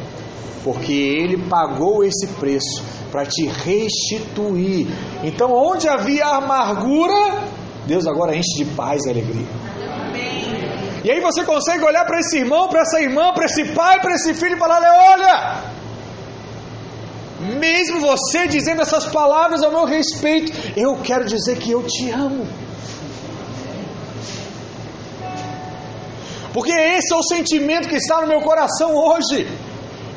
porque 0.63 0.93
Ele 0.93 1.39
pagou 1.49 2.05
esse 2.05 2.27
preço 2.27 2.85
para 3.11 3.25
te 3.25 3.47
restituir. 3.47 4.87
Então, 5.25 5.51
onde 5.51 5.89
havia 5.89 6.27
amargura, 6.27 7.49
Deus 7.87 8.07
agora 8.07 8.37
enche 8.37 8.63
de 8.63 8.67
paz 8.67 9.07
e 9.07 9.11
alegria. 9.11 9.47
E 11.03 11.11
aí 11.11 11.21
você 11.23 11.43
consegue 11.43 11.83
olhar 11.83 12.05
para 12.05 12.21
esse 12.21 12.37
irmão, 12.37 12.69
para 12.69 12.83
essa 12.83 13.01
irmã, 13.01 13.33
para 13.33 13.47
esse 13.47 13.73
pai, 13.73 13.99
para 14.03 14.13
esse 14.13 14.35
filho 14.35 14.57
e 14.57 14.59
falar: 14.59 14.83
olha, 14.83 15.63
mesmo 17.59 17.99
você 17.99 18.47
dizendo 18.47 18.83
essas 18.83 19.07
palavras 19.07 19.63
ao 19.63 19.71
meu 19.71 19.87
respeito, 19.87 20.53
eu 20.77 20.99
quero 21.03 21.25
dizer 21.25 21.57
que 21.57 21.71
eu 21.71 21.83
te 21.83 22.11
amo. 22.11 22.47
Porque 26.57 26.73
esse 26.73 27.13
é 27.13 27.17
o 27.19 27.23
sentimento 27.23 27.87
que 27.87 27.97
está 27.97 28.23
no 28.23 28.29
meu 28.29 28.41
coração 28.41 28.95
hoje. 28.97 29.47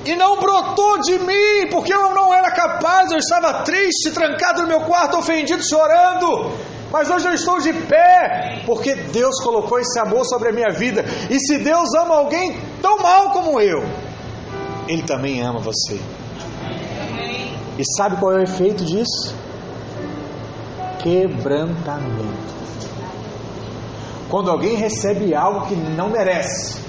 E 0.06 0.16
não 0.16 0.40
brotou 0.40 1.02
de 1.02 1.20
mim, 1.20 1.68
porque 1.70 1.94
eu 1.94 2.16
não 2.16 2.34
era 2.34 2.50
capaz, 2.50 3.12
eu 3.12 3.18
estava 3.18 3.62
triste, 3.64 4.12
trancado 4.12 4.62
no 4.62 4.70
meu 4.70 4.80
quarto, 4.86 5.18
ofendido, 5.18 5.62
chorando. 5.62 6.50
Mas 6.94 7.10
hoje 7.10 7.28
eu 7.28 7.34
estou 7.34 7.60
de 7.60 7.74
pé, 7.74 8.64
porque 8.66 8.96
Deus 8.96 9.36
colocou 9.44 9.82
esse 9.82 10.00
amor 10.00 10.24
sobre 10.24 10.48
a 10.48 10.54
minha 10.54 10.70
vida. 10.70 11.04
E 11.30 11.38
se 11.42 11.58
Deus 11.58 11.94
ama 11.94 12.16
alguém 12.16 12.58
tão 12.82 13.00
mal 13.00 13.32
como 13.32 13.60
eu, 13.60 13.84
Ele 14.88 15.04
também 15.04 15.42
ama 15.42 15.60
você. 15.60 16.00
E 17.78 17.84
sabe 17.98 18.16
qual 18.16 18.32
é 18.32 18.38
o 18.38 18.44
efeito 18.44 18.86
disso? 18.86 19.36
Quebrantamento. 21.00 22.60
Quando 24.30 24.52
alguém 24.52 24.76
recebe 24.76 25.34
algo 25.34 25.68
que 25.68 25.76
não 25.76 26.10
merece, 26.10 26.80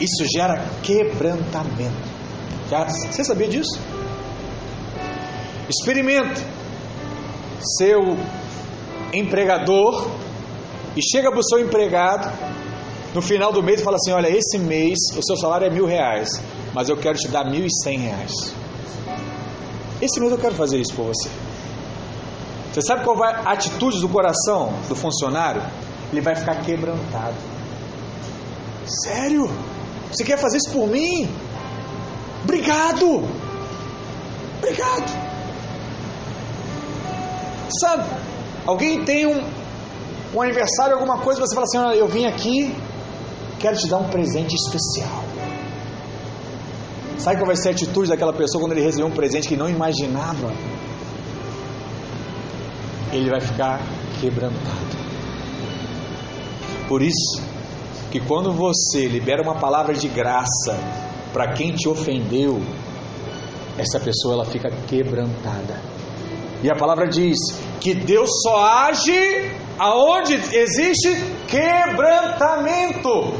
isso 0.00 0.24
gera 0.32 0.64
quebrantamento. 0.82 2.10
Já, 2.70 2.88
você 2.88 3.22
sabia 3.22 3.48
disso? 3.48 3.78
Experimenta. 5.68 6.40
Seu 7.78 8.16
empregador 9.12 10.10
e 10.96 11.00
chega 11.02 11.30
para 11.30 11.38
o 11.38 11.44
seu 11.44 11.60
empregado 11.60 12.32
no 13.14 13.20
final 13.20 13.52
do 13.52 13.62
mês 13.62 13.80
e 13.80 13.84
fala 13.84 13.96
assim: 13.96 14.12
Olha, 14.12 14.28
esse 14.28 14.58
mês 14.58 14.98
o 15.16 15.22
seu 15.22 15.36
salário 15.36 15.66
é 15.66 15.70
mil 15.70 15.86
reais, 15.86 16.28
mas 16.74 16.88
eu 16.88 16.96
quero 16.96 17.18
te 17.18 17.28
dar 17.28 17.44
mil 17.44 17.64
e 17.64 17.70
cem 17.84 17.98
reais. 17.98 18.32
Esse 20.00 20.18
mês 20.18 20.32
eu 20.32 20.38
quero 20.38 20.54
fazer 20.54 20.80
isso 20.80 20.94
por 20.94 21.06
você. 21.06 21.28
Você 22.72 22.80
sabe 22.80 23.04
qual 23.04 23.16
vai 23.16 23.34
a 23.34 23.52
atitude 23.52 24.00
do 24.00 24.08
coração 24.08 24.72
do 24.88 24.94
funcionário? 24.94 25.62
Ele 26.10 26.22
vai 26.22 26.34
ficar 26.34 26.56
quebrantado. 26.62 27.34
Sério? 29.04 29.50
Você 30.10 30.24
quer 30.24 30.38
fazer 30.38 30.56
isso 30.56 30.70
por 30.70 30.88
mim? 30.88 31.28
Obrigado! 32.44 33.24
Obrigado! 34.58 35.22
Sabe, 37.80 38.04
alguém 38.66 39.04
tem 39.04 39.26
um, 39.26 39.42
um 40.34 40.42
aniversário, 40.42 40.94
alguma 40.94 41.18
coisa, 41.18 41.40
você 41.40 41.54
fala 41.54 41.64
assim: 41.64 41.78
Olha, 41.78 41.96
eu 41.96 42.06
vim 42.06 42.26
aqui, 42.26 42.74
quero 43.58 43.76
te 43.76 43.88
dar 43.88 43.98
um 43.98 44.08
presente 44.08 44.54
especial. 44.54 45.24
Sabe 47.18 47.36
qual 47.36 47.46
vai 47.46 47.56
ser 47.56 47.68
a 47.68 47.72
atitude 47.72 48.08
daquela 48.08 48.32
pessoa 48.32 48.60
quando 48.60 48.72
ele 48.72 48.82
receber 48.82 49.04
um 49.04 49.10
presente 49.10 49.48
que 49.48 49.56
não 49.56 49.68
imaginava? 49.68 50.52
Ele 53.12 53.30
vai 53.30 53.40
ficar 53.40 53.80
quebrantado. 54.20 54.96
Por 56.88 57.02
isso, 57.02 57.42
que 58.10 58.20
quando 58.20 58.52
você 58.52 59.06
libera 59.06 59.42
uma 59.42 59.54
palavra 59.54 59.94
de 59.94 60.08
graça 60.08 60.78
para 61.32 61.52
quem 61.54 61.72
te 61.72 61.88
ofendeu, 61.88 62.60
essa 63.78 63.98
pessoa 63.98 64.34
ela 64.34 64.44
fica 64.44 64.70
quebrantada. 64.86 65.80
E 66.62 66.70
a 66.70 66.76
palavra 66.76 67.08
diz 67.08 67.38
que 67.80 67.94
Deus 67.94 68.30
só 68.42 68.58
age 68.86 69.50
aonde 69.78 70.34
existe 70.34 71.08
quebrantamento. 71.48 73.32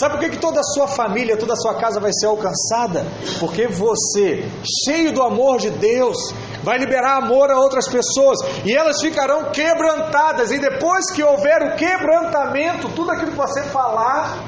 Sabe 0.00 0.14
por 0.14 0.20
que, 0.20 0.30
que 0.30 0.38
toda 0.38 0.60
a 0.60 0.62
sua 0.62 0.88
família, 0.88 1.36
toda 1.36 1.52
a 1.52 1.56
sua 1.56 1.74
casa 1.74 2.00
vai 2.00 2.10
ser 2.10 2.24
alcançada? 2.24 3.04
Porque 3.38 3.66
você, 3.66 4.48
cheio 4.82 5.12
do 5.12 5.22
amor 5.22 5.58
de 5.58 5.68
Deus, 5.68 6.16
vai 6.62 6.78
liberar 6.78 7.18
amor 7.18 7.50
a 7.50 7.60
outras 7.60 7.86
pessoas 7.86 8.38
e 8.64 8.74
elas 8.74 8.98
ficarão 8.98 9.50
quebrantadas. 9.50 10.52
E 10.52 10.58
depois 10.58 11.10
que 11.12 11.22
houver 11.22 11.62
o 11.64 11.76
quebrantamento, 11.76 12.88
tudo 12.96 13.10
aquilo 13.10 13.32
que 13.32 13.36
você 13.36 13.62
falar 13.64 14.42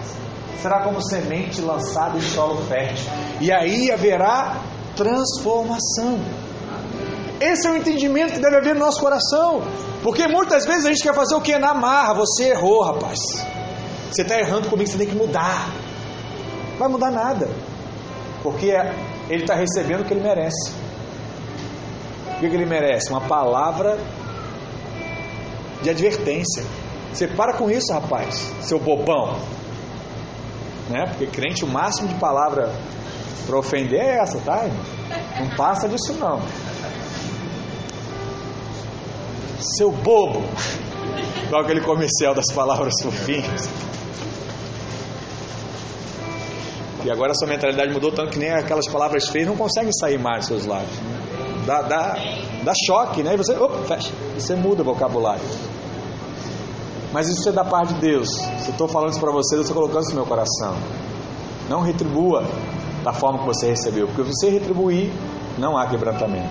será 0.63 0.85
como 0.85 1.03
semente 1.03 1.61
lançada 1.61 2.17
em 2.17 2.23
solo 2.23 2.63
fértil. 2.63 3.13
E 3.39 3.53
aí 3.53 3.93
haverá 3.93 4.57
transformação. 4.97 6.19
Esse 7.39 7.69
é 7.69 7.73
o 7.73 7.77
entendimento 7.77 8.33
que 8.33 8.41
deve 8.41 8.57
haver 8.57 8.73
no 8.73 8.81
nosso 8.81 9.03
coração. 9.03 9.61
Porque 10.03 10.27
muitas 10.29 10.65
vezes 10.65 10.87
a 10.87 10.89
gente 10.89 11.03
quer 11.03 11.15
fazer 11.15 11.35
o 11.35 11.43
que? 11.43 11.59
Na 11.59 11.75
marra. 11.75 12.15
Você 12.15 12.45
errou, 12.45 12.83
rapaz. 12.83 13.19
Você 14.13 14.21
está 14.21 14.39
errando 14.39 14.69
comigo, 14.69 14.91
você 14.91 14.99
tem 14.99 15.07
que 15.07 15.17
mudar. 15.17 15.71
Não 16.73 16.79
vai 16.79 16.89
mudar 16.89 17.11
nada. 17.11 17.49
Porque 18.43 18.71
ele 19.31 19.43
está 19.43 19.55
recebendo 19.55 20.03
o 20.03 20.05
que 20.05 20.13
ele 20.13 20.21
merece. 20.21 20.71
O 22.37 22.41
que 22.41 22.45
ele 22.45 22.67
merece? 22.67 23.09
Uma 23.09 23.23
palavra 23.23 23.99
de 25.83 25.89
advertência. 25.89 26.63
Você 27.11 27.27
para 27.27 27.55
com 27.55 27.71
isso, 27.71 27.91
rapaz, 27.91 28.53
seu 28.61 28.79
bobão. 28.79 29.39
Né? 30.91 31.07
Porque 31.07 31.27
crente, 31.27 31.65
o 31.65 31.69
máximo 31.69 32.09
de 32.09 32.15
palavra 32.17 32.71
para 33.47 33.59
ofender 33.59 34.01
é 34.01 34.19
essa, 34.19 34.39
tá? 34.41 34.69
Não 35.41 35.49
passa 35.57 35.89
disso 35.89 36.13
não. 36.15 36.43
Seu 39.59 39.91
bobo. 39.91 40.43
Igual 41.47 41.63
aquele 41.63 41.81
comercial 41.81 42.35
das 42.35 42.53
palavras 42.53 42.93
fofinhas. 43.03 43.71
E 47.05 47.11
agora 47.11 47.35
sua 47.35 47.49
mentalidade 47.49 47.93
mudou 47.93 48.13
tanto 48.13 48.31
que 48.31 48.39
nem 48.39 48.51
aquelas 48.51 48.87
palavras 48.89 49.29
feias 49.29 49.49
não 49.49 49.57
conseguem 49.57 49.91
sair 49.93 50.19
mais 50.19 50.47
seus 50.47 50.67
lábios. 50.67 50.97
Dá, 51.67 51.83
dá, 51.83 52.17
dá 52.63 52.73
choque, 52.87 53.23
né? 53.23 53.35
E 53.35 53.37
você, 53.37 53.55
opa, 53.55 53.79
fecha. 53.85 54.13
Você 54.35 54.55
muda 54.55 54.83
o 54.83 54.85
vocabulário. 54.85 55.43
Mas 57.13 57.29
isso 57.29 57.49
é 57.49 57.53
da 57.53 57.65
parte 57.65 57.95
de 57.95 58.01
Deus. 58.01 58.29
Se 58.31 58.69
eu 58.69 58.73
estou 58.73 58.89
falando 58.89 59.11
isso 59.11 59.21
para 59.21 59.33
você, 59.33 59.57
eu 59.57 59.61
estou 59.61 59.77
colocando 59.77 60.03
isso 60.03 60.11
no 60.11 60.17
meu 60.17 60.27
coração. 60.27 60.75
Não 61.69 61.81
retribua 61.81 62.45
da 63.05 63.13
forma 63.13 63.41
que 63.41 63.47
você 63.47 63.69
recebeu. 63.69 64.07
Porque 64.07 64.23
você 64.23 64.49
retribuir, 64.49 65.13
não 65.59 65.77
há 65.77 65.87
quebrantamento. 65.87 66.51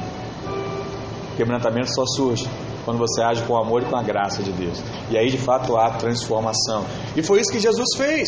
Quebrantamento 1.36 1.94
só 1.94 2.06
surge 2.06 2.48
quando 2.86 2.98
você 2.98 3.22
age 3.22 3.42
com 3.44 3.58
amor 3.58 3.84
e 3.84 3.86
com 3.86 3.96
a 3.96 4.04
graça 4.04 4.44
de 4.44 4.52
Deus. 4.52 4.82
E 5.10 5.18
aí 5.18 5.30
de 5.30 5.38
fato 5.38 5.78
há 5.78 5.92
transformação. 5.92 6.86
E 7.16 7.24
foi 7.24 7.40
isso 7.40 7.52
que 7.52 7.60
Jesus 7.60 7.90
fez. 7.96 8.28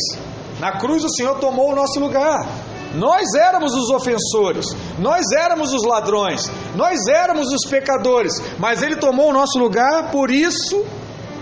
Na 0.64 0.78
cruz 0.78 1.04
o 1.04 1.10
Senhor 1.10 1.38
tomou 1.40 1.72
o 1.72 1.74
nosso 1.74 2.00
lugar. 2.00 2.48
Nós 2.94 3.34
éramos 3.34 3.74
os 3.74 3.90
ofensores, 3.90 4.64
nós 4.98 5.22
éramos 5.36 5.74
os 5.74 5.82
ladrões, 5.82 6.50
nós 6.74 7.06
éramos 7.06 7.52
os 7.52 7.68
pecadores, 7.68 8.32
mas 8.58 8.82
Ele 8.82 8.96
tomou 8.96 9.28
o 9.28 9.32
nosso 9.34 9.58
lugar, 9.58 10.10
por 10.10 10.30
isso 10.30 10.82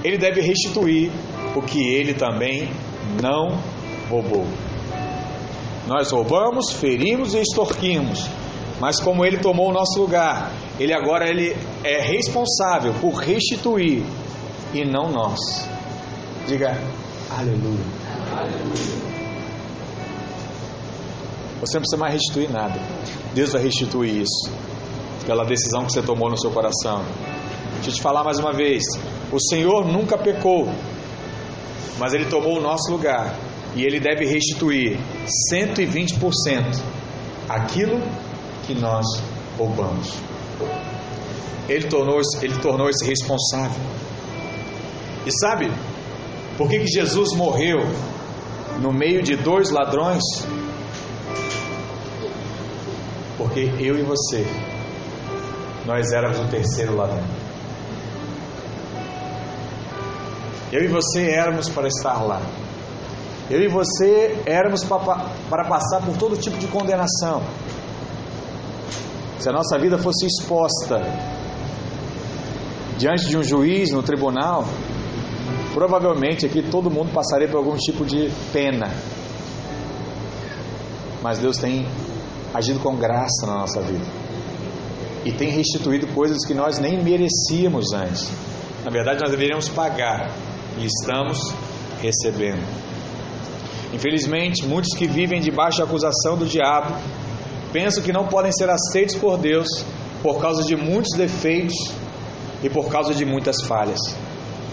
Ele 0.02 0.18
deve 0.18 0.40
restituir 0.40 1.12
o 1.54 1.62
que 1.62 1.94
Ele 1.94 2.14
também 2.14 2.68
não 3.22 3.60
roubou. 4.10 4.44
Nós 5.86 6.10
roubamos, 6.10 6.72
ferimos 6.72 7.32
e 7.32 7.38
extorquimos, 7.38 8.28
mas 8.80 8.98
como 8.98 9.24
Ele 9.24 9.38
tomou 9.38 9.68
o 9.68 9.72
nosso 9.72 10.00
lugar, 10.00 10.50
Ele 10.80 10.92
agora 10.92 11.28
ele 11.28 11.56
é 11.84 12.00
responsável 12.00 12.92
por 13.00 13.14
restituir 13.20 14.02
e 14.74 14.84
não 14.84 15.12
nós. 15.12 15.38
Diga 16.48 16.76
aleluia. 17.30 17.84
aleluia. 18.36 19.01
Você 21.62 21.74
não 21.74 21.82
precisa 21.82 21.96
mais 21.96 22.12
restituir 22.14 22.50
nada. 22.50 22.74
Deus 23.32 23.52
vai 23.52 23.62
restituir 23.62 24.22
isso. 24.22 24.50
Pela 25.24 25.44
decisão 25.44 25.86
que 25.86 25.92
você 25.92 26.02
tomou 26.02 26.28
no 26.28 26.36
seu 26.36 26.50
coração. 26.50 27.04
Deixa 27.74 27.90
eu 27.90 27.94
te 27.94 28.02
falar 28.02 28.24
mais 28.24 28.40
uma 28.40 28.52
vez. 28.52 28.82
O 29.30 29.38
Senhor 29.38 29.86
nunca 29.86 30.18
pecou. 30.18 30.68
Mas 32.00 32.14
Ele 32.14 32.24
tomou 32.24 32.58
o 32.58 32.60
nosso 32.60 32.90
lugar. 32.90 33.38
E 33.76 33.84
Ele 33.84 34.00
deve 34.00 34.26
restituir 34.26 34.98
120% 35.54 36.82
aquilo 37.48 38.02
que 38.66 38.74
nós 38.74 39.06
roubamos. 39.56 40.14
Ele 41.68 41.86
tornou, 41.86 42.20
ele 42.42 42.58
tornou 42.58 42.88
esse 42.90 43.06
responsável. 43.06 43.80
E 45.24 45.30
sabe 45.38 45.70
por 46.58 46.68
que, 46.68 46.80
que 46.80 46.88
Jesus 46.88 47.32
morreu 47.34 47.78
no 48.80 48.92
meio 48.92 49.22
de 49.22 49.36
dois 49.36 49.70
ladrões? 49.70 50.22
Porque 53.52 53.70
eu 53.84 53.98
e 53.98 54.02
você, 54.02 54.46
nós 55.84 56.10
éramos 56.10 56.40
o 56.40 56.46
terceiro 56.46 56.96
ladrão. 56.96 57.22
Eu 60.72 60.82
e 60.82 60.88
você 60.88 61.28
éramos 61.28 61.68
para 61.68 61.86
estar 61.86 62.24
lá. 62.24 62.40
Eu 63.50 63.60
e 63.60 63.68
você 63.68 64.42
éramos 64.46 64.82
para, 64.84 65.64
passar 65.68 66.00
por 66.00 66.16
todo 66.16 66.34
tipo 66.34 66.56
de 66.56 66.66
condenação. 66.66 67.42
Se 69.38 69.50
a 69.50 69.52
nossa 69.52 69.78
vida 69.78 69.98
fosse 69.98 70.24
exposta 70.24 71.02
diante 72.96 73.28
de 73.28 73.36
um 73.36 73.42
juiz 73.42 73.90
no 73.90 74.02
tribunal, 74.02 74.64
provavelmente 75.74 76.46
aqui 76.46 76.62
todo 76.62 76.90
mundo 76.90 77.12
passaria 77.12 77.48
por 77.48 77.58
algum 77.58 77.76
tipo 77.76 78.06
de 78.06 78.32
pena. 78.50 78.90
Mas 81.22 81.38
Deus 81.38 81.58
tem 81.58 81.86
agido 82.54 82.80
com 82.80 82.96
graça 82.96 83.46
na 83.46 83.58
nossa 83.58 83.80
vida 83.80 84.22
e 85.24 85.32
tem 85.32 85.50
restituído 85.50 86.06
coisas 86.08 86.44
que 86.44 86.54
nós 86.54 86.78
nem 86.78 87.02
merecíamos 87.02 87.92
antes. 87.92 88.30
Na 88.84 88.90
verdade, 88.90 89.20
nós 89.20 89.30
deveríamos 89.30 89.68
pagar 89.68 90.30
e 90.78 90.84
estamos 90.84 91.38
recebendo. 92.00 92.62
Infelizmente, 93.92 94.66
muitos 94.66 94.96
que 94.96 95.06
vivem 95.06 95.40
debaixo 95.40 95.78
da 95.78 95.84
acusação 95.84 96.36
do 96.36 96.46
diabo 96.46 96.94
pensam 97.72 98.02
que 98.02 98.12
não 98.12 98.26
podem 98.26 98.50
ser 98.52 98.68
aceitos 98.68 99.14
por 99.14 99.38
Deus 99.38 99.68
por 100.22 100.40
causa 100.40 100.64
de 100.64 100.76
muitos 100.76 101.16
defeitos 101.16 101.74
e 102.62 102.68
por 102.68 102.88
causa 102.88 103.14
de 103.14 103.24
muitas 103.24 103.56
falhas. 103.66 104.00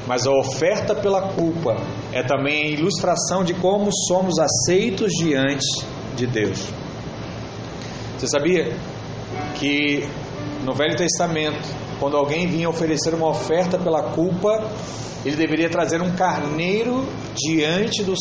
Mas 0.07 0.25
a 0.25 0.31
oferta 0.31 0.95
pela 0.95 1.33
culpa 1.33 1.75
é 2.11 2.23
também 2.23 2.63
a 2.63 2.67
ilustração 2.67 3.43
de 3.43 3.53
como 3.53 3.89
somos 4.07 4.39
aceitos 4.39 5.11
diante 5.11 5.65
de 6.15 6.25
Deus. 6.25 6.67
Você 8.19 8.27
sabia 8.27 8.75
que 9.55 10.05
no 10.65 10.73
Velho 10.73 10.97
Testamento, 10.97 11.65
quando 12.01 12.17
alguém 12.17 12.47
vinha 12.47 12.69
oferecer 12.69 13.13
uma 13.13 13.29
oferta 13.29 13.79
pela 13.79 14.11
culpa, 14.11 14.69
ele 15.25 15.37
deveria 15.37 15.69
trazer 15.69 16.01
um 16.01 16.13
carneiro 16.13 17.07
diante 17.33 18.03
do, 18.03 18.13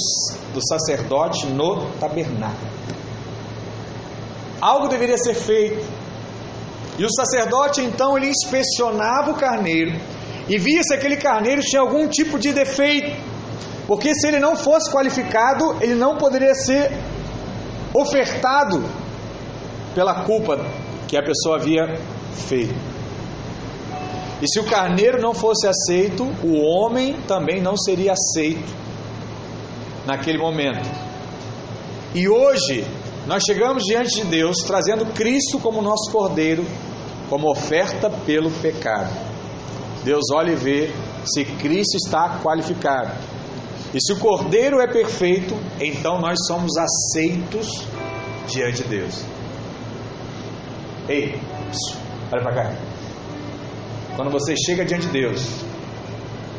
do 0.55 0.61
sacerdote 0.69 1.49
no 1.49 1.91
tabernáculo. 1.99 2.71
Algo 4.61 4.87
deveria 4.87 5.19
ser 5.19 5.35
feito. 5.35 5.85
E 6.97 7.05
o 7.05 7.13
sacerdote 7.13 7.81
então 7.81 8.17
ele 8.17 8.29
inspecionava 8.29 9.33
o 9.33 9.35
carneiro 9.35 9.99
e 10.49 10.59
via 10.59 10.81
se 10.85 10.95
aquele 10.95 11.17
carneiro 11.17 11.61
tinha 11.61 11.83
algum 11.83 12.07
tipo 12.07 12.39
de 12.39 12.53
defeito. 12.53 13.21
Porque 13.89 14.15
se 14.15 14.29
ele 14.29 14.39
não 14.39 14.55
fosse 14.55 14.93
qualificado, 14.93 15.77
ele 15.81 15.97
não 15.97 16.17
poderia 16.17 16.55
ser 16.55 16.93
ofertado 17.93 18.85
pela 19.99 20.23
culpa 20.23 20.65
que 21.09 21.17
a 21.17 21.23
pessoa 21.25 21.57
havia 21.57 21.99
feito. 22.47 22.73
E 24.41 24.47
se 24.47 24.61
o 24.61 24.65
carneiro 24.65 25.21
não 25.21 25.35
fosse 25.35 25.67
aceito, 25.67 26.23
o 26.45 26.57
homem 26.61 27.17
também 27.27 27.61
não 27.61 27.77
seria 27.77 28.13
aceito 28.13 28.73
naquele 30.07 30.39
momento. 30.39 30.89
E 32.15 32.29
hoje, 32.29 32.87
nós 33.27 33.43
chegamos 33.45 33.83
diante 33.83 34.23
de 34.23 34.25
Deus 34.27 34.59
trazendo 34.59 35.05
Cristo 35.15 35.59
como 35.59 35.83
nosso 35.83 36.13
cordeiro, 36.13 36.65
como 37.29 37.51
oferta 37.51 38.09
pelo 38.09 38.53
pecado. 38.53 39.11
Deus 40.05 40.27
olha 40.33 40.53
e 40.53 40.55
vê 40.55 40.93
se 41.25 41.45
Cristo 41.45 41.97
está 41.97 42.39
qualificado. 42.41 43.11
E 43.93 44.01
se 44.01 44.13
o 44.13 44.21
cordeiro 44.21 44.81
é 44.81 44.87
perfeito, 44.87 45.57
então 45.81 46.21
nós 46.21 46.39
somos 46.47 46.71
aceitos 46.77 47.67
diante 48.47 48.85
de 48.85 48.89
Deus. 48.89 49.38
Ei, 51.09 51.41
olha 52.33 52.43
para 52.43 52.55
cá. 52.55 52.73
Quando 54.17 54.31
você 54.31 54.55
chega 54.57 54.85
diante 54.85 55.07
de 55.07 55.13
Deus, 55.13 55.65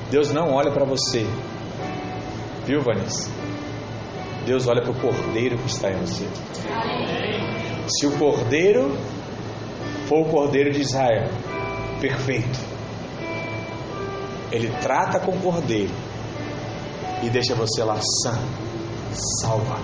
Deus 0.09 0.31
não 0.31 0.53
olha 0.53 0.71
para 0.71 0.85
você 0.85 1.25
Viu, 2.69 2.81
Vanessa? 2.81 3.31
Deus 4.45 4.67
olha 4.67 4.83
para 4.83 4.91
o 4.91 4.93
cordeiro 4.93 5.57
que 5.57 5.65
está 5.65 5.89
em 5.89 5.95
você. 5.95 6.27
Se 7.87 8.05
o 8.05 8.15
cordeiro 8.15 8.95
for 10.07 10.19
o 10.19 10.29
cordeiro 10.29 10.71
de 10.71 10.81
Israel, 10.81 11.29
perfeito, 11.99 12.59
ele 14.51 14.69
trata 14.83 15.19
com 15.19 15.31
o 15.31 15.39
cordeiro 15.39 15.91
e 17.23 17.29
deixa 17.31 17.55
você 17.55 17.83
lá 17.83 17.95
sã, 17.95 18.37
salva, 19.41 19.79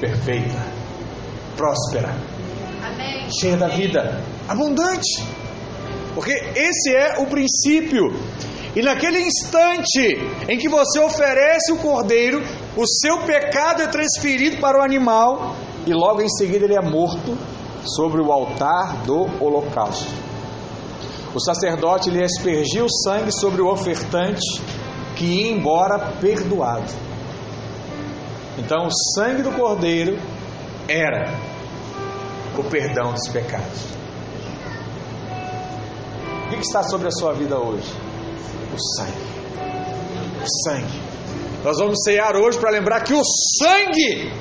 perfeita, 0.00 0.60
próspera. 1.56 2.16
Cheia 3.30 3.56
da 3.56 3.68
vida, 3.68 4.22
abundante. 4.48 5.24
Porque 6.14 6.32
esse 6.32 6.94
é 6.94 7.18
o 7.18 7.26
princípio. 7.26 8.12
E 8.74 8.82
naquele 8.82 9.20
instante 9.20 10.20
em 10.48 10.58
que 10.58 10.68
você 10.68 11.00
oferece 11.00 11.72
o 11.72 11.78
cordeiro, 11.78 12.42
o 12.76 12.86
seu 12.86 13.18
pecado 13.18 13.82
é 13.82 13.86
transferido 13.86 14.60
para 14.60 14.78
o 14.78 14.82
animal 14.82 15.56
e 15.86 15.92
logo 15.92 16.20
em 16.20 16.28
seguida 16.28 16.64
ele 16.64 16.76
é 16.76 16.82
morto 16.82 17.36
sobre 17.84 18.20
o 18.20 18.30
altar 18.30 19.04
do 19.04 19.26
holocausto. 19.42 20.12
O 21.34 21.40
sacerdote 21.40 22.10
lhe 22.10 22.22
aspergiu 22.22 22.86
o 22.86 22.90
sangue 22.90 23.32
sobre 23.32 23.62
o 23.62 23.70
ofertante 23.70 24.60
que 25.16 25.24
ia 25.24 25.52
embora 25.52 25.98
perdoado. 26.20 26.92
Então, 28.58 28.86
o 28.86 28.90
sangue 29.14 29.42
do 29.42 29.52
cordeiro 29.52 30.18
era 30.88 31.47
o 32.58 32.64
perdão 32.64 33.12
dos 33.12 33.28
pecados. 33.28 33.84
O 36.46 36.48
que 36.50 36.60
está 36.60 36.82
sobre 36.82 37.08
a 37.08 37.10
sua 37.10 37.32
vida 37.32 37.56
hoje? 37.56 37.92
O 38.74 38.96
sangue. 38.96 39.28
O 40.42 40.64
sangue. 40.64 41.02
Nós 41.64 41.78
vamos 41.78 42.02
cear 42.02 42.36
hoje 42.36 42.58
para 42.58 42.70
lembrar 42.70 43.00
que 43.02 43.14
o 43.14 43.22
sangue 43.58 44.32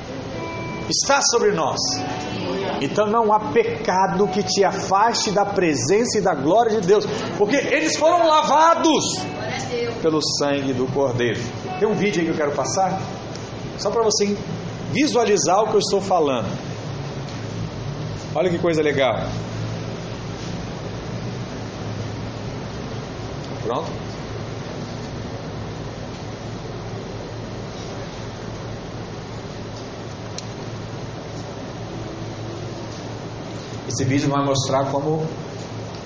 está 0.89 1.19
sobre 1.21 1.51
nós. 1.51 1.80
Então 2.82 3.08
não 3.08 3.34
há 3.34 3.51
pecado 3.51 4.27
que 4.27 4.43
te 4.43 4.63
afaste 4.63 5.32
da 5.32 5.45
presença 5.45 6.17
e 6.17 6.21
da 6.21 6.34
glória 6.34 6.80
de 6.80 6.88
Deus, 6.88 7.06
porque 7.38 7.56
eles 7.56 7.97
foram 7.97 8.27
lavados 8.27 9.19
pelo 10.01 10.19
sangue 10.39 10.73
do 10.73 10.88
Cordeiro. 10.88 11.39
Tem 11.80 11.88
um 11.88 11.93
vídeo 11.93 12.21
aí 12.21 12.25
que 12.25 12.32
eu 12.32 12.38
quero 12.38 12.51
passar, 12.53 13.01
só 13.77 13.89
para 13.89 14.03
você 14.03 14.38
visualizar 14.91 15.63
o 15.63 15.67
que 15.67 15.75
eu 15.75 15.80
estou 15.80 16.01
falando. 16.01 16.47
Olha 18.39 18.52
que 18.52 18.60
coisa 18.60 18.84
legal. 18.84 19.15
Pronto? 23.63 23.91
Esse 33.88 34.06
vídeo 34.06 34.30
vai 34.30 34.45
mostrar 34.45 34.86
como 34.91 35.28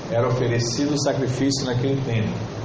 era 0.09 0.25
oferecido 0.25 0.93
o 0.93 1.03
sacrifício 1.03 1.65
naquele 1.65 2.01
tempo. 2.05 2.60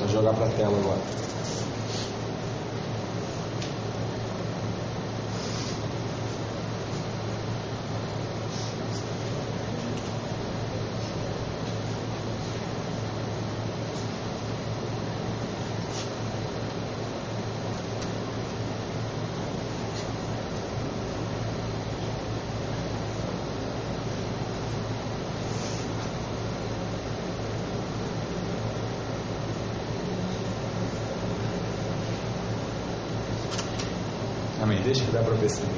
Só 0.00 0.06
jogar 0.06 0.32
para 0.32 0.46
a 0.46 0.50
tela 0.52 0.78
agora. 0.78 1.00
Amém. 34.70 34.82
Deixa 34.82 35.04
que 35.04 35.10
dá 35.10 35.22
para 35.22 35.34
perceber. 35.36 35.68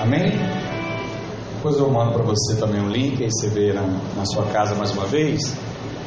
Amém? 0.00 0.32
Depois 1.56 1.76
eu 1.76 1.90
mando 1.90 2.12
para 2.12 2.24
você 2.24 2.56
também 2.56 2.80
um 2.80 2.88
link, 2.88 3.22
aí 3.22 3.30
você 3.30 3.48
vê 3.48 3.72
na, 3.72 3.82
na 4.16 4.24
sua 4.24 4.46
casa 4.46 4.74
mais 4.74 4.90
uma 4.92 5.06
vez. 5.06 5.54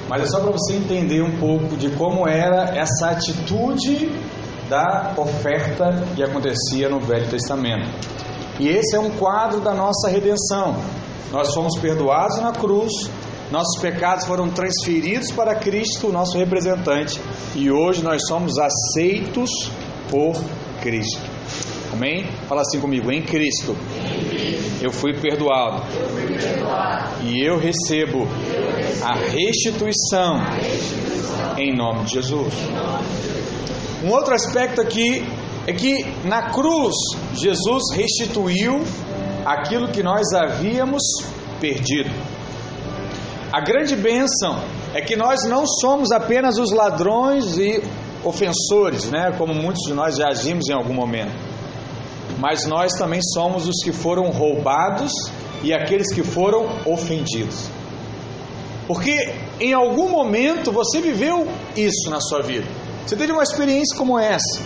Mas 0.10 0.24
é 0.24 0.26
só 0.26 0.40
para 0.40 0.52
você 0.52 0.74
entender 0.74 1.22
um 1.22 1.38
pouco 1.40 1.78
de 1.78 1.90
como 1.92 2.28
era 2.28 2.78
essa 2.78 3.12
atitude 3.12 4.12
da 4.70 5.14
oferta 5.18 6.04
que 6.16 6.24
acontecia 6.24 6.90
no 6.90 7.00
Velho 7.00 7.30
Testamento. 7.30 7.90
E 8.60 8.68
esse 8.68 8.96
é 8.96 9.00
um 9.00 9.12
quadro 9.12 9.60
da 9.60 9.74
nossa 9.74 10.10
redenção. 10.10 10.76
Nós 11.32 11.54
fomos 11.54 11.80
perdoados 11.80 12.38
na 12.42 12.52
cruz, 12.52 12.92
nossos 13.52 13.80
pecados 13.80 14.26
foram 14.26 14.50
transferidos 14.50 15.32
para 15.32 15.56
Cristo, 15.56 16.12
nosso 16.12 16.38
representante, 16.38 17.20
e 17.56 17.70
hoje 17.70 18.04
nós 18.04 18.22
somos 18.28 18.58
aceitos 18.58 19.50
por 20.10 20.36
Cristo. 20.82 21.22
Amém? 21.94 22.26
Fala 22.48 22.62
assim 22.62 22.80
comigo: 22.80 23.12
em 23.12 23.22
Cristo, 23.22 23.76
eu 24.82 24.92
fui 24.92 25.14
perdoado, 25.14 25.84
e 27.24 27.46
eu 27.46 27.58
recebo 27.58 28.28
a 29.04 29.16
restituição 29.16 30.40
em 31.58 31.76
nome 31.76 32.06
de 32.06 32.14
Jesus. 32.14 32.54
Um 34.04 34.10
outro 34.12 34.34
aspecto 34.34 34.82
aqui 34.82 35.24
é 35.68 35.74
que 35.74 36.06
na 36.26 36.52
cruz 36.52 36.94
Jesus 37.34 37.84
restituiu 37.94 38.84
aquilo 39.46 39.88
que 39.88 40.04
nós 40.04 40.34
havíamos 40.34 41.02
perdido. 41.60 42.12
A 43.56 43.62
grande 43.62 43.96
bênção 43.96 44.62
é 44.94 45.00
que 45.00 45.16
nós 45.16 45.46
não 45.46 45.66
somos 45.66 46.12
apenas 46.12 46.58
os 46.58 46.74
ladrões 46.74 47.58
e 47.58 47.82
ofensores, 48.22 49.06
né, 49.06 49.34
como 49.38 49.54
muitos 49.54 49.82
de 49.88 49.94
nós 49.94 50.18
já 50.18 50.28
agimos 50.28 50.68
em 50.68 50.74
algum 50.74 50.94
momento, 50.94 51.32
mas 52.38 52.66
nós 52.66 52.92
também 52.98 53.22
somos 53.22 53.66
os 53.66 53.82
que 53.82 53.94
foram 53.94 54.30
roubados 54.30 55.14
e 55.64 55.74
aqueles 55.74 56.14
que 56.14 56.22
foram 56.22 56.68
ofendidos. 56.86 57.70
Porque 58.88 59.34
em 59.62 59.74
algum 59.74 60.10
momento 60.10 60.70
você 60.70 61.00
viveu 61.00 61.48
isso 61.78 62.10
na 62.10 62.20
sua 62.20 62.42
vida. 62.42 62.68
Você 63.08 63.16
teve 63.16 63.32
uma 63.32 63.44
experiência 63.44 63.98
como 63.98 64.20
essa. 64.20 64.60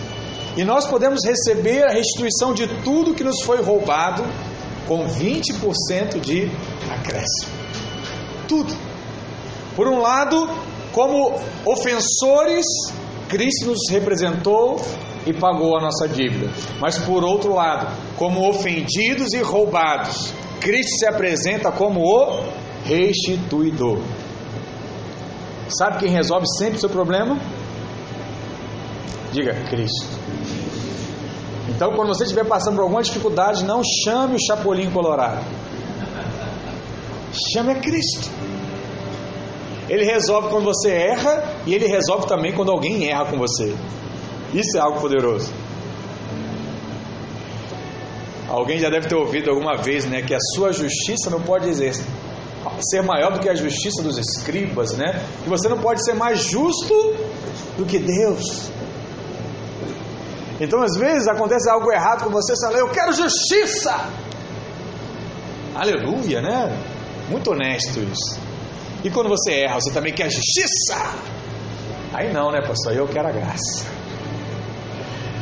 E 0.56 0.64
nós 0.64 0.84
podemos 0.84 1.24
receber 1.24 1.84
a 1.84 1.92
restituição 1.92 2.52
de 2.52 2.66
tudo 2.82 3.14
que 3.14 3.22
nos 3.22 3.40
foi 3.42 3.62
roubado 3.62 4.24
com 4.88 5.06
20% 5.06 6.18
de 6.18 6.50
acréscimo. 6.90 7.59
Tudo. 8.50 8.74
Por 9.76 9.86
um 9.86 10.00
lado, 10.00 10.50
como 10.92 11.40
ofensores, 11.64 12.66
Cristo 13.28 13.66
nos 13.66 13.78
representou 13.88 14.84
e 15.24 15.32
pagou 15.32 15.78
a 15.78 15.80
nossa 15.80 16.08
dívida. 16.08 16.50
Mas 16.80 16.98
por 16.98 17.22
outro 17.22 17.54
lado, 17.54 17.86
como 18.16 18.48
ofendidos 18.48 19.32
e 19.34 19.40
roubados, 19.40 20.32
Cristo 20.60 20.98
se 20.98 21.06
apresenta 21.06 21.70
como 21.70 22.00
o 22.00 22.42
restituidor. 22.84 24.00
Sabe 25.68 26.00
quem 26.00 26.10
resolve 26.10 26.46
sempre 26.58 26.78
o 26.78 26.80
seu 26.80 26.90
problema? 26.90 27.38
Diga 29.32 29.54
Cristo. 29.70 30.08
Então, 31.68 31.92
quando 31.92 32.08
você 32.08 32.24
estiver 32.24 32.44
passando 32.44 32.74
por 32.74 32.82
alguma 32.82 33.00
dificuldade, 33.00 33.64
não 33.64 33.80
chame 34.04 34.34
o 34.34 34.44
Chapolin 34.44 34.90
Colorado. 34.90 35.59
Chame 37.52 37.72
a 37.72 37.80
Cristo. 37.80 38.30
Ele 39.88 40.04
resolve 40.04 40.50
quando 40.50 40.64
você 40.64 40.90
erra 40.90 41.42
e 41.66 41.74
ele 41.74 41.86
resolve 41.86 42.26
também 42.26 42.52
quando 42.52 42.70
alguém 42.70 43.08
erra 43.10 43.24
com 43.24 43.36
você. 43.36 43.74
Isso 44.54 44.76
é 44.76 44.80
algo 44.80 45.00
poderoso. 45.00 45.52
Alguém 48.48 48.78
já 48.78 48.90
deve 48.90 49.08
ter 49.08 49.14
ouvido 49.14 49.50
alguma 49.50 49.76
vez, 49.76 50.04
né, 50.06 50.22
que 50.22 50.34
a 50.34 50.40
sua 50.54 50.72
justiça 50.72 51.30
não 51.30 51.40
pode 51.40 51.72
ser 51.74 53.02
maior 53.02 53.32
do 53.32 53.40
que 53.40 53.48
a 53.48 53.54
justiça 53.54 54.02
dos 54.02 54.18
escribas, 54.18 54.92
né? 54.96 55.24
Que 55.42 55.48
você 55.48 55.68
não 55.68 55.78
pode 55.78 56.04
ser 56.04 56.14
mais 56.14 56.40
justo 56.40 56.94
do 57.76 57.86
que 57.86 57.98
Deus. 57.98 58.70
Então, 60.60 60.82
às 60.82 60.96
vezes, 60.98 61.26
acontece 61.26 61.70
algo 61.70 61.90
errado 61.90 62.24
com 62.24 62.30
você, 62.30 62.54
você 62.54 62.66
fala, 62.66 62.78
eu 62.78 62.88
quero 62.90 63.12
justiça. 63.12 64.08
Aleluia, 65.74 66.42
né? 66.42 66.76
Muito 67.30 67.52
honesto 67.52 68.00
isso. 68.00 68.38
E 69.04 69.10
quando 69.10 69.28
você 69.28 69.52
erra, 69.52 69.80
você 69.80 69.90
também 69.92 70.12
quer 70.12 70.28
justiça. 70.30 71.14
Aí 72.12 72.32
não, 72.32 72.50
né, 72.50 72.60
pastor? 72.60 72.92
Aí 72.92 72.98
eu 72.98 73.06
quero 73.06 73.28
a 73.28 73.32
graça. 73.32 73.86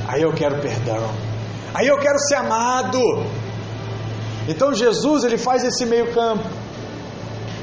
Aí 0.06 0.22
eu 0.22 0.32
quero 0.32 0.60
perdão. 0.60 1.10
Aí 1.74 1.86
eu 1.86 1.98
quero 1.98 2.18
ser 2.18 2.36
amado. 2.36 3.00
Então 4.46 4.72
Jesus 4.72 5.24
ele 5.24 5.38
faz 5.38 5.64
esse 5.64 5.84
meio 5.86 6.12
campo. 6.12 6.44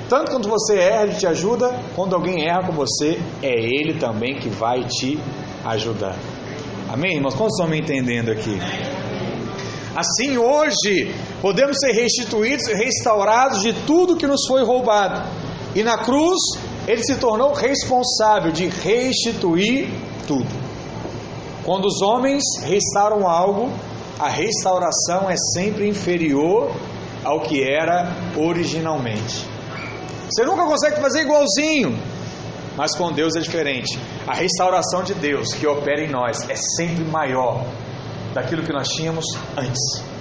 Tanto 0.10 0.32
quando 0.32 0.48
você 0.48 0.78
erra, 0.78 1.04
ele 1.04 1.16
te 1.16 1.26
ajuda, 1.26 1.80
quando 1.96 2.16
alguém 2.16 2.48
erra 2.48 2.64
com 2.68 2.74
você, 2.74 3.20
é 3.42 3.52
ele 3.52 3.96
também 3.96 4.36
que 4.36 4.50
vai 4.50 4.84
te 4.84 5.20
ajudar. 5.66 6.16
Amém, 6.88 7.16
irmãos? 7.16 7.34
Quantos 7.34 7.56
estão 7.56 7.68
me 7.68 7.80
entendendo 7.80 8.32
aqui? 8.32 8.60
Assim, 9.96 10.38
hoje, 10.38 11.16
podemos 11.46 11.78
ser 11.78 11.92
restituídos 11.92 12.66
restaurados 12.70 13.62
de 13.62 13.72
tudo 13.86 14.16
que 14.16 14.26
nos 14.26 14.48
foi 14.48 14.64
roubado. 14.64 15.22
E 15.76 15.84
na 15.84 15.96
cruz, 15.96 16.40
ele 16.88 17.04
se 17.04 17.18
tornou 17.18 17.54
responsável 17.54 18.52
de 18.52 18.66
restituir 18.66 19.88
tudo. 20.28 20.50
Quando 21.64 21.86
os 21.86 22.02
homens 22.02 22.42
restauram 22.64 23.28
algo, 23.28 23.72
a 24.20 24.28
restauração 24.28 25.30
é 25.30 25.36
sempre 25.54 25.88
inferior 25.88 26.72
ao 27.24 27.42
que 27.42 27.62
era 27.62 28.12
originalmente. 28.36 29.46
Você 30.28 30.44
nunca 30.46 30.66
consegue 30.66 31.00
fazer 31.00 31.22
igualzinho, 31.22 31.96
mas 32.76 32.96
com 32.98 33.12
Deus 33.12 33.36
é 33.36 33.40
diferente. 33.40 34.00
A 34.26 34.34
restauração 34.34 35.04
de 35.04 35.14
Deus 35.14 35.54
que 35.54 35.68
opera 35.68 36.02
em 36.02 36.10
nós 36.10 36.50
é 36.50 36.56
sempre 36.56 37.04
maior 37.04 37.64
daquilo 38.34 38.64
que 38.64 38.74
nós 38.74 38.88
tínhamos 38.88 39.26
antes. 39.56 40.15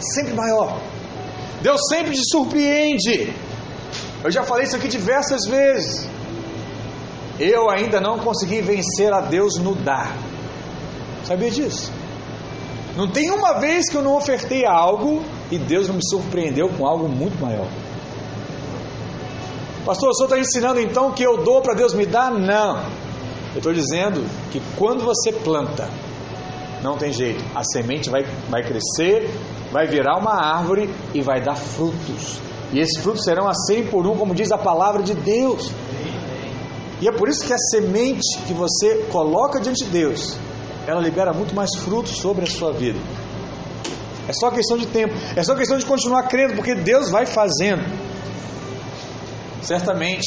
Sempre 0.00 0.34
maior. 0.34 0.80
Deus 1.62 1.80
sempre 1.88 2.14
te 2.14 2.22
surpreende. 2.24 3.32
Eu 4.24 4.30
já 4.30 4.42
falei 4.42 4.64
isso 4.64 4.76
aqui 4.76 4.88
diversas 4.88 5.46
vezes. 5.46 6.08
Eu 7.38 7.70
ainda 7.70 8.00
não 8.00 8.18
consegui 8.18 8.60
vencer 8.60 9.12
a 9.12 9.20
Deus 9.20 9.56
no 9.56 9.74
dar. 9.74 10.16
Sabia 11.24 11.50
disso? 11.50 11.90
Não 12.96 13.08
tem 13.08 13.30
uma 13.30 13.60
vez 13.60 13.88
que 13.88 13.96
eu 13.96 14.02
não 14.02 14.16
ofertei 14.16 14.66
algo 14.66 15.22
e 15.50 15.58
Deus 15.58 15.88
não 15.88 15.94
me 15.94 16.04
surpreendeu 16.04 16.68
com 16.68 16.86
algo 16.86 17.08
muito 17.08 17.40
maior. 17.40 17.68
Pastor, 19.84 20.10
o 20.10 20.14
senhor 20.14 20.26
está 20.26 20.38
ensinando 20.38 20.80
então 20.80 21.12
que 21.12 21.22
eu 21.22 21.42
dou 21.42 21.62
para 21.62 21.74
Deus 21.74 21.94
me 21.94 22.04
dar? 22.04 22.30
Não. 22.30 22.78
Eu 23.52 23.58
estou 23.58 23.72
dizendo 23.72 24.24
que 24.52 24.60
quando 24.76 25.04
você 25.04 25.32
planta, 25.32 25.88
não 26.82 26.96
tem 26.96 27.12
jeito, 27.12 27.42
a 27.54 27.62
semente 27.64 28.10
vai, 28.10 28.24
vai 28.48 28.62
crescer, 28.62 29.30
vai 29.70 29.86
virar 29.86 30.18
uma 30.18 30.34
árvore 30.34 30.90
e 31.14 31.22
vai 31.22 31.40
dar 31.40 31.56
frutos. 31.56 32.40
E 32.72 32.78
esses 32.78 33.02
frutos 33.02 33.24
serão 33.24 33.48
a 33.48 33.54
100 33.54 33.86
por 33.86 34.06
um, 34.06 34.16
como 34.16 34.34
diz 34.34 34.50
a 34.52 34.58
palavra 34.58 35.02
de 35.02 35.14
Deus. 35.14 35.70
E 37.00 37.08
é 37.08 37.12
por 37.12 37.28
isso 37.28 37.44
que 37.46 37.52
a 37.52 37.58
semente 37.58 38.38
que 38.46 38.52
você 38.52 39.06
coloca 39.10 39.60
diante 39.60 39.84
de 39.84 39.90
Deus, 39.90 40.36
ela 40.86 41.00
libera 41.00 41.32
muito 41.32 41.54
mais 41.54 41.74
frutos 41.76 42.18
sobre 42.18 42.44
a 42.44 42.46
sua 42.46 42.72
vida. 42.72 42.98
É 44.28 44.32
só 44.32 44.50
questão 44.50 44.76
de 44.76 44.86
tempo, 44.86 45.14
é 45.34 45.42
só 45.42 45.54
questão 45.54 45.78
de 45.78 45.86
continuar 45.86 46.24
crendo, 46.24 46.54
porque 46.54 46.74
Deus 46.74 47.10
vai 47.10 47.26
fazendo. 47.26 47.82
Certamente, 49.62 50.26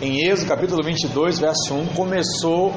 em 0.00 0.28
Êxodo 0.28 0.48
capítulo 0.48 0.82
22, 0.84 1.38
verso 1.38 1.74
1, 1.74 1.86
começou 1.94 2.74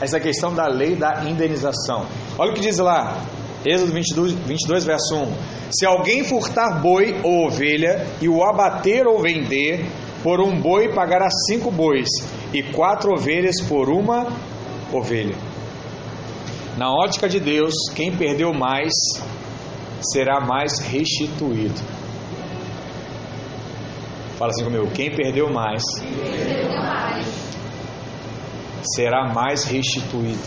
essa 0.00 0.18
questão 0.20 0.54
da 0.54 0.66
lei 0.66 0.94
da 0.94 1.24
indenização. 1.28 2.06
Olha 2.38 2.52
o 2.52 2.54
que 2.54 2.60
diz 2.60 2.78
lá, 2.78 3.20
Êxodo 3.66 3.92
22, 3.92 4.32
22 4.32 4.84
verso 4.84 5.16
1: 5.16 5.32
Se 5.70 5.84
alguém 5.84 6.22
furtar 6.24 6.80
boi 6.80 7.20
ou 7.22 7.46
ovelha 7.46 8.06
e 8.20 8.28
o 8.28 8.42
abater 8.44 9.06
ou 9.06 9.20
vender, 9.20 9.84
por 10.22 10.40
um 10.40 10.60
boi 10.60 10.92
pagará 10.92 11.28
cinco 11.48 11.70
bois, 11.70 12.08
e 12.52 12.62
quatro 12.62 13.12
ovelhas 13.12 13.60
por 13.68 13.88
uma 13.88 14.26
ovelha. 14.92 15.36
Na 16.76 16.92
ótica 16.92 17.28
de 17.28 17.40
Deus, 17.40 17.74
quem 17.94 18.16
perdeu 18.16 18.52
mais 18.52 18.92
será 20.00 20.40
mais 20.40 20.78
restituído. 20.78 21.80
Fala 24.38 24.52
assim 24.52 24.64
comigo: 24.64 24.88
quem 24.92 25.10
perdeu 25.14 25.52
mais, 25.52 25.82
será 28.94 29.32
mais 29.34 29.64
restituído. 29.64 30.38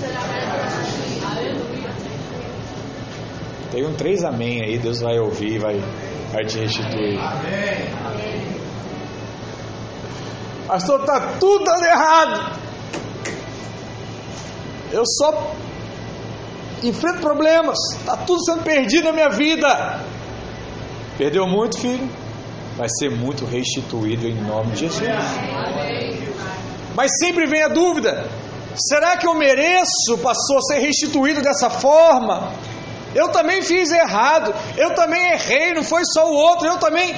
Tem 3.71 3.85
um 3.85 3.93
três 3.93 4.23
amém 4.23 4.61
aí, 4.61 4.77
Deus 4.77 4.99
vai 4.99 5.17
ouvir, 5.17 5.59
vai, 5.59 5.79
vai 6.31 6.45
te 6.45 6.59
restituir. 6.59 7.19
Pastor, 10.67 11.05
tá 11.05 11.37
tudo 11.39 11.63
dando 11.63 11.85
errado. 11.85 12.59
Eu 14.91 15.03
só 15.05 15.55
enfrento 16.83 17.21
problemas, 17.21 17.77
tá 18.05 18.17
tudo 18.17 18.43
sendo 18.43 18.63
perdido 18.63 19.05
na 19.05 19.13
minha 19.13 19.29
vida. 19.29 20.01
Perdeu 21.17 21.47
muito, 21.47 21.79
filho? 21.79 22.09
vai 22.81 22.87
ser 22.89 23.11
muito 23.11 23.45
restituído 23.45 24.27
em 24.27 24.35
nome 24.41 24.71
de 24.71 24.87
Jesus. 24.87 25.07
Mas 26.95 27.11
sempre 27.19 27.45
vem 27.45 27.61
a 27.61 27.67
dúvida: 27.67 28.27
será 28.75 29.17
que 29.17 29.27
eu 29.27 29.35
mereço, 29.35 30.17
pastor, 30.21 30.61
ser 30.63 30.79
restituído 30.79 31.41
dessa 31.41 31.69
forma? 31.69 32.51
Eu 33.13 33.29
também 33.29 33.61
fiz 33.61 33.91
errado, 33.91 34.53
eu 34.77 34.95
também 34.95 35.33
errei, 35.33 35.73
não 35.73 35.83
foi 35.83 36.03
só 36.05 36.29
o 36.29 36.33
outro, 36.33 36.67
eu 36.67 36.77
também 36.77 37.13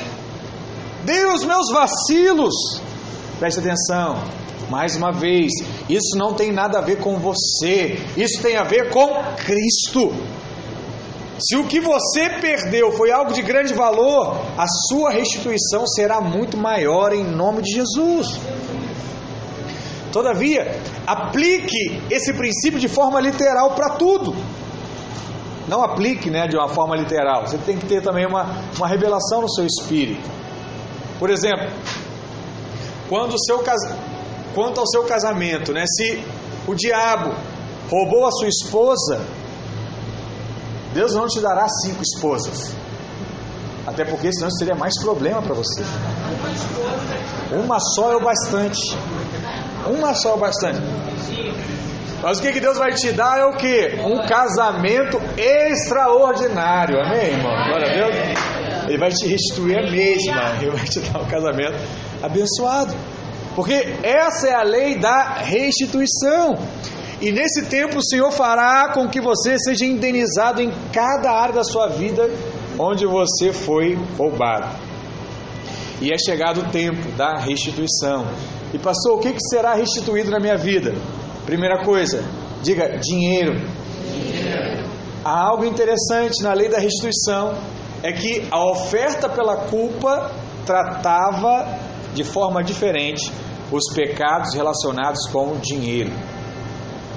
dei 1.04 1.26
os 1.26 1.44
meus 1.44 1.70
vacilos. 1.72 2.54
Preste 3.39 3.60
atenção, 3.60 4.24
mais 4.70 4.96
uma 4.96 5.12
vez, 5.12 5.52
isso 5.89 6.18
não 6.18 6.34
tem 6.34 6.52
nada 6.52 6.80
a 6.80 6.82
ver 6.82 6.98
com 6.98 7.18
você, 7.18 8.00
isso 8.18 8.41
tem 8.41 8.56
a 8.56 8.64
ver 8.64 8.89
com 8.89 9.08
Cristo. 9.46 10.14
Se 11.39 11.58
o 11.58 11.66
que 11.66 11.80
você 11.80 12.30
perdeu 12.41 12.91
foi 12.91 13.12
algo 13.12 13.34
de 13.34 13.41
grande 13.41 13.74
valor, 13.74 14.38
a 14.58 14.66
sua 14.88 15.12
restituição 15.12 15.86
será 15.86 16.22
muito 16.22 16.58
maior 16.58 17.12
em 17.12 17.24
nome 17.24 17.62
de 17.62 17.72
Jesus. 17.72 18.39
Todavia, 20.12 20.80
aplique 21.08 22.02
esse 22.10 22.34
princípio 22.34 22.80
de 22.80 22.88
forma 22.88 23.20
literal 23.20 23.72
para 23.72 23.96
tudo. 23.96 24.36
Não 25.68 25.82
aplique 25.82 26.30
né, 26.30 26.47
de 26.47 26.57
uma 26.57 26.68
forma 26.68 26.95
literal. 26.95 27.47
Você 27.47 27.57
tem 27.57 27.78
que 27.78 27.86
ter 27.86 28.01
também 28.01 28.26
uma, 28.26 28.45
uma 28.78 28.88
revelação 28.88 29.41
no 29.41 29.49
seu 29.49 29.66
espírito. 29.66 30.30
Por 31.20 31.30
exemplo, 31.30 31.70
quando 33.07 33.34
o 33.34 33.39
seu, 33.39 33.64
quanto 34.53 34.80
ao 34.80 34.88
seu 34.88 35.03
casamento, 35.03 35.72
né, 35.72 35.86
se 35.88 36.24
o 36.68 36.76
diabo 36.76 37.34
roubou 37.89 38.26
a 38.26 38.32
sua 38.32 38.47
esposa, 38.47 39.22
Deus 40.93 41.14
não 41.14 41.28
te 41.28 41.39
dará 41.39 41.68
cinco 41.84 42.01
esposas. 42.01 42.76
Até 43.86 44.05
porque 44.05 44.32
senão 44.32 44.49
seria 44.51 44.76
mais 44.76 44.93
problema 45.01 45.41
para 45.41 45.53
você. 45.53 45.84
Uma 47.51 47.80
só 47.80 48.11
é 48.14 48.16
o 48.16 48.22
bastante. 48.22 48.97
Uma 49.88 50.14
só 50.14 50.32
é 50.32 50.34
o 50.34 50.38
bastante. 50.38 50.82
Mas 52.24 52.39
o 52.39 52.41
que, 52.41 52.53
que 52.53 52.61
Deus 52.61 52.78
vai 52.78 52.93
te 52.93 53.11
dar 53.11 53.38
é 53.38 53.43
o 53.43 53.57
que? 53.57 53.99
Um 54.01 54.26
casamento 54.26 55.19
extraordinário. 55.38 56.97
Amém, 56.97 57.34
irmão? 57.34 57.51
Glória 57.67 57.91
a 57.91 57.93
Deus. 57.93 58.15
Ele 58.88 58.97
vai 58.97 59.09
te 59.09 59.28
restituir 59.28 59.78
a 59.78 59.91
mesma. 59.91 60.55
Ele 60.61 60.71
vai 60.71 60.86
te 60.86 61.01
dar 61.01 61.21
um 61.21 61.26
casamento 61.26 61.78
abençoado. 62.21 62.95
Porque 63.57 63.95
essa 64.01 64.47
é 64.47 64.53
a 64.53 64.63
lei 64.63 64.97
da 64.97 65.34
restituição. 65.34 66.57
E 67.19 67.30
nesse 67.30 67.65
tempo 67.65 67.97
o 67.97 68.03
Senhor 68.03 68.32
fará 68.32 68.93
com 68.93 69.09
que 69.09 69.19
você 69.19 69.59
seja 69.59 69.86
indenizado 69.86 70.61
em 70.61 70.71
cada 70.93 71.30
área 71.30 71.55
da 71.55 71.63
sua 71.65 71.89
vida 71.89 72.30
onde 72.80 73.05
você 73.05 73.51
foi 73.51 73.99
roubado. 74.17 74.69
E 76.01 76.09
é 76.11 76.17
chegado 76.17 76.61
o 76.61 76.71
tempo 76.71 77.11
da 77.17 77.38
restituição. 77.38 78.26
E 78.74 78.80
pastor, 78.80 79.17
o 79.17 79.19
que 79.19 79.36
será 79.39 79.74
restituído 79.74 80.32
na 80.32 80.39
minha 80.39 80.57
vida? 80.57 80.95
Primeira 81.46 81.84
coisa, 81.84 82.24
diga 82.62 82.98
dinheiro. 82.98 83.54
dinheiro. 83.56 84.89
Há 85.24 85.48
algo 85.48 85.66
interessante 85.66 86.41
na 86.41 86.54
lei 86.54 86.70
da 86.70 86.80
restituição, 86.80 87.54
é 88.02 88.12
que 88.12 88.48
a 88.52 88.64
oferta 88.66 89.30
pela 89.30 89.56
culpa 89.56 90.32
tratava 90.66 91.80
de 92.14 92.24
forma 92.24 92.64
diferente 92.64 93.32
os 93.72 93.94
pecados 93.94 94.54
relacionados 94.54 95.28
com 95.32 95.54
o 95.54 95.58
dinheiro. 95.58 96.12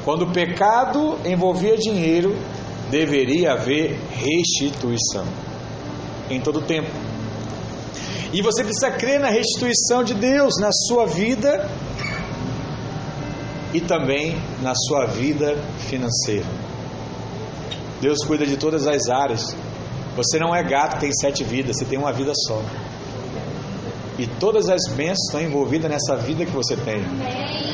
Quando 0.05 0.23
o 0.23 0.33
pecado 0.33 1.19
envolvia 1.25 1.77
dinheiro, 1.77 2.37
deveria 2.91 3.53
haver 3.53 3.99
restituição 4.11 5.27
em 6.31 6.41
todo 6.41 6.63
tempo. 6.63 6.91
E 8.33 8.43
você 8.43 8.63
precisa 8.63 8.91
crer 8.91 9.21
na 9.21 9.29
restituição 9.29 10.03
de 10.05 10.15
Deus 10.15 10.55
na 10.61 10.71
sua 10.73 11.07
vida 11.07 11.69
e 13.73 13.81
também 13.81 14.37
na 14.63 14.75
sua 14.75 15.07
vida 15.07 15.57
financeira. 15.79 16.47
Deus 18.01 18.25
cuida 18.25 18.47
de 18.47 18.57
todas 18.57 18.87
as 18.87 19.09
áreas. 19.09 19.57
Você 20.17 20.39
não 20.39 20.55
é 20.55 20.63
gato, 20.63 21.01
tem 21.01 21.13
sete 21.13 21.45
vidas, 21.45 21.77
você 21.77 21.85
tem 21.85 21.99
uma 21.99 22.13
vida 22.13 22.33
só. 22.47 22.63
E 24.19 24.27
todas 24.27 24.69
as 24.71 24.81
bênçãos 24.95 25.27
estão 25.27 25.43
envolvidas 25.43 25.91
nessa 25.91 26.17
vida 26.17 26.47
que 26.47 26.53
você 26.53 26.75
tem. 26.77 27.03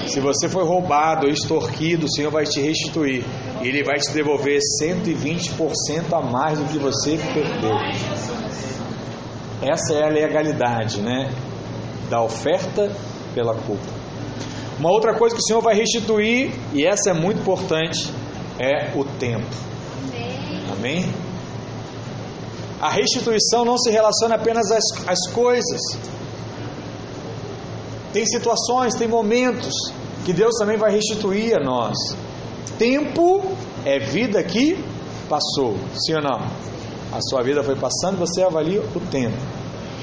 Se 0.08 0.18
você 0.20 0.48
foi 0.48 0.64
roubado 0.64 1.26
ou 1.26 1.32
extorquido, 1.32 2.06
o 2.06 2.10
Senhor 2.10 2.32
vai 2.32 2.44
te 2.44 2.60
restituir. 2.60 3.24
E 3.62 3.68
Ele 3.68 3.84
vai 3.84 3.98
te 3.98 4.10
devolver 4.12 4.58
120% 4.82 6.12
a 6.12 6.20
mais 6.20 6.58
do 6.58 6.64
que 6.64 6.78
você 6.78 7.16
perdeu. 7.32 7.76
Essa 9.62 9.94
é 9.94 10.04
a 10.04 10.08
legalidade, 10.08 11.00
né? 11.00 11.32
Da 12.10 12.20
oferta 12.20 12.90
pela 13.32 13.54
culpa. 13.54 14.01
Uma 14.82 14.90
outra 14.90 15.14
coisa 15.14 15.36
que 15.36 15.40
o 15.40 15.44
Senhor 15.44 15.62
vai 15.62 15.76
restituir, 15.76 16.50
e 16.74 16.84
essa 16.84 17.10
é 17.10 17.12
muito 17.12 17.38
importante, 17.38 18.12
é 18.58 18.90
o 18.98 19.04
tempo. 19.04 19.46
Amém? 20.72 21.08
A 22.80 22.90
restituição 22.90 23.64
não 23.64 23.78
se 23.78 23.92
relaciona 23.92 24.34
apenas 24.34 24.72
às, 24.72 24.82
às 25.06 25.32
coisas. 25.32 25.80
Tem 28.12 28.26
situações, 28.26 28.96
tem 28.96 29.06
momentos 29.06 29.72
que 30.24 30.32
Deus 30.32 30.56
também 30.58 30.76
vai 30.76 30.90
restituir 30.90 31.54
a 31.54 31.62
nós. 31.62 31.96
Tempo 32.76 33.40
é 33.84 34.00
vida 34.00 34.42
que 34.42 34.84
passou, 35.28 35.76
sim 35.94 36.14
ou 36.14 36.22
não? 36.22 36.40
A 37.12 37.20
sua 37.20 37.44
vida 37.44 37.62
foi 37.62 37.76
passando, 37.76 38.18
você 38.18 38.42
avalia 38.42 38.82
o 38.82 38.98
tempo. 38.98 39.38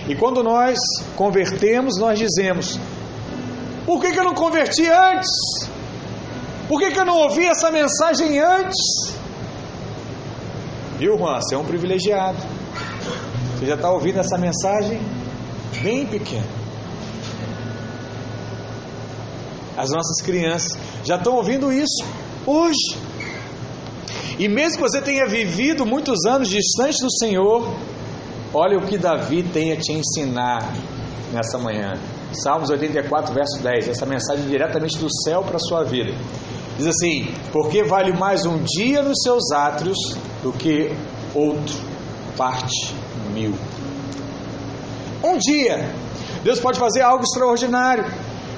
E 0.08 0.16
quando 0.16 0.42
nós 0.42 0.80
convertemos, 1.18 1.98
nós 1.98 2.18
dizemos: 2.18 2.80
por 3.90 4.00
que, 4.00 4.12
que 4.12 4.20
eu 4.20 4.24
não 4.24 4.36
converti 4.36 4.86
antes? 4.86 5.32
Por 6.68 6.80
que, 6.80 6.92
que 6.92 7.00
eu 7.00 7.06
não 7.06 7.18
ouvi 7.18 7.48
essa 7.48 7.72
mensagem 7.72 8.38
antes? 8.38 8.78
Viu, 11.00 11.18
Juan? 11.18 11.42
Você 11.42 11.56
é 11.56 11.58
um 11.58 11.66
privilegiado. 11.66 12.38
Você 13.58 13.66
já 13.66 13.74
está 13.74 13.90
ouvindo 13.90 14.20
essa 14.20 14.38
mensagem 14.38 15.02
bem 15.82 16.06
pequena. 16.06 16.46
As 19.76 19.90
nossas 19.90 20.22
crianças 20.22 20.78
já 21.04 21.16
estão 21.16 21.34
ouvindo 21.34 21.72
isso 21.72 22.06
hoje. 22.46 22.96
E 24.38 24.48
mesmo 24.48 24.84
que 24.84 24.88
você 24.88 25.02
tenha 25.02 25.26
vivido 25.26 25.84
muitos 25.84 26.28
anos 26.28 26.48
distante 26.48 27.02
do 27.02 27.12
Senhor, 27.12 27.68
olha 28.54 28.78
o 28.78 28.86
que 28.86 29.00
Davi 29.00 29.42
tem 29.42 29.72
a 29.72 29.78
te 29.78 29.94
ensinar 29.94 30.76
nessa 31.34 31.58
manhã. 31.58 32.00
Salmos 32.34 32.70
84, 32.70 33.34
verso 33.34 33.62
10. 33.62 33.90
Essa 33.90 34.06
mensagem 34.06 34.48
diretamente 34.48 34.98
do 34.98 35.08
céu 35.24 35.44
para 35.44 35.58
a 35.58 35.60
sua 35.60 35.84
vida. 35.84 36.14
Diz 36.78 36.88
assim: 36.88 37.34
Porque 37.52 37.84
vale 37.84 38.14
mais 38.14 38.46
um 38.46 38.64
dia 38.64 39.02
nos 39.02 39.18
seus 39.24 39.52
átrios 39.52 39.98
do 40.44 40.52
que 40.54 40.92
outro 41.34 41.76
parte 42.38 42.94
mil. 43.34 43.54
Um 45.24 45.38
dia, 45.38 45.94
Deus 46.44 46.60
pode 46.60 46.80
fazer 46.80 47.02
algo 47.02 47.24
extraordinário. 47.24 48.06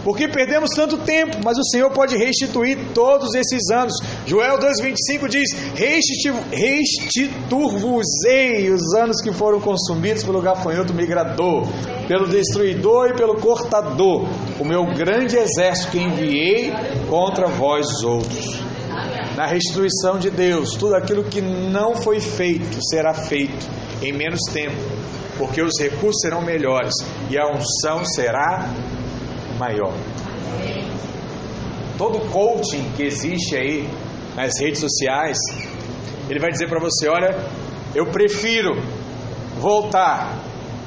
Porque 0.03 0.27
perdemos 0.27 0.71
tanto 0.71 0.97
tempo, 0.97 1.37
mas 1.43 1.55
o 1.57 1.63
Senhor 1.63 1.89
pode 1.91 2.17
restituir 2.17 2.77
todos 2.93 3.33
esses 3.35 3.69
anos. 3.69 3.93
Joel 4.25 4.57
2,25 4.57 5.29
diz: 5.29 5.51
Restituir-vos-ei 5.75 8.71
os 8.71 8.95
anos 8.95 9.21
que 9.21 9.31
foram 9.31 9.61
consumidos 9.61 10.23
pelo 10.23 10.41
gafanhoto 10.41 10.91
migrador, 10.93 11.67
pelo 12.07 12.27
destruidor 12.27 13.11
e 13.11 13.15
pelo 13.15 13.35
cortador, 13.35 14.25
o 14.59 14.65
meu 14.65 14.85
grande 14.85 15.37
exército 15.37 15.91
que 15.91 15.99
enviei 15.99 16.73
contra 17.07 17.45
vós 17.47 17.85
outros. 18.03 18.59
Na 19.35 19.45
restituição 19.45 20.17
de 20.19 20.29
Deus, 20.29 20.75
tudo 20.75 20.95
aquilo 20.95 21.23
que 21.23 21.41
não 21.41 21.95
foi 21.95 22.19
feito 22.19 22.77
será 22.89 23.13
feito 23.13 23.65
em 24.01 24.11
menos 24.11 24.41
tempo, 24.51 24.75
porque 25.37 25.61
os 25.61 25.79
recursos 25.79 26.19
serão 26.21 26.41
melhores 26.41 26.93
e 27.29 27.37
a 27.37 27.47
unção 27.47 28.03
será 28.03 28.69
maior. 29.61 29.93
Todo 31.97 32.19
coaching 32.31 32.91
que 32.97 33.03
existe 33.03 33.55
aí 33.55 33.87
nas 34.35 34.59
redes 34.59 34.79
sociais, 34.79 35.37
ele 36.27 36.39
vai 36.39 36.49
dizer 36.49 36.67
para 36.67 36.79
você: 36.79 37.07
olha, 37.07 37.29
eu 37.93 38.07
prefiro 38.07 38.81
voltar 39.59 40.39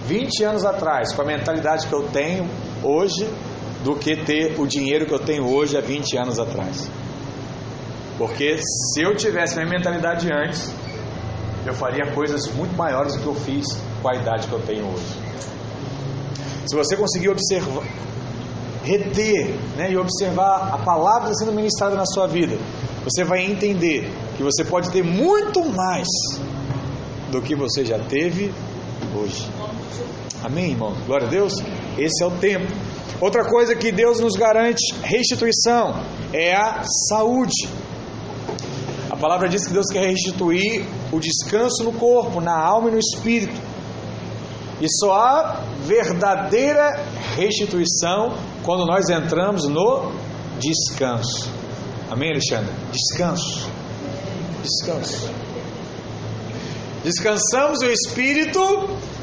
20 0.06 0.42
anos 0.42 0.64
atrás 0.64 1.12
com 1.12 1.22
a 1.22 1.24
mentalidade 1.24 1.86
que 1.86 1.92
eu 1.92 2.08
tenho 2.08 2.48
hoje 2.82 3.28
do 3.84 3.94
que 3.94 4.16
ter 4.16 4.58
o 4.58 4.66
dinheiro 4.66 5.06
que 5.06 5.12
eu 5.12 5.20
tenho 5.20 5.46
hoje 5.46 5.76
há 5.76 5.80
20 5.80 6.18
anos 6.18 6.38
atrás. 6.38 6.90
Porque 8.18 8.58
se 8.58 9.02
eu 9.02 9.14
tivesse 9.14 9.56
minha 9.56 9.68
mentalidade 9.68 10.28
antes, 10.32 10.72
eu 11.66 11.74
faria 11.74 12.12
coisas 12.12 12.46
muito 12.54 12.76
maiores 12.76 13.14
do 13.16 13.22
que 13.22 13.26
eu 13.26 13.34
fiz 13.34 13.66
com 14.02 14.08
a 14.08 14.16
idade 14.16 14.48
que 14.48 14.52
eu 14.52 14.60
tenho 14.60 14.86
hoje. 14.86 15.24
Se 16.66 16.76
você 16.76 16.96
conseguir 16.96 17.28
observar, 17.28 17.84
reter 18.84 19.54
né, 19.76 19.90
e 19.90 19.96
observar 19.96 20.70
a 20.72 20.78
palavra 20.78 21.34
sendo 21.34 21.52
ministrada 21.52 21.96
na 21.96 22.04
sua 22.06 22.26
vida, 22.26 22.56
você 23.02 23.24
vai 23.24 23.44
entender 23.44 24.10
que 24.36 24.42
você 24.42 24.64
pode 24.64 24.90
ter 24.90 25.02
muito 25.02 25.64
mais 25.64 26.08
do 27.30 27.40
que 27.40 27.54
você 27.54 27.84
já 27.84 27.98
teve 27.98 28.52
hoje. 29.16 29.48
Amém, 30.42 30.72
irmão? 30.72 30.94
Glória 31.06 31.26
a 31.26 31.30
Deus. 31.30 31.54
Esse 31.98 32.22
é 32.22 32.26
o 32.26 32.30
tempo. 32.32 32.70
Outra 33.20 33.44
coisa 33.44 33.74
que 33.74 33.90
Deus 33.90 34.20
nos 34.20 34.34
garante 34.34 34.94
restituição 35.02 35.94
é 36.32 36.54
a 36.54 36.82
saúde. 37.08 37.68
A 39.10 39.16
palavra 39.16 39.48
diz 39.48 39.66
que 39.66 39.72
Deus 39.72 39.86
quer 39.90 40.06
restituir 40.06 40.84
o 41.12 41.18
descanso 41.18 41.84
no 41.84 41.92
corpo, 41.92 42.40
na 42.40 42.58
alma 42.58 42.88
e 42.88 42.92
no 42.92 42.98
espírito. 42.98 43.58
E 44.80 44.86
só 44.98 45.12
há 45.14 45.60
verdadeira 45.86 47.04
restituição 47.36 48.34
quando 48.64 48.86
nós 48.86 49.08
entramos 49.10 49.68
no 49.68 50.10
descanso. 50.58 51.50
Amém, 52.10 52.30
Alexandre? 52.30 52.72
Descanso. 52.90 53.68
Descanso. 54.62 55.30
Descansamos 57.04 57.80
o 57.80 57.86
espírito 57.86 58.60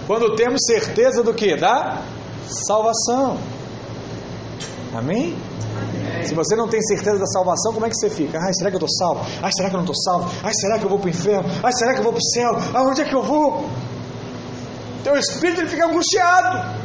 quando 0.05 0.35
temos 0.35 0.61
certeza 0.65 1.23
do 1.23 1.33
que? 1.33 1.55
Da 1.57 2.03
salvação. 2.67 3.37
Amém? 4.93 5.35
Se 6.23 6.35
você 6.35 6.55
não 6.55 6.67
tem 6.67 6.79
certeza 6.81 7.17
da 7.17 7.25
salvação, 7.25 7.73
como 7.73 7.85
é 7.87 7.89
que 7.89 7.95
você 7.95 8.09
fica? 8.09 8.37
Ai, 8.37 8.53
será 8.53 8.69
que 8.69 8.75
eu 8.75 8.85
estou 8.85 8.89
salvo? 8.89 9.25
Ai, 9.41 9.51
será 9.51 9.69
que 9.69 9.75
eu 9.75 9.81
não 9.81 9.91
estou 9.91 9.95
salvo? 9.95 10.31
Ai, 10.43 10.53
será 10.53 10.77
que 10.77 10.85
eu 10.85 10.89
vou 10.89 10.99
para 10.99 11.07
o 11.07 11.09
inferno? 11.09 11.49
Ai, 11.63 11.73
será 11.73 11.93
que 11.93 11.99
eu 11.99 12.03
vou 12.03 12.13
para 12.13 12.19
o 12.19 12.29
céu? 12.33 12.57
Aonde 12.75 13.01
é 13.01 13.05
que 13.05 13.15
eu 13.15 13.23
vou? 13.23 13.67
Teu 15.03 15.17
espírito 15.17 15.61
ele 15.61 15.69
fica 15.69 15.87
angustiado. 15.87 16.80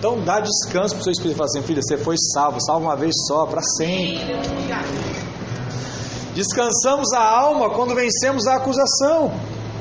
Então 0.00 0.18
dá 0.18 0.40
descanso 0.40 0.94
para 0.94 1.02
o 1.02 1.04
seu 1.04 1.12
espírito 1.12 1.36
fala 1.36 1.46
assim, 1.46 1.62
filha, 1.62 1.82
você 1.82 1.98
foi 1.98 2.16
salvo, 2.32 2.58
salvo 2.58 2.86
uma 2.86 2.96
vez 2.96 3.12
só, 3.28 3.44
para 3.44 3.60
sempre. 3.60 4.32
Descansamos 6.34 7.12
a 7.12 7.20
alma 7.22 7.68
quando 7.68 7.94
vencemos 7.94 8.46
a 8.46 8.56
acusação, 8.56 9.30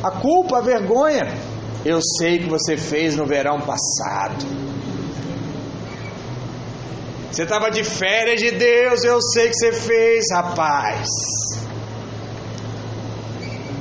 a 0.04 0.12
culpa, 0.12 0.58
a 0.58 0.62
vergonha. 0.62 1.26
Eu 1.86 2.02
sei 2.18 2.40
que 2.40 2.50
você 2.50 2.76
fez 2.76 3.16
no 3.16 3.26
verão 3.26 3.62
passado. 3.62 4.46
Você 7.32 7.44
estava 7.44 7.72
de 7.72 7.86
férias 7.86 8.42
de 8.42 8.52
Deus, 8.52 9.06
eu 9.06 9.22
sei 9.22 9.48
que 9.48 9.56
você 9.56 9.72
fez, 9.72 10.26
rapaz. 10.34 11.08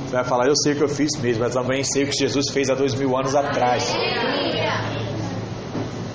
Você 0.05 0.13
vai 0.13 0.23
falar, 0.23 0.47
eu 0.47 0.55
sei 0.55 0.71
o 0.71 0.75
que 0.77 0.83
eu 0.83 0.87
fiz 0.87 1.19
mesmo, 1.19 1.43
mas 1.43 1.53
também 1.53 1.83
sei 1.83 2.05
o 2.05 2.07
que 2.07 2.17
Jesus 2.17 2.49
fez 2.53 2.69
há 2.69 2.75
dois 2.75 2.95
mil 2.95 3.17
anos 3.17 3.35
atrás. 3.35 3.93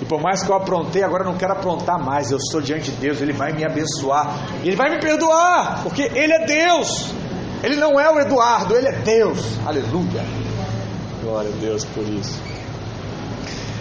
E 0.05 0.07
por 0.07 0.21
mais 0.21 0.43
que 0.43 0.51
eu 0.51 0.55
aprontei, 0.55 1.03
agora 1.03 1.23
eu 1.23 1.31
não 1.31 1.37
quero 1.37 1.53
aprontar 1.53 1.97
mais. 1.97 2.29
Eu 2.29 2.37
estou 2.37 2.61
diante 2.61 2.91
de 2.91 2.97
Deus, 2.97 3.21
Ele 3.21 3.33
vai 3.33 3.53
me 3.53 3.65
abençoar. 3.65 4.61
Ele 4.63 4.75
vai 4.75 4.91
me 4.91 4.99
perdoar, 4.99 5.81
porque 5.81 6.03
Ele 6.03 6.31
é 6.31 6.45
Deus. 6.45 7.11
Ele 7.63 7.75
não 7.75 7.99
é 7.99 8.07
o 8.11 8.19
Eduardo, 8.19 8.75
Ele 8.75 8.87
é 8.87 8.91
Deus. 8.91 9.39
Aleluia. 9.65 10.23
Glória 11.23 11.49
a 11.49 11.59
Deus 11.59 11.83
por 11.85 12.03
isso. 12.03 12.39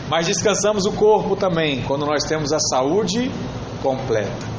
Mas 0.09 0.27
descansamos 0.27 0.87
o 0.87 0.93
corpo 0.93 1.37
também, 1.37 1.83
quando 1.83 2.07
nós 2.07 2.25
temos 2.25 2.53
a 2.53 2.59
saúde 2.59 3.31
completa. 3.83 4.55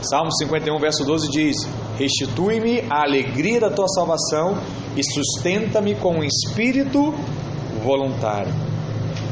Salmo 0.00 0.32
51, 0.32 0.78
verso 0.78 1.04
12 1.04 1.28
diz: 1.28 1.56
Restitui-me 1.98 2.80
a 2.88 3.02
alegria 3.02 3.60
da 3.60 3.70
tua 3.70 3.88
salvação 3.88 4.56
e 4.96 5.02
sustenta-me 5.02 5.94
com 5.96 6.20
um 6.20 6.24
espírito 6.24 7.12
voluntário. 7.82 8.65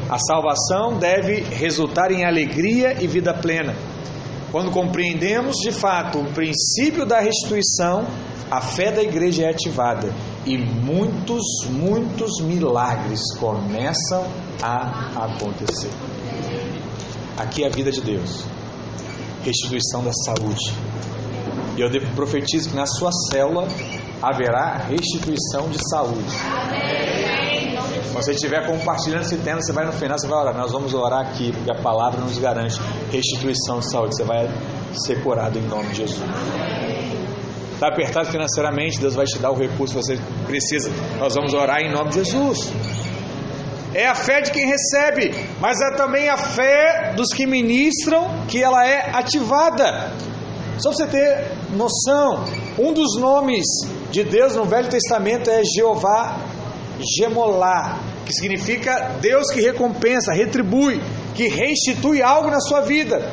A 0.09 0.17
salvação 0.19 0.97
deve 0.97 1.41
resultar 1.41 2.11
em 2.11 2.25
alegria 2.25 3.01
e 3.01 3.07
vida 3.07 3.33
plena. 3.33 3.75
Quando 4.51 4.71
compreendemos 4.71 5.57
de 5.57 5.71
fato 5.71 6.19
o 6.19 6.31
princípio 6.33 7.05
da 7.05 7.19
restituição, 7.19 8.05
a 8.49 8.61
fé 8.61 8.91
da 8.91 9.01
igreja 9.01 9.43
é 9.43 9.49
ativada 9.49 10.13
e 10.45 10.57
muitos, 10.57 11.43
muitos 11.69 12.39
milagres 12.41 13.21
começam 13.39 14.25
a 14.61 15.25
acontecer. 15.25 15.89
Aqui 17.37 17.63
é 17.63 17.67
a 17.67 17.69
vida 17.69 17.91
de 17.91 18.01
Deus 18.01 18.45
restituição 19.45 20.03
da 20.03 20.11
saúde. 20.11 20.73
E 21.77 21.81
eu 21.81 21.89
profetizo 22.15 22.69
que 22.69 22.75
na 22.75 22.87
sua 22.87 23.11
célula 23.31 23.67
haverá 24.21 24.77
restituição 24.89 25.69
de 25.69 25.77
saúde. 25.89 26.35
Quando 28.15 28.23
você 28.23 28.31
estiver 28.31 28.65
compartilhando 28.65 29.23
esse 29.23 29.35
tema, 29.39 29.59
você 29.61 29.73
vai 29.73 29.85
no 29.85 29.91
final, 29.91 30.17
você 30.17 30.25
vai 30.25 30.39
orar. 30.39 30.55
Nós 30.55 30.71
vamos 30.71 30.93
orar 30.93 31.19
aqui, 31.19 31.51
porque 31.51 31.69
a 31.69 31.81
palavra 31.81 32.21
nos 32.21 32.37
garante 32.37 32.79
restituição 33.11 33.79
de 33.79 33.91
saúde. 33.91 34.15
Você 34.15 34.23
vai 34.23 34.49
ser 35.05 35.21
curado 35.21 35.59
em 35.59 35.63
nome 35.63 35.89
de 35.89 35.97
Jesus. 35.97 36.23
Está 37.73 37.89
apertado 37.89 38.31
financeiramente, 38.31 39.01
Deus 39.01 39.15
vai 39.15 39.25
te 39.25 39.37
dar 39.37 39.51
o 39.51 39.55
recurso 39.55 39.95
que 39.95 40.01
você 40.01 40.17
precisa. 40.45 40.89
Nós 41.19 41.35
vamos 41.35 41.53
orar 41.53 41.81
em 41.81 41.91
nome 41.91 42.11
de 42.11 42.23
Jesus. 42.23 42.71
É 43.93 44.07
a 44.07 44.15
fé 44.15 44.39
de 44.39 44.51
quem 44.51 44.65
recebe, 44.65 45.35
mas 45.59 45.77
é 45.81 45.97
também 45.97 46.29
a 46.29 46.37
fé 46.37 47.11
dos 47.17 47.33
que 47.33 47.45
ministram 47.45 48.29
que 48.47 48.63
ela 48.63 48.87
é 48.87 49.09
ativada. 49.13 50.13
Só 50.77 50.89
para 50.89 50.97
você 50.99 51.07
ter 51.07 51.51
noção, 51.75 52.45
um 52.79 52.93
dos 52.93 53.19
nomes 53.19 53.65
de 54.09 54.23
Deus 54.23 54.55
no 54.55 54.63
Velho 54.63 54.87
Testamento 54.87 55.49
é 55.49 55.61
Jeová 55.65 56.54
Gemolá, 56.99 57.99
que 58.25 58.33
significa 58.33 59.17
Deus 59.21 59.51
que 59.51 59.61
recompensa, 59.61 60.33
retribui, 60.33 61.01
que 61.33 61.47
restitui 61.47 62.21
algo 62.21 62.49
na 62.49 62.59
sua 62.59 62.81
vida. 62.81 63.31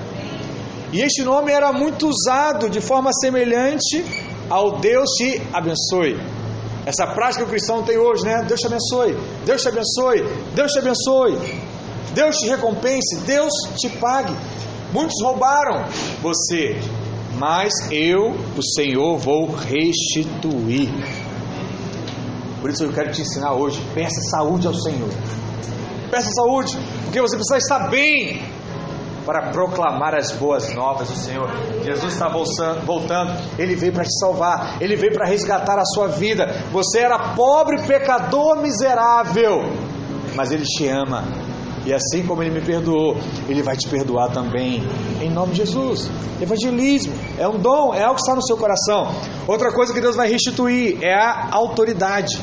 E 0.92 1.00
este 1.00 1.22
nome 1.22 1.50
era 1.50 1.72
muito 1.72 2.08
usado 2.08 2.68
de 2.68 2.80
forma 2.80 3.10
semelhante 3.12 4.04
ao 4.50 4.78
Deus 4.78 5.08
te 5.16 5.40
abençoe. 5.52 6.20
Essa 6.84 7.06
prática 7.06 7.44
que 7.44 7.48
o 7.48 7.50
cristão 7.50 7.82
tem 7.82 7.96
hoje, 7.96 8.24
né? 8.24 8.44
Deus 8.46 8.60
te 8.60 8.66
abençoe, 8.66 9.16
Deus 9.46 9.62
te 9.62 9.68
abençoe, 9.68 10.24
Deus 10.54 10.72
te 10.72 10.78
abençoe, 10.78 11.38
Deus 12.12 12.36
te 12.36 12.48
recompense, 12.48 13.20
Deus 13.24 13.52
te 13.76 13.88
pague. 13.88 14.34
Muitos 14.92 15.14
roubaram 15.22 15.86
você, 16.20 16.76
mas 17.38 17.72
eu, 17.90 18.36
o 18.56 18.62
Senhor, 18.62 19.16
vou 19.16 19.46
restituir. 19.46 20.90
Por 22.62 22.70
isso 22.70 22.84
eu 22.84 22.92
quero 22.92 23.12
te 23.12 23.20
ensinar 23.20 23.52
hoje: 23.52 23.82
peça 23.92 24.20
saúde 24.30 24.66
ao 24.66 24.74
Senhor. 24.74 25.10
Peça 26.10 26.30
saúde, 26.30 26.78
porque 27.04 27.20
você 27.20 27.36
precisa 27.36 27.58
estar 27.58 27.90
bem 27.90 28.42
para 29.26 29.50
proclamar 29.50 30.14
as 30.14 30.30
boas 30.32 30.72
novas 30.74 31.08
do 31.08 31.16
Senhor. 31.16 31.48
Jesus 31.84 32.12
está 32.12 32.28
voltando, 32.28 33.32
ele 33.58 33.74
veio 33.74 33.92
para 33.92 34.04
te 34.04 34.18
salvar, 34.18 34.76
ele 34.80 34.96
veio 34.96 35.12
para 35.12 35.26
resgatar 35.26 35.78
a 35.78 35.84
sua 35.84 36.08
vida. 36.08 36.46
Você 36.72 37.00
era 37.00 37.34
pobre, 37.34 37.82
pecador, 37.82 38.60
miserável, 38.60 39.62
mas 40.34 40.52
ele 40.52 40.64
te 40.64 40.86
ama. 40.88 41.24
E 41.84 41.92
assim 41.92 42.24
como 42.24 42.42
ele 42.44 42.50
me 42.52 42.60
perdoou, 42.60 43.16
ele 43.48 43.60
vai 43.60 43.76
te 43.76 43.88
perdoar 43.88 44.30
também, 44.30 44.84
em 45.20 45.28
nome 45.28 45.50
de 45.52 45.58
Jesus. 45.58 46.08
Evangelismo 46.40 47.12
é 47.36 47.48
um 47.48 47.58
dom, 47.58 47.92
é 47.92 48.04
algo 48.04 48.14
que 48.14 48.20
está 48.20 48.36
no 48.36 48.42
seu 48.42 48.56
coração. 48.56 49.12
Outra 49.48 49.72
coisa 49.72 49.92
que 49.92 50.00
Deus 50.00 50.14
vai 50.14 50.28
restituir 50.28 51.02
é 51.02 51.12
a 51.12 51.48
autoridade. 51.50 52.40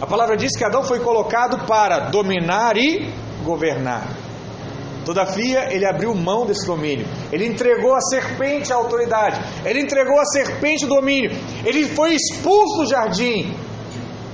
A 0.00 0.06
palavra 0.06 0.36
diz 0.36 0.56
que 0.56 0.64
Adão 0.64 0.82
foi 0.82 1.00
colocado 1.00 1.66
para 1.66 2.10
dominar 2.10 2.76
e 2.76 3.12
governar. 3.44 4.06
Todavia, 5.06 5.72
ele 5.72 5.86
abriu 5.86 6.12
mão 6.14 6.44
desse 6.44 6.66
domínio. 6.66 7.06
Ele 7.32 7.46
entregou 7.46 7.94
a 7.94 8.00
serpente 8.00 8.72
a 8.72 8.76
autoridade. 8.76 9.40
Ele 9.64 9.80
entregou 9.80 10.18
a 10.18 10.24
serpente 10.24 10.84
o 10.84 10.88
domínio. 10.88 11.30
Ele 11.64 11.86
foi 11.86 12.14
expulso 12.14 12.78
do 12.78 12.86
jardim. 12.86 13.54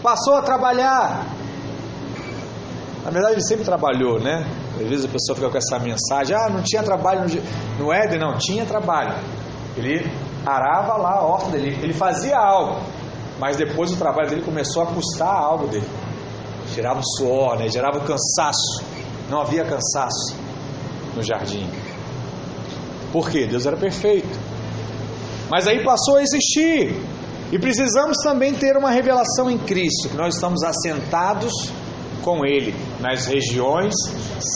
Passou 0.03 0.35
a 0.35 0.43
trabalhar. 0.43 1.27
Na 3.05 3.11
verdade, 3.11 3.35
ele 3.35 3.43
sempre 3.43 3.65
trabalhou, 3.65 4.19
né? 4.19 4.47
Às 4.81 4.89
vezes 4.89 5.05
a 5.05 5.09
pessoa 5.09 5.37
fica 5.37 5.51
com 5.51 5.59
essa 5.59 5.79
mensagem: 5.79 6.35
ah, 6.35 6.49
não 6.49 6.63
tinha 6.63 6.83
trabalho 6.83 7.21
no, 7.21 7.85
no 7.85 7.93
Éden. 7.93 8.19
Não, 8.19 8.39
tinha 8.39 8.65
trabalho. 8.65 9.15
Ele 9.77 10.11
arava 10.47 10.97
lá 10.97 11.17
a 11.19 11.23
horta 11.23 11.51
dele. 11.51 11.79
Ele 11.83 11.93
fazia 11.93 12.39
algo. 12.39 12.81
Mas 13.43 13.57
depois 13.57 13.91
o 13.91 13.97
trabalho 13.97 14.31
dele 14.31 14.43
começou 14.43 14.85
a 14.85 14.87
custar 14.87 15.35
algo 15.35 15.67
dele. 15.67 15.85
Gerava 16.73 17.01
o 17.01 17.05
suor, 17.05 17.59
né? 17.59 17.69
gerava 17.69 17.99
o 17.99 18.03
cansaço. 18.03 18.85
Não 19.29 19.41
havia 19.41 19.65
cansaço 19.65 20.37
no 21.17 21.25
jardim. 21.25 21.69
Por 23.11 23.29
quê? 23.29 23.45
Deus 23.45 23.67
era 23.67 23.77
perfeito. 23.77 24.39
Mas 25.51 25.67
aí 25.67 25.83
passou 25.85 26.19
a 26.19 26.23
existir. 26.23 26.95
E 27.51 27.59
precisamos 27.59 28.19
também 28.19 28.55
ter 28.55 28.77
uma 28.77 28.93
revelação 28.93 29.51
em 29.51 29.59
Cristo, 29.59 30.09
que 30.09 30.17
nós 30.17 30.37
estamos 30.37 30.63
assentados 30.63 31.53
com 32.23 32.47
Ele 32.47 32.73
nas 33.01 33.27
regiões 33.27 33.93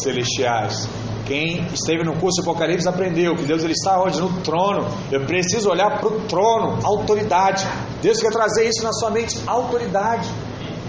celestiais. 0.00 0.88
Quem 1.26 1.66
esteve 1.74 2.04
no 2.04 2.12
curso 2.20 2.40
de 2.40 2.48
Apocalipse 2.48 2.88
aprendeu 2.88 3.34
que 3.34 3.42
Deus 3.42 3.64
ele 3.64 3.72
está 3.72 4.00
onde? 4.00 4.20
No 4.20 4.32
trono. 4.42 4.86
Eu 5.10 5.26
preciso 5.26 5.68
olhar 5.68 5.98
para 5.98 6.06
o 6.06 6.20
trono, 6.20 6.78
autoridade. 6.84 7.66
Deus 8.00 8.20
quer 8.20 8.30
trazer 8.30 8.68
isso 8.68 8.82
na 8.84 8.92
sua 8.92 9.10
mente, 9.10 9.36
autoridade. 9.44 10.30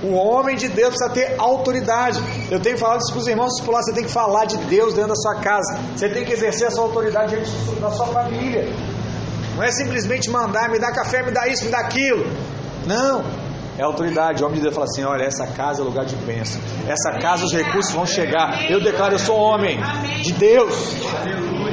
O 0.03 0.13
homem 0.13 0.55
de 0.55 0.67
Deus 0.67 0.89
precisa 0.89 1.09
ter 1.09 1.35
autoridade. 1.39 2.21
Eu 2.51 2.59
tenho 2.59 2.77
falado 2.77 3.01
isso 3.01 3.11
para 3.11 3.19
os 3.19 3.27
irmãos 3.27 3.49
discipulados, 3.53 3.87
você 3.87 3.93
tem 3.95 4.03
que 4.03 4.11
falar 4.11 4.45
de 4.45 4.57
Deus 4.57 4.93
dentro 4.93 5.09
da 5.09 5.15
sua 5.15 5.35
casa. 5.41 5.79
Você 5.95 6.07
tem 6.07 6.23
que 6.23 6.33
exercer 6.33 6.67
a 6.67 6.71
sua 6.71 6.83
autoridade 6.83 7.31
diante 7.31 7.51
da 7.81 7.89
sua 7.89 8.05
família. 8.05 8.71
Não 9.55 9.63
é 9.63 9.71
simplesmente 9.71 10.29
mandar, 10.29 10.69
me 10.69 10.77
dá 10.77 10.91
café, 10.91 11.23
me 11.23 11.31
dá 11.31 11.47
isso, 11.47 11.65
me 11.65 11.71
dá 11.71 11.79
aquilo. 11.79 12.27
Não. 12.85 13.46
É 13.77 13.83
autoridade. 13.83 14.43
O 14.43 14.47
homem 14.47 14.57
de 14.57 14.63
Deus 14.63 14.73
fala 14.73 14.85
assim: 14.85 15.03
olha, 15.03 15.23
essa 15.23 15.45
casa 15.47 15.81
é 15.81 15.85
lugar 15.85 16.05
de 16.05 16.15
bênção. 16.15 16.59
Essa 16.87 17.19
casa 17.19 17.45
os 17.45 17.53
recursos 17.53 17.93
vão 17.93 18.05
chegar. 18.05 18.69
Eu 18.69 18.81
declaro, 18.81 19.13
eu 19.13 19.19
sou 19.19 19.37
homem 19.37 19.79
de 20.23 20.33
Deus. 20.33 20.73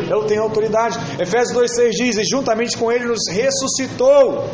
Eu 0.09 0.25
tenho 0.25 0.43
autoridade. 0.43 0.99
Efésios 1.19 1.57
2,6 1.57 1.91
diz: 1.91 2.17
E 2.19 2.25
juntamente 2.25 2.77
com 2.77 2.93
ele 2.93 3.07
nos 3.07 3.23
ressuscitou. 3.31 4.45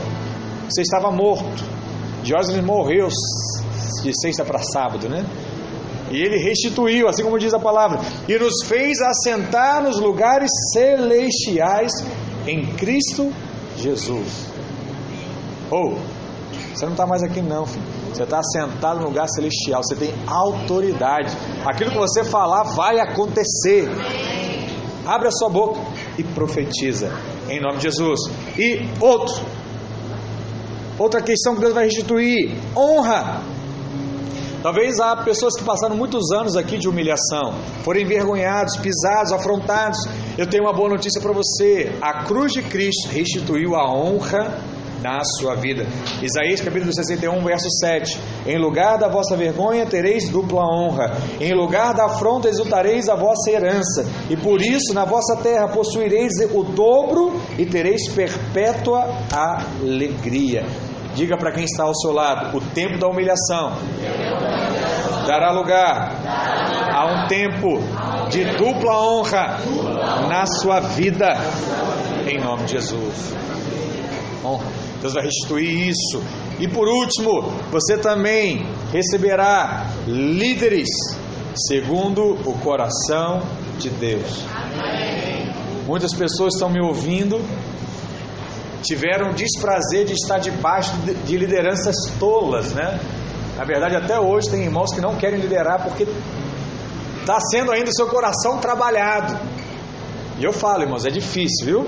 Você 0.68 0.82
estava 0.82 1.10
morto. 1.10 1.64
Diógenes 2.22 2.64
morreu 2.64 3.08
de 4.02 4.12
sexta 4.20 4.44
para 4.44 4.60
sábado, 4.60 5.08
né? 5.08 5.26
E 6.10 6.16
ele 6.16 6.38
restituiu, 6.38 7.08
assim 7.08 7.22
como 7.22 7.38
diz 7.38 7.54
a 7.54 7.58
palavra, 7.58 8.00
e 8.28 8.36
nos 8.36 8.64
fez 8.64 8.98
assentar 9.00 9.82
nos 9.82 9.98
lugares 9.98 10.50
celestiais 10.72 11.92
em 12.46 12.66
Cristo 12.74 13.32
Jesus. 13.76 14.46
Ou, 15.70 15.92
oh, 15.92 16.19
você 16.80 16.86
não 16.86 16.92
está 16.92 17.06
mais 17.06 17.22
aqui 17.22 17.42
não, 17.42 17.66
filho. 17.66 17.84
Você 18.10 18.22
está 18.22 18.42
sentado 18.42 19.00
no 19.00 19.08
lugar 19.08 19.28
celestial, 19.28 19.82
você 19.84 19.94
tem 19.94 20.14
autoridade. 20.26 21.36
Aquilo 21.66 21.90
que 21.90 21.98
você 21.98 22.24
falar 22.24 22.62
vai 22.62 22.98
acontecer. 22.98 23.86
Abre 25.06 25.28
a 25.28 25.30
sua 25.30 25.50
boca 25.50 25.78
e 26.16 26.24
profetiza 26.24 27.12
em 27.50 27.60
nome 27.60 27.76
de 27.76 27.82
Jesus. 27.82 28.20
E 28.56 28.88
outro, 28.98 29.44
outra 30.98 31.20
questão 31.20 31.54
que 31.54 31.60
Deus 31.60 31.74
vai 31.74 31.84
restituir: 31.84 32.56
honra. 32.74 33.42
Talvez 34.62 35.00
há 35.00 35.16
pessoas 35.16 35.56
que 35.56 35.64
passaram 35.64 35.96
muitos 35.96 36.32
anos 36.32 36.56
aqui 36.56 36.78
de 36.78 36.88
humilhação, 36.88 37.54
foram 37.82 38.00
envergonhados, 38.00 38.76
pisados, 38.78 39.32
afrontados. 39.32 39.98
Eu 40.36 40.46
tenho 40.46 40.64
uma 40.64 40.72
boa 40.72 40.88
notícia 40.88 41.20
para 41.20 41.32
você: 41.32 41.94
a 42.00 42.24
cruz 42.24 42.52
de 42.52 42.62
Cristo 42.62 43.10
restituiu 43.10 43.76
a 43.76 43.84
honra 43.92 44.79
na 45.00 45.22
sua 45.24 45.54
vida. 45.54 45.86
Isaías 46.22 46.60
capítulo 46.60 46.92
61, 46.92 47.42
verso 47.42 47.68
7. 47.70 48.18
Em 48.46 48.58
lugar 48.58 48.98
da 48.98 49.08
vossa 49.08 49.36
vergonha 49.36 49.86
tereis 49.86 50.28
dupla 50.28 50.62
honra, 50.62 51.16
em 51.40 51.52
lugar 51.54 51.94
da 51.94 52.06
afronta 52.06 52.48
exultareis 52.48 53.08
a 53.08 53.14
vossa 53.14 53.50
herança, 53.50 54.06
e 54.28 54.36
por 54.36 54.60
isso 54.60 54.92
na 54.94 55.04
vossa 55.04 55.36
terra 55.36 55.68
possuireis 55.68 56.32
o 56.52 56.62
dobro 56.62 57.40
e 57.58 57.66
tereis 57.66 58.08
perpétua 58.08 59.04
alegria. 59.32 60.64
Diga 61.14 61.36
para 61.36 61.52
quem 61.52 61.64
está 61.64 61.84
ao 61.84 61.94
seu 61.94 62.12
lado: 62.12 62.56
o 62.56 62.60
tempo 62.60 62.98
da 62.98 63.08
humilhação 63.08 63.72
dará 65.26 65.52
lugar 65.52 66.12
a 66.92 67.06
um 67.06 67.26
tempo 67.26 67.78
de 68.30 68.44
dupla 68.56 68.96
honra 68.96 69.58
na 70.28 70.46
sua 70.46 70.80
vida, 70.80 71.36
em 72.26 72.40
nome 72.40 72.64
de 72.64 72.72
Jesus. 72.72 73.34
Honra. 74.44 74.79
Deus 75.00 75.14
vai 75.14 75.24
restituir 75.24 75.88
isso. 75.88 76.22
E 76.58 76.68
por 76.68 76.88
último, 76.88 77.42
você 77.70 77.96
também 77.96 78.66
receberá 78.92 79.86
líderes 80.06 80.88
segundo 81.54 82.38
o 82.44 82.52
coração 82.58 83.42
de 83.78 83.88
Deus. 83.90 84.44
Muitas 85.86 86.14
pessoas 86.14 86.54
estão 86.54 86.68
me 86.68 86.80
ouvindo 86.80 87.40
tiveram 88.82 89.32
desprazer 89.32 90.04
de 90.04 90.14
estar 90.14 90.38
debaixo 90.38 90.92
de 91.24 91.36
lideranças 91.36 91.94
tolas, 92.18 92.72
né? 92.72 92.98
Na 93.56 93.64
verdade, 93.64 93.96
até 93.96 94.18
hoje 94.18 94.50
tem 94.50 94.64
irmãos 94.64 94.92
que 94.94 95.00
não 95.00 95.16
querem 95.16 95.38
liderar 95.38 95.82
porque 95.82 96.06
está 97.20 97.38
sendo 97.40 97.70
ainda 97.70 97.90
o 97.90 97.94
seu 97.94 98.06
coração 98.06 98.58
trabalhado. 98.58 99.38
E 100.38 100.44
eu 100.44 100.52
falo, 100.52 100.82
irmãos, 100.82 101.04
é 101.04 101.10
difícil, 101.10 101.66
viu? 101.66 101.86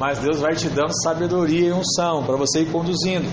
Mas 0.00 0.18
Deus 0.18 0.40
vai 0.40 0.54
te 0.54 0.66
dando 0.70 0.98
sabedoria 1.02 1.68
e 1.68 1.72
unção 1.74 2.24
para 2.24 2.34
você 2.34 2.62
ir 2.62 2.72
conduzindo. 2.72 3.30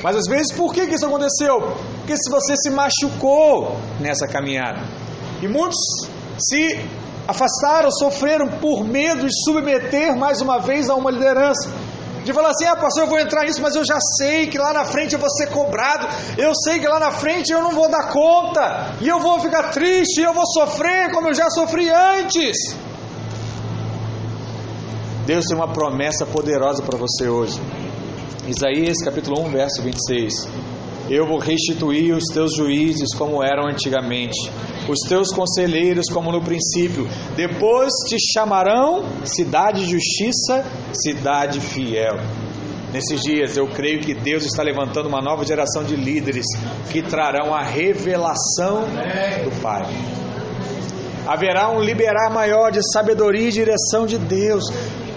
Mas 0.00 0.14
às 0.14 0.28
vezes, 0.28 0.52
por 0.52 0.72
que, 0.72 0.86
que 0.86 0.94
isso 0.94 1.06
aconteceu? 1.06 1.60
Porque 1.98 2.16
se 2.16 2.30
você 2.30 2.54
se 2.56 2.70
machucou 2.70 3.76
nessa 3.98 4.28
caminhada. 4.28 4.80
E 5.42 5.48
muitos 5.48 5.76
se 6.38 6.78
afastaram, 7.26 7.90
sofreram 7.90 8.46
por 8.60 8.84
medo 8.84 9.26
de 9.26 9.44
submeter 9.44 10.16
mais 10.16 10.40
uma 10.40 10.60
vez 10.60 10.88
a 10.88 10.94
uma 10.94 11.10
liderança. 11.10 11.68
de 12.22 12.32
falar 12.32 12.50
assim: 12.50 12.66
ah, 12.66 12.76
pastor, 12.76 13.04
eu 13.04 13.10
vou 13.10 13.18
entrar 13.18 13.42
nisso, 13.42 13.60
mas 13.60 13.74
eu 13.74 13.84
já 13.84 13.98
sei 14.18 14.46
que 14.46 14.56
lá 14.56 14.72
na 14.72 14.84
frente 14.84 15.14
eu 15.14 15.18
vou 15.18 15.30
ser 15.30 15.48
cobrado, 15.48 16.06
eu 16.38 16.54
sei 16.54 16.78
que 16.78 16.86
lá 16.86 17.00
na 17.00 17.10
frente 17.10 17.50
eu 17.50 17.60
não 17.60 17.72
vou 17.72 17.90
dar 17.90 18.08
conta, 18.08 18.94
e 19.00 19.08
eu 19.08 19.18
vou 19.18 19.40
ficar 19.40 19.70
triste, 19.70 20.20
e 20.20 20.24
eu 20.24 20.32
vou 20.32 20.46
sofrer 20.46 21.10
como 21.10 21.28
eu 21.28 21.34
já 21.34 21.50
sofri 21.50 21.90
antes. 21.90 22.56
Deus 25.26 25.46
tem 25.46 25.56
uma 25.56 25.68
promessa 25.68 26.26
poderosa 26.26 26.82
para 26.82 26.98
você 26.98 27.28
hoje. 27.28 27.58
Isaías 28.46 28.98
capítulo 29.02 29.40
1, 29.46 29.50
verso 29.50 29.82
26. 29.82 30.34
Eu 31.08 31.26
vou 31.26 31.38
restituir 31.38 32.14
os 32.14 32.24
teus 32.32 32.54
juízes 32.54 33.14
como 33.16 33.42
eram 33.42 33.66
antigamente, 33.66 34.38
os 34.86 34.98
teus 35.08 35.32
conselheiros 35.32 36.06
como 36.12 36.30
no 36.30 36.42
princípio. 36.42 37.08
Depois 37.34 37.90
te 38.06 38.16
chamarão 38.34 39.02
cidade 39.24 39.86
de 39.86 39.92
justiça, 39.92 40.62
cidade 40.92 41.58
fiel. 41.58 42.16
Nesses 42.92 43.22
dias 43.22 43.56
eu 43.56 43.66
creio 43.66 44.00
que 44.00 44.14
Deus 44.14 44.44
está 44.44 44.62
levantando 44.62 45.08
uma 45.08 45.22
nova 45.22 45.42
geração 45.44 45.84
de 45.84 45.96
líderes 45.96 46.44
que 46.92 47.02
trarão 47.02 47.54
a 47.54 47.62
revelação 47.62 48.82
do 48.82 49.62
Pai. 49.62 49.86
Haverá 51.26 51.70
um 51.70 51.80
liberar 51.80 52.30
maior 52.30 52.70
de 52.70 52.80
sabedoria 52.92 53.48
e 53.48 53.52
direção 53.52 54.04
de 54.06 54.18
Deus. 54.18 54.64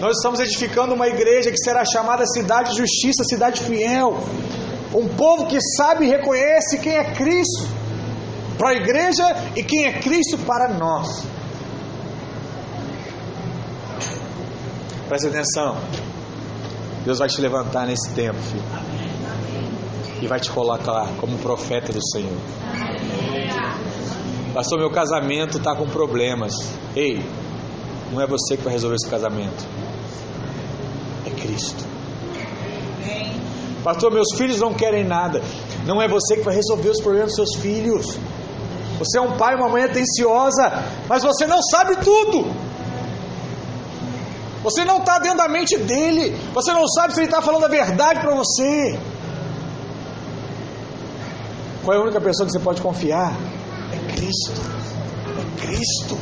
Nós 0.00 0.16
estamos 0.16 0.38
edificando 0.38 0.94
uma 0.94 1.08
igreja 1.08 1.50
que 1.50 1.58
será 1.58 1.84
chamada 1.84 2.24
cidade 2.24 2.70
de 2.70 2.78
justiça, 2.78 3.24
cidade 3.24 3.62
fiel. 3.62 4.16
Um 4.94 5.08
povo 5.08 5.46
que 5.46 5.58
sabe 5.76 6.06
e 6.06 6.08
reconhece 6.08 6.78
quem 6.78 6.96
é 6.96 7.12
Cristo 7.12 7.66
para 8.56 8.70
a 8.70 8.74
igreja 8.74 9.24
e 9.56 9.62
quem 9.62 9.86
é 9.86 9.98
Cristo 10.00 10.38
para 10.38 10.68
nós. 10.74 11.24
Preste 15.08 15.26
atenção. 15.26 15.76
Deus 17.04 17.18
vai 17.18 17.28
te 17.28 17.40
levantar 17.40 17.86
nesse 17.86 18.10
tempo, 18.14 18.38
filho. 18.38 18.62
E 20.22 20.26
vai 20.28 20.38
te 20.38 20.50
colocar 20.50 21.08
como 21.20 21.38
profeta 21.38 21.92
do 21.92 22.00
Senhor. 22.12 22.38
Pastor, 24.54 24.78
meu 24.78 24.90
casamento 24.90 25.58
está 25.58 25.74
com 25.74 25.86
problemas. 25.86 26.52
Ei, 26.94 27.24
não 28.12 28.20
é 28.20 28.26
você 28.26 28.56
que 28.56 28.62
vai 28.62 28.72
resolver 28.72 28.96
esse 28.96 29.08
casamento. 29.08 29.66
Cristo. 31.40 31.84
Pastor, 33.82 34.12
meus 34.12 34.28
filhos 34.36 34.58
não 34.60 34.74
querem 34.74 35.04
nada. 35.04 35.42
Não 35.86 36.02
é 36.02 36.08
você 36.08 36.36
que 36.36 36.42
vai 36.42 36.54
resolver 36.54 36.90
os 36.90 37.00
problemas 37.00 37.32
dos 37.32 37.36
seus 37.36 37.62
filhos. 37.62 38.18
Você 38.98 39.18
é 39.18 39.20
um 39.20 39.36
pai, 39.36 39.54
uma 39.54 39.68
mãe 39.68 39.84
atenciosa, 39.84 40.70
mas 41.08 41.22
você 41.22 41.46
não 41.46 41.62
sabe 41.62 41.96
tudo. 41.96 42.50
Você 44.62 44.84
não 44.84 44.98
está 44.98 45.18
dentro 45.18 45.38
da 45.38 45.48
mente 45.48 45.78
dele. 45.78 46.36
Você 46.52 46.72
não 46.72 46.86
sabe 46.88 47.14
se 47.14 47.20
ele 47.20 47.28
está 47.28 47.40
falando 47.40 47.64
a 47.64 47.68
verdade 47.68 48.20
para 48.20 48.34
você. 48.34 48.98
Qual 51.84 51.96
é 51.96 52.00
a 52.00 52.02
única 52.02 52.20
pessoa 52.20 52.46
que 52.46 52.52
você 52.52 52.58
pode 52.58 52.82
confiar? 52.82 53.32
É 53.92 54.12
Cristo. 54.12 54.60
É 55.38 55.62
Cristo. 55.62 56.18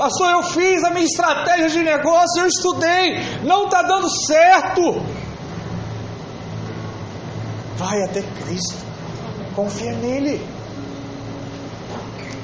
Pastor, 0.00 0.30
eu 0.30 0.42
fiz 0.42 0.82
a 0.82 0.88
minha 0.92 1.04
estratégia 1.04 1.68
de 1.68 1.82
negócio, 1.82 2.40
eu 2.40 2.46
estudei, 2.46 3.20
não 3.44 3.64
está 3.64 3.82
dando 3.82 4.08
certo. 4.08 5.02
Vai 7.76 8.02
até 8.04 8.22
Cristo, 8.22 8.76
confia 9.54 9.92
nele. 9.92 10.40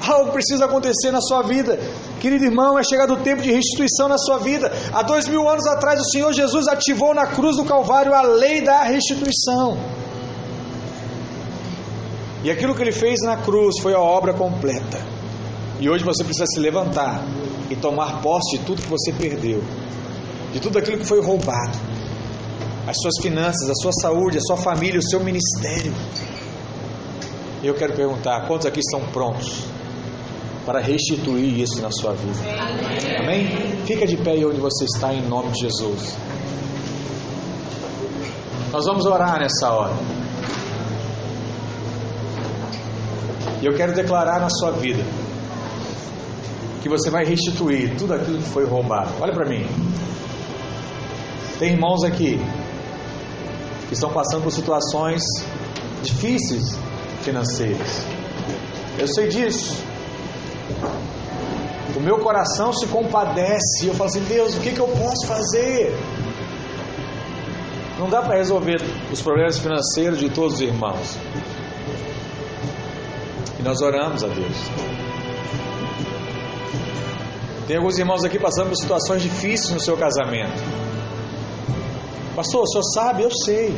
Algo 0.07 0.33
precisa 0.33 0.65
acontecer 0.65 1.09
na 1.11 1.19
sua 1.19 1.41
vida, 1.41 1.79
querido 2.19 2.45
irmão. 2.45 2.77
É 2.77 2.83
chegado 2.83 3.15
o 3.15 3.23
tempo 3.23 3.41
de 3.41 3.51
restituição 3.51 4.07
na 4.07 4.19
sua 4.19 4.37
vida. 4.37 4.71
Há 4.93 5.01
dois 5.01 5.27
mil 5.27 5.49
anos 5.49 5.65
atrás, 5.65 5.99
o 5.99 6.11
Senhor 6.11 6.31
Jesus 6.33 6.67
ativou 6.67 7.15
na 7.15 7.25
cruz 7.25 7.55
do 7.55 7.65
Calvário 7.65 8.13
a 8.13 8.21
lei 8.21 8.61
da 8.61 8.83
restituição. 8.83 9.79
E 12.43 12.51
aquilo 12.51 12.75
que 12.75 12.83
ele 12.83 12.91
fez 12.91 13.19
na 13.23 13.37
cruz 13.37 13.79
foi 13.81 13.95
a 13.95 13.99
obra 13.99 14.31
completa. 14.31 14.99
E 15.79 15.89
hoje 15.89 16.03
você 16.03 16.23
precisa 16.23 16.45
se 16.45 16.59
levantar 16.59 17.23
e 17.69 17.75
tomar 17.75 18.21
posse 18.21 18.57
de 18.57 18.65
tudo 18.65 18.81
que 18.81 18.87
você 18.87 19.11
perdeu, 19.11 19.63
de 20.53 20.59
tudo 20.59 20.77
aquilo 20.77 20.99
que 20.99 21.05
foi 21.05 21.21
roubado, 21.21 21.77
as 22.87 22.95
suas 23.01 23.15
finanças, 23.21 23.69
a 23.69 23.75
sua 23.75 23.91
saúde, 23.91 24.37
a 24.37 24.41
sua 24.41 24.57
família, 24.57 24.99
o 24.99 25.03
seu 25.03 25.19
ministério. 25.19 25.93
Eu 27.63 27.73
quero 27.73 27.93
perguntar: 27.93 28.47
quantos 28.47 28.65
aqui 28.65 28.79
estão 28.79 29.01
prontos 29.11 29.63
para 30.65 30.79
restituir 30.79 31.59
isso 31.59 31.81
na 31.81 31.91
sua 31.91 32.13
vida? 32.13 32.39
Amém? 33.19 33.85
Fica 33.85 34.05
de 34.07 34.15
pé 34.17 34.31
aí 34.31 34.45
onde 34.45 34.59
você 34.59 34.85
está, 34.85 35.13
em 35.13 35.21
nome 35.27 35.51
de 35.51 35.61
Jesus. 35.61 36.15
Nós 38.71 38.85
vamos 38.85 39.05
orar 39.05 39.39
nessa 39.39 39.71
hora. 39.71 39.93
E 43.61 43.65
eu 43.65 43.73
quero 43.75 43.93
declarar 43.93 44.39
na 44.39 44.49
sua 44.49 44.71
vida 44.71 45.03
que 46.81 46.89
você 46.89 47.09
vai 47.09 47.25
restituir 47.25 47.95
tudo 47.97 48.13
aquilo 48.13 48.37
que 48.37 48.49
foi 48.49 48.65
roubado. 48.65 49.11
Olha 49.19 49.33
para 49.33 49.45
mim. 49.45 49.65
Tem 51.59 51.73
irmãos 51.73 52.03
aqui 52.03 52.39
que 53.87 53.93
estão 53.93 54.11
passando 54.11 54.43
por 54.43 54.51
situações 54.51 55.23
difíceis 56.03 56.77
financeiras. 57.21 58.05
Eu 58.97 59.07
sei 59.07 59.27
disso. 59.27 59.75
O 61.95 61.99
meu 61.99 62.19
coração 62.19 62.71
se 62.73 62.85
compadece. 62.87 63.87
Eu 63.87 63.93
falo 63.93 64.09
assim: 64.09 64.23
Deus, 64.25 64.55
o 64.55 64.59
que, 64.59 64.71
que 64.71 64.79
eu 64.79 64.87
posso 64.87 65.25
fazer? 65.25 65.95
Não 67.97 68.09
dá 68.09 68.21
para 68.21 68.35
resolver 68.35 68.79
os 69.11 69.21
problemas 69.21 69.57
financeiros 69.57 70.19
de 70.19 70.29
todos 70.29 70.55
os 70.55 70.61
irmãos. 70.61 71.17
E 73.59 73.63
nós 73.63 73.81
oramos 73.81 74.23
a 74.23 74.27
Deus. 74.27 74.96
Tem 77.67 77.75
alguns 77.75 77.97
irmãos 77.97 78.23
aqui 78.23 78.39
passando 78.39 78.69
por 78.69 78.77
situações 78.77 79.21
difíceis 79.21 79.73
no 79.73 79.79
seu 79.81 79.97
casamento. 79.97 80.57
Pastor, 82.33 82.63
o 82.63 82.67
senhor 82.67 82.83
sabe? 82.93 83.23
Eu 83.23 83.31
sei. 83.43 83.75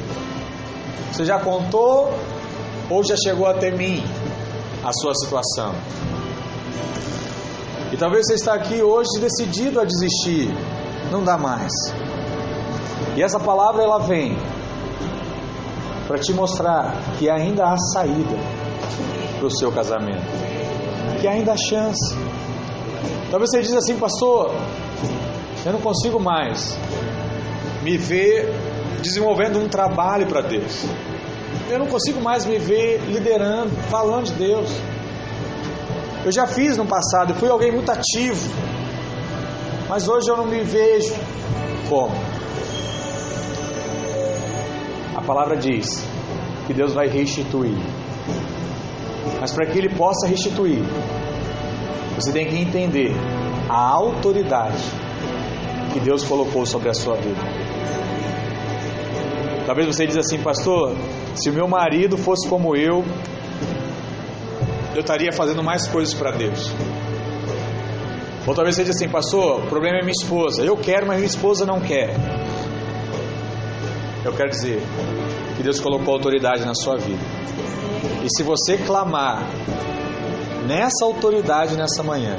Você 1.12 1.26
já 1.26 1.40
contou 1.40 2.14
ou 2.88 3.04
já 3.04 3.16
chegou 3.16 3.48
até 3.48 3.72
mim 3.72 4.04
a 4.84 4.94
sua 4.94 5.16
situação? 5.16 5.74
E 7.92 7.98
talvez 7.98 8.28
você 8.28 8.36
está 8.36 8.54
aqui 8.54 8.80
hoje 8.80 9.20
decidido 9.20 9.80
a 9.80 9.86
desistir. 9.86 10.54
Não 11.12 11.24
dá 11.24 11.36
mais. 11.36 11.72
E 13.18 13.24
essa 13.24 13.40
palavra 13.40 13.82
ela 13.82 13.98
vem 13.98 14.38
para 16.08 16.20
te 16.20 16.32
mostrar 16.32 16.96
que 17.18 17.28
ainda 17.28 17.66
há 17.66 17.78
saída 17.94 18.38
para 19.40 19.48
o 19.48 19.52
seu 19.52 19.72
casamento, 19.72 20.26
que 21.20 21.28
ainda 21.28 21.54
há 21.54 21.58
chance. 21.58 22.29
Talvez 23.30 23.52
você 23.52 23.62
diz 23.62 23.74
assim, 23.74 23.98
pastor, 23.98 24.54
eu 25.66 25.74
não 25.74 25.80
consigo 25.80 26.20
mais 26.20 26.78
me 27.84 27.98
ver 27.98 28.52
desenvolvendo 29.02 29.60
um 29.60 29.68
trabalho 29.68 30.28
para 30.28 30.42
Deus. 30.42 30.86
Eu 31.70 31.80
não 31.80 31.88
consigo 31.88 32.22
mais 32.22 32.46
me 32.46 32.58
ver 32.58 33.00
liderando, 33.08 33.70
falando 33.90 34.26
de 34.26 34.34
Deus. 34.34 34.70
Eu 36.26 36.32
já 36.32 36.48
fiz 36.48 36.76
no 36.76 36.86
passado, 36.86 37.34
fui 37.36 37.50
alguém 37.50 37.72
muito 37.72 37.90
ativo, 37.90 38.50
mas 39.88 40.08
hoje 40.08 40.30
eu 40.30 40.36
não 40.36 40.46
me 40.46 40.64
vejo 40.64 41.14
como. 41.88 42.16
A 45.16 45.22
palavra 45.22 45.56
diz 45.56 45.86
que 46.68 46.74
Deus 46.74 46.94
vai 46.94 47.08
restituir. 47.08 47.78
Mas 49.40 49.54
para 49.54 49.66
que 49.68 49.78
Ele 49.78 49.96
possa 49.96 50.28
restituir, 50.28 50.84
você 52.20 52.34
tem 52.34 52.48
que 52.48 52.56
entender 52.58 53.14
a 53.70 53.80
autoridade 53.80 54.84
que 55.94 56.00
Deus 56.00 56.24
colocou 56.24 56.66
sobre 56.66 56.90
a 56.90 56.94
sua 56.94 57.16
vida. 57.16 57.40
Talvez 59.66 59.88
você 59.88 60.06
diz 60.06 60.18
assim, 60.18 60.40
pastor, 60.40 60.96
se 61.36 61.50
o 61.50 61.54
meu 61.54 61.68
marido 61.68 62.18
fosse 62.18 62.50
como 62.50 62.76
eu, 62.76 63.06
eu 64.94 65.02
estaria 65.02 65.32
fazendo 65.32 65.64
mais 65.64 65.88
coisas 65.88 66.14
para 66.14 66.32
Deus. 66.32 66.72
Ou 68.46 68.54
talvez 68.54 68.76
você 68.76 68.84
diz 68.84 68.96
assim, 68.96 69.08
pastor, 69.08 69.64
o 69.64 69.68
problema 69.68 70.00
é 70.00 70.02
minha 70.02 70.12
esposa. 70.12 70.64
Eu 70.64 70.76
quero, 70.76 71.08
mas 71.08 71.18
minha 71.18 71.28
esposa 71.28 71.66
não 71.66 71.80
quer. 71.80 72.16
Eu 74.26 74.34
quero 74.34 74.50
dizer 74.50 74.82
que 75.56 75.64
Deus 75.64 75.80
colocou 75.80 76.16
autoridade 76.16 76.66
na 76.66 76.74
sua 76.74 76.98
vida. 76.98 77.22
E 78.24 78.28
se 78.36 78.44
você 78.44 78.78
clamar 78.78 79.48
nessa 80.70 81.04
autoridade 81.04 81.76
nessa 81.76 82.04
manhã, 82.04 82.38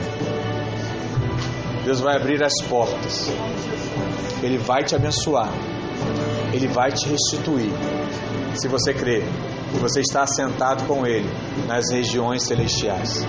Deus 1.84 1.98
vai 1.98 2.14
abrir 2.14 2.40
as 2.44 2.52
portas. 2.68 3.28
Ele 4.40 4.56
vai 4.56 4.84
te 4.84 4.94
abençoar. 4.94 5.50
Ele 6.52 6.68
vai 6.68 6.92
te 6.92 7.08
restituir. 7.08 7.72
Se 8.54 8.68
você 8.68 8.94
crer 8.94 9.24
que 9.72 9.78
você 9.78 10.00
está 10.00 10.22
assentado 10.22 10.84
com 10.84 11.04
Ele 11.04 11.28
nas 11.66 11.90
regiões 11.90 12.44
celestiais. 12.44 13.26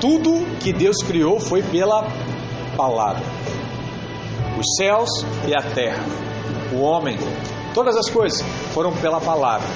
Tudo 0.00 0.46
que 0.60 0.72
Deus 0.72 0.96
criou 1.04 1.40
foi 1.40 1.62
pela 1.62 2.06
palavra. 2.76 3.24
Os 4.58 4.76
céus 4.76 5.10
e 5.48 5.54
a 5.54 5.62
terra, 5.62 6.04
o 6.72 6.80
homem, 6.80 7.18
todas 7.74 7.96
as 7.96 8.08
coisas 8.08 8.40
foram 8.72 8.92
pela 8.92 9.20
palavra. 9.20 9.66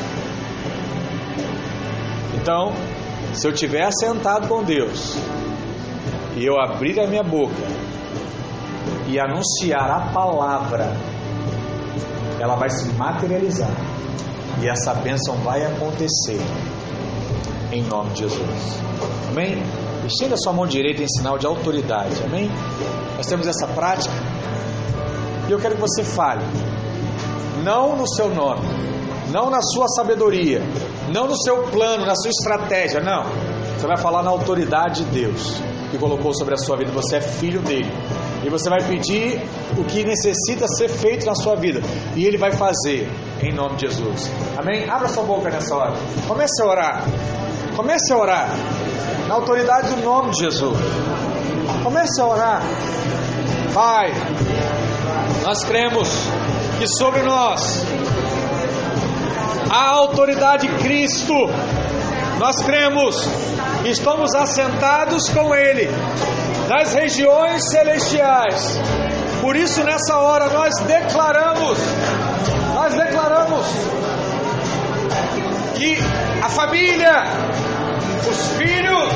Então, 2.46 2.72
se 3.34 3.48
eu 3.48 3.52
tiver 3.52 3.90
sentado 3.90 4.46
com 4.46 4.62
Deus 4.62 5.16
e 6.36 6.46
eu 6.46 6.54
abrir 6.60 7.00
a 7.00 7.04
minha 7.08 7.24
boca 7.24 7.52
e 9.08 9.18
anunciar 9.18 9.90
a 9.90 10.12
palavra, 10.12 10.96
ela 12.38 12.54
vai 12.54 12.70
se 12.70 12.88
materializar 12.90 13.72
e 14.62 14.68
essa 14.68 14.94
bênção 14.94 15.34
vai 15.38 15.64
acontecer 15.64 16.38
em 17.72 17.82
nome 17.82 18.10
de 18.10 18.20
Jesus. 18.20 18.80
Amém? 19.28 19.60
Estenda 20.06 20.36
sua 20.36 20.52
mão 20.52 20.68
direita 20.68 21.02
em 21.02 21.08
sinal 21.08 21.36
de 21.38 21.46
autoridade. 21.48 22.22
Amém? 22.22 22.48
Nós 23.16 23.26
temos 23.26 23.48
essa 23.48 23.66
prática 23.66 24.14
e 25.48 25.50
eu 25.50 25.58
quero 25.58 25.74
que 25.74 25.80
você 25.80 26.04
fale, 26.04 26.44
não 27.64 27.96
no 27.96 28.06
seu 28.06 28.32
nome, 28.32 28.68
não 29.32 29.50
na 29.50 29.60
sua 29.60 29.88
sabedoria, 29.88 30.62
não 31.12 31.26
no 31.26 31.36
seu 31.36 31.64
plano, 31.64 32.04
na 32.04 32.14
sua 32.14 32.30
estratégia, 32.30 33.00
não. 33.00 33.24
Você 33.76 33.86
vai 33.86 33.96
falar 33.96 34.22
na 34.22 34.30
autoridade 34.30 35.04
de 35.04 35.10
Deus 35.10 35.60
que 35.90 35.98
colocou 35.98 36.34
sobre 36.34 36.54
a 36.54 36.56
sua 36.56 36.76
vida. 36.76 36.90
Você 36.92 37.16
é 37.16 37.20
filho 37.20 37.60
dele. 37.60 37.90
E 38.44 38.48
você 38.48 38.68
vai 38.68 38.82
pedir 38.82 39.40
o 39.78 39.84
que 39.84 40.04
necessita 40.04 40.66
ser 40.68 40.88
feito 40.88 41.26
na 41.26 41.34
sua 41.34 41.56
vida. 41.56 41.80
E 42.14 42.24
ele 42.24 42.36
vai 42.36 42.52
fazer 42.52 43.08
em 43.42 43.52
nome 43.54 43.76
de 43.76 43.86
Jesus. 43.86 44.30
Amém? 44.56 44.88
Abra 44.88 45.08
sua 45.08 45.24
boca 45.24 45.50
nessa 45.50 45.74
hora. 45.74 45.94
Comece 46.26 46.62
a 46.62 46.66
orar. 46.66 47.04
Comece 47.76 48.12
a 48.12 48.16
orar. 48.16 48.48
Na 49.28 49.34
autoridade 49.34 49.94
do 49.94 50.02
nome 50.02 50.30
de 50.30 50.40
Jesus. 50.40 50.76
Comece 51.82 52.20
a 52.20 52.26
orar. 52.26 52.62
Pai, 53.72 54.12
nós 55.44 55.64
cremos 55.64 56.08
que 56.78 56.86
sobre 56.86 57.22
nós 57.22 57.84
a 59.70 59.90
autoridade 59.90 60.66
de 60.66 60.74
Cristo. 60.82 61.34
Nós 62.38 62.62
cremos 62.62 63.16
estamos 63.84 64.34
assentados 64.34 65.28
com 65.30 65.54
Ele 65.54 65.88
nas 66.68 66.94
regiões 66.94 67.62
celestiais. 67.70 68.78
Por 69.40 69.56
isso, 69.56 69.82
nessa 69.84 70.16
hora, 70.18 70.48
nós 70.48 70.74
declaramos, 70.86 71.78
nós 72.74 72.94
declaramos 72.94 73.66
que 75.74 75.96
a 76.42 76.48
família, 76.48 77.22
os 78.28 78.46
filhos, 78.56 79.12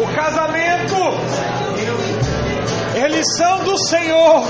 o 0.00 0.14
casamento, 0.14 0.96
eles 2.96 3.24
são 3.36 3.58
do 3.60 3.78
Senhor. 3.86 4.42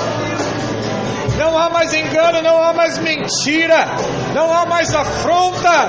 Não 1.49 1.57
há 1.57 1.71
mais 1.71 1.95
engano, 1.95 2.43
não 2.43 2.63
há 2.63 2.75
mais 2.75 2.99
mentira, 2.99 3.87
não 4.35 4.53
há 4.53 4.67
mais 4.67 4.95
afronta, 4.95 5.89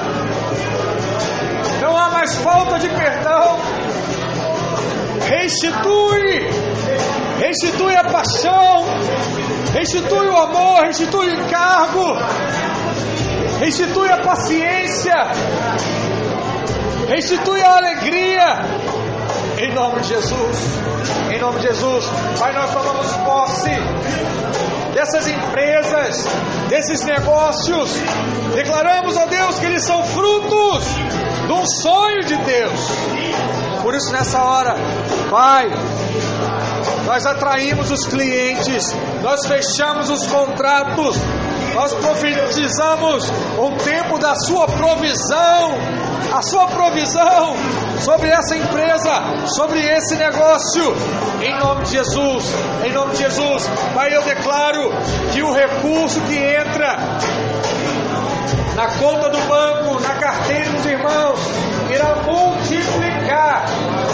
não 1.82 1.98
há 1.98 2.10
mais 2.12 2.34
falta 2.38 2.80
de 2.80 2.88
perdão. 2.88 3.60
Restitui, 5.28 6.48
restitui 7.40 7.94
a 7.94 8.06
paixão, 8.06 8.86
restitui 9.74 10.30
o 10.30 10.38
amor, 10.38 10.84
restitui 10.84 11.28
o 11.28 11.42
encargo, 11.42 12.16
restitui 13.60 14.10
a 14.14 14.22
paciência, 14.22 15.16
restitui 17.10 17.62
a 17.62 17.76
alegria. 17.76 18.46
Em 19.58 19.74
nome 19.74 20.00
de 20.00 20.08
Jesus, 20.08 20.58
em 21.34 21.38
nome 21.38 21.60
de 21.60 21.68
Jesus, 21.68 22.06
Pai, 22.40 22.54
nós 22.54 22.72
tomamos 22.72 23.12
posse 23.18 23.72
dessas 24.94 25.28
empresas, 25.28 26.26
desses 26.70 27.04
negócios. 27.04 27.92
Declaramos, 28.54 29.16
ó 29.18 29.26
Deus, 29.26 29.60
que 29.60 29.66
eles 29.66 29.84
são 29.84 30.04
frutos 30.04 30.84
de 31.46 31.52
um 31.54 31.66
sonho 31.66 32.24
de 32.26 32.36
Deus. 32.38 32.80
Por 33.82 33.94
isso, 33.96 34.12
nessa 34.12 34.44
hora, 34.44 34.76
Pai, 35.30 35.70
nós 37.06 37.26
atraímos 37.26 37.90
os 37.92 38.06
clientes, 38.06 38.96
nós 39.22 39.46
fechamos 39.48 40.10
os 40.10 40.28
contratos, 40.28 41.18
nós 41.74 41.94
profetizamos 41.94 43.30
um 43.58 43.76
tempo 43.78 44.20
da 44.20 44.36
sua 44.36 44.68
provisão, 44.68 45.72
a 46.34 46.42
sua 46.42 46.68
provisão 46.68 47.56
sobre 48.00 48.30
essa 48.30 48.56
empresa, 48.56 49.12
sobre 49.56 49.80
esse 49.80 50.16
negócio, 50.16 50.96
em 51.42 51.58
nome 51.60 51.84
de 51.86 51.92
Jesus, 51.92 52.46
em 52.86 52.92
nome 52.92 53.12
de 53.14 53.20
Jesus, 53.20 53.70
Pai, 53.94 54.16
eu 54.16 54.24
declaro 54.24 54.92
que 55.34 55.42
o 55.42 55.52
recurso 55.54 56.20
que 56.22 56.38
entra 56.38 56.98
na 58.76 58.88
conta 58.98 59.30
do 59.30 59.40
banco, 59.48 60.02
na 60.02 60.16
carteira 60.16 60.70
dos 60.70 60.86
irmãos, 60.86 61.40
irá 61.90 62.16
multiplicar, 62.24 63.66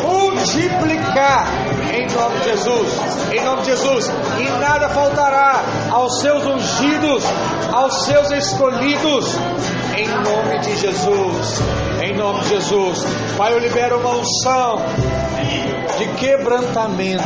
multiplicar 0.01 1.45
em 1.93 2.07
nome 2.11 2.39
de 2.39 2.45
Jesus, 2.45 2.87
em 3.31 3.43
nome 3.43 3.61
de 3.61 3.67
Jesus, 3.67 4.11
e 4.39 4.59
nada 4.59 4.89
faltará 4.89 5.63
aos 5.91 6.19
seus 6.19 6.43
ungidos, 6.45 7.23
aos 7.71 8.05
seus 8.05 8.31
escolhidos, 8.31 9.35
em 9.95 10.07
nome 10.07 10.59
de 10.59 10.75
Jesus, 10.77 11.61
em 12.05 12.15
nome 12.15 12.41
de 12.41 12.49
Jesus. 12.49 12.99
Pai, 13.35 13.53
eu 13.53 13.59
libero 13.59 13.99
uma 13.99 14.11
unção 14.11 14.77
de 15.97 16.07
quebrantamento, 16.19 17.23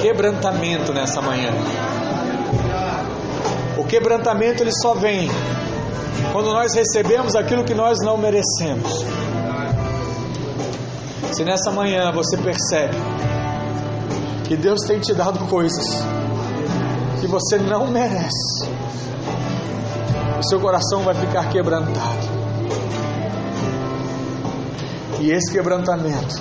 quebrantamento 0.00 0.92
nessa 0.92 1.20
manhã. 1.20 1.50
O 3.76 3.84
quebrantamento 3.84 4.62
ele 4.62 4.70
só 4.70 4.94
vem 4.94 5.28
quando 6.32 6.52
nós 6.52 6.74
recebemos 6.74 7.34
aquilo 7.34 7.64
que 7.64 7.74
nós 7.74 7.98
não 8.04 8.16
merecemos. 8.16 9.04
Se 11.32 11.44
nessa 11.44 11.72
manhã 11.72 12.12
você 12.12 12.36
percebe 12.36 12.94
que 14.46 14.56
Deus 14.56 14.80
tem 14.86 15.00
te 15.00 15.12
dado 15.12 15.40
coisas 15.48 15.84
que 17.20 17.26
você 17.26 17.58
não 17.58 17.88
merece, 17.88 18.68
o 20.38 20.48
seu 20.48 20.60
coração 20.60 21.02
vai 21.02 21.14
ficar 21.14 21.48
quebrantado. 21.48 22.23
E 25.24 25.30
esse 25.30 25.50
quebrantamento 25.50 26.34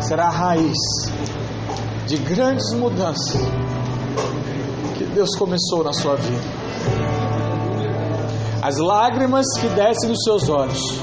será 0.00 0.28
a 0.28 0.30
raiz 0.30 0.78
de 2.06 2.16
grandes 2.16 2.72
mudanças 2.72 3.38
que 4.96 5.04
Deus 5.04 5.36
começou 5.36 5.84
na 5.84 5.92
sua 5.92 6.16
vida. 6.16 6.42
As 8.62 8.78
lágrimas 8.78 9.44
que 9.60 9.68
descem 9.68 10.08
dos 10.08 10.22
seus 10.24 10.48
olhos 10.48 11.02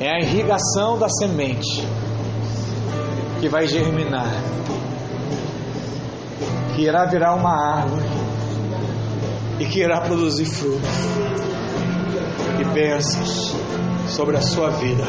é 0.00 0.10
a 0.10 0.18
irrigação 0.18 0.98
da 0.98 1.08
semente 1.08 1.86
que 3.38 3.48
vai 3.48 3.68
germinar, 3.68 4.42
que 6.74 6.82
irá 6.82 7.04
virar 7.04 7.36
uma 7.36 7.76
árvore 7.76 8.08
e 9.60 9.66
que 9.66 9.78
irá 9.78 10.00
produzir 10.00 10.46
frutos 10.46 10.90
e 12.60 12.64
bênçãos 12.74 13.55
sobre 14.08 14.36
a 14.36 14.40
sua 14.40 14.70
vida, 14.70 15.04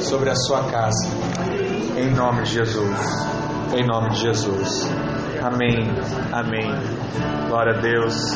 sobre 0.00 0.30
a 0.30 0.34
sua 0.34 0.64
casa, 0.64 1.08
em 1.96 2.10
nome 2.14 2.42
de 2.42 2.54
Jesus, 2.54 2.98
em 3.74 3.86
nome 3.86 4.10
de 4.10 4.20
Jesus. 4.20 4.90
Amém, 5.42 5.88
amém. 6.32 6.70
Glória 7.48 7.78
a 7.78 7.80
Deus. 7.80 8.34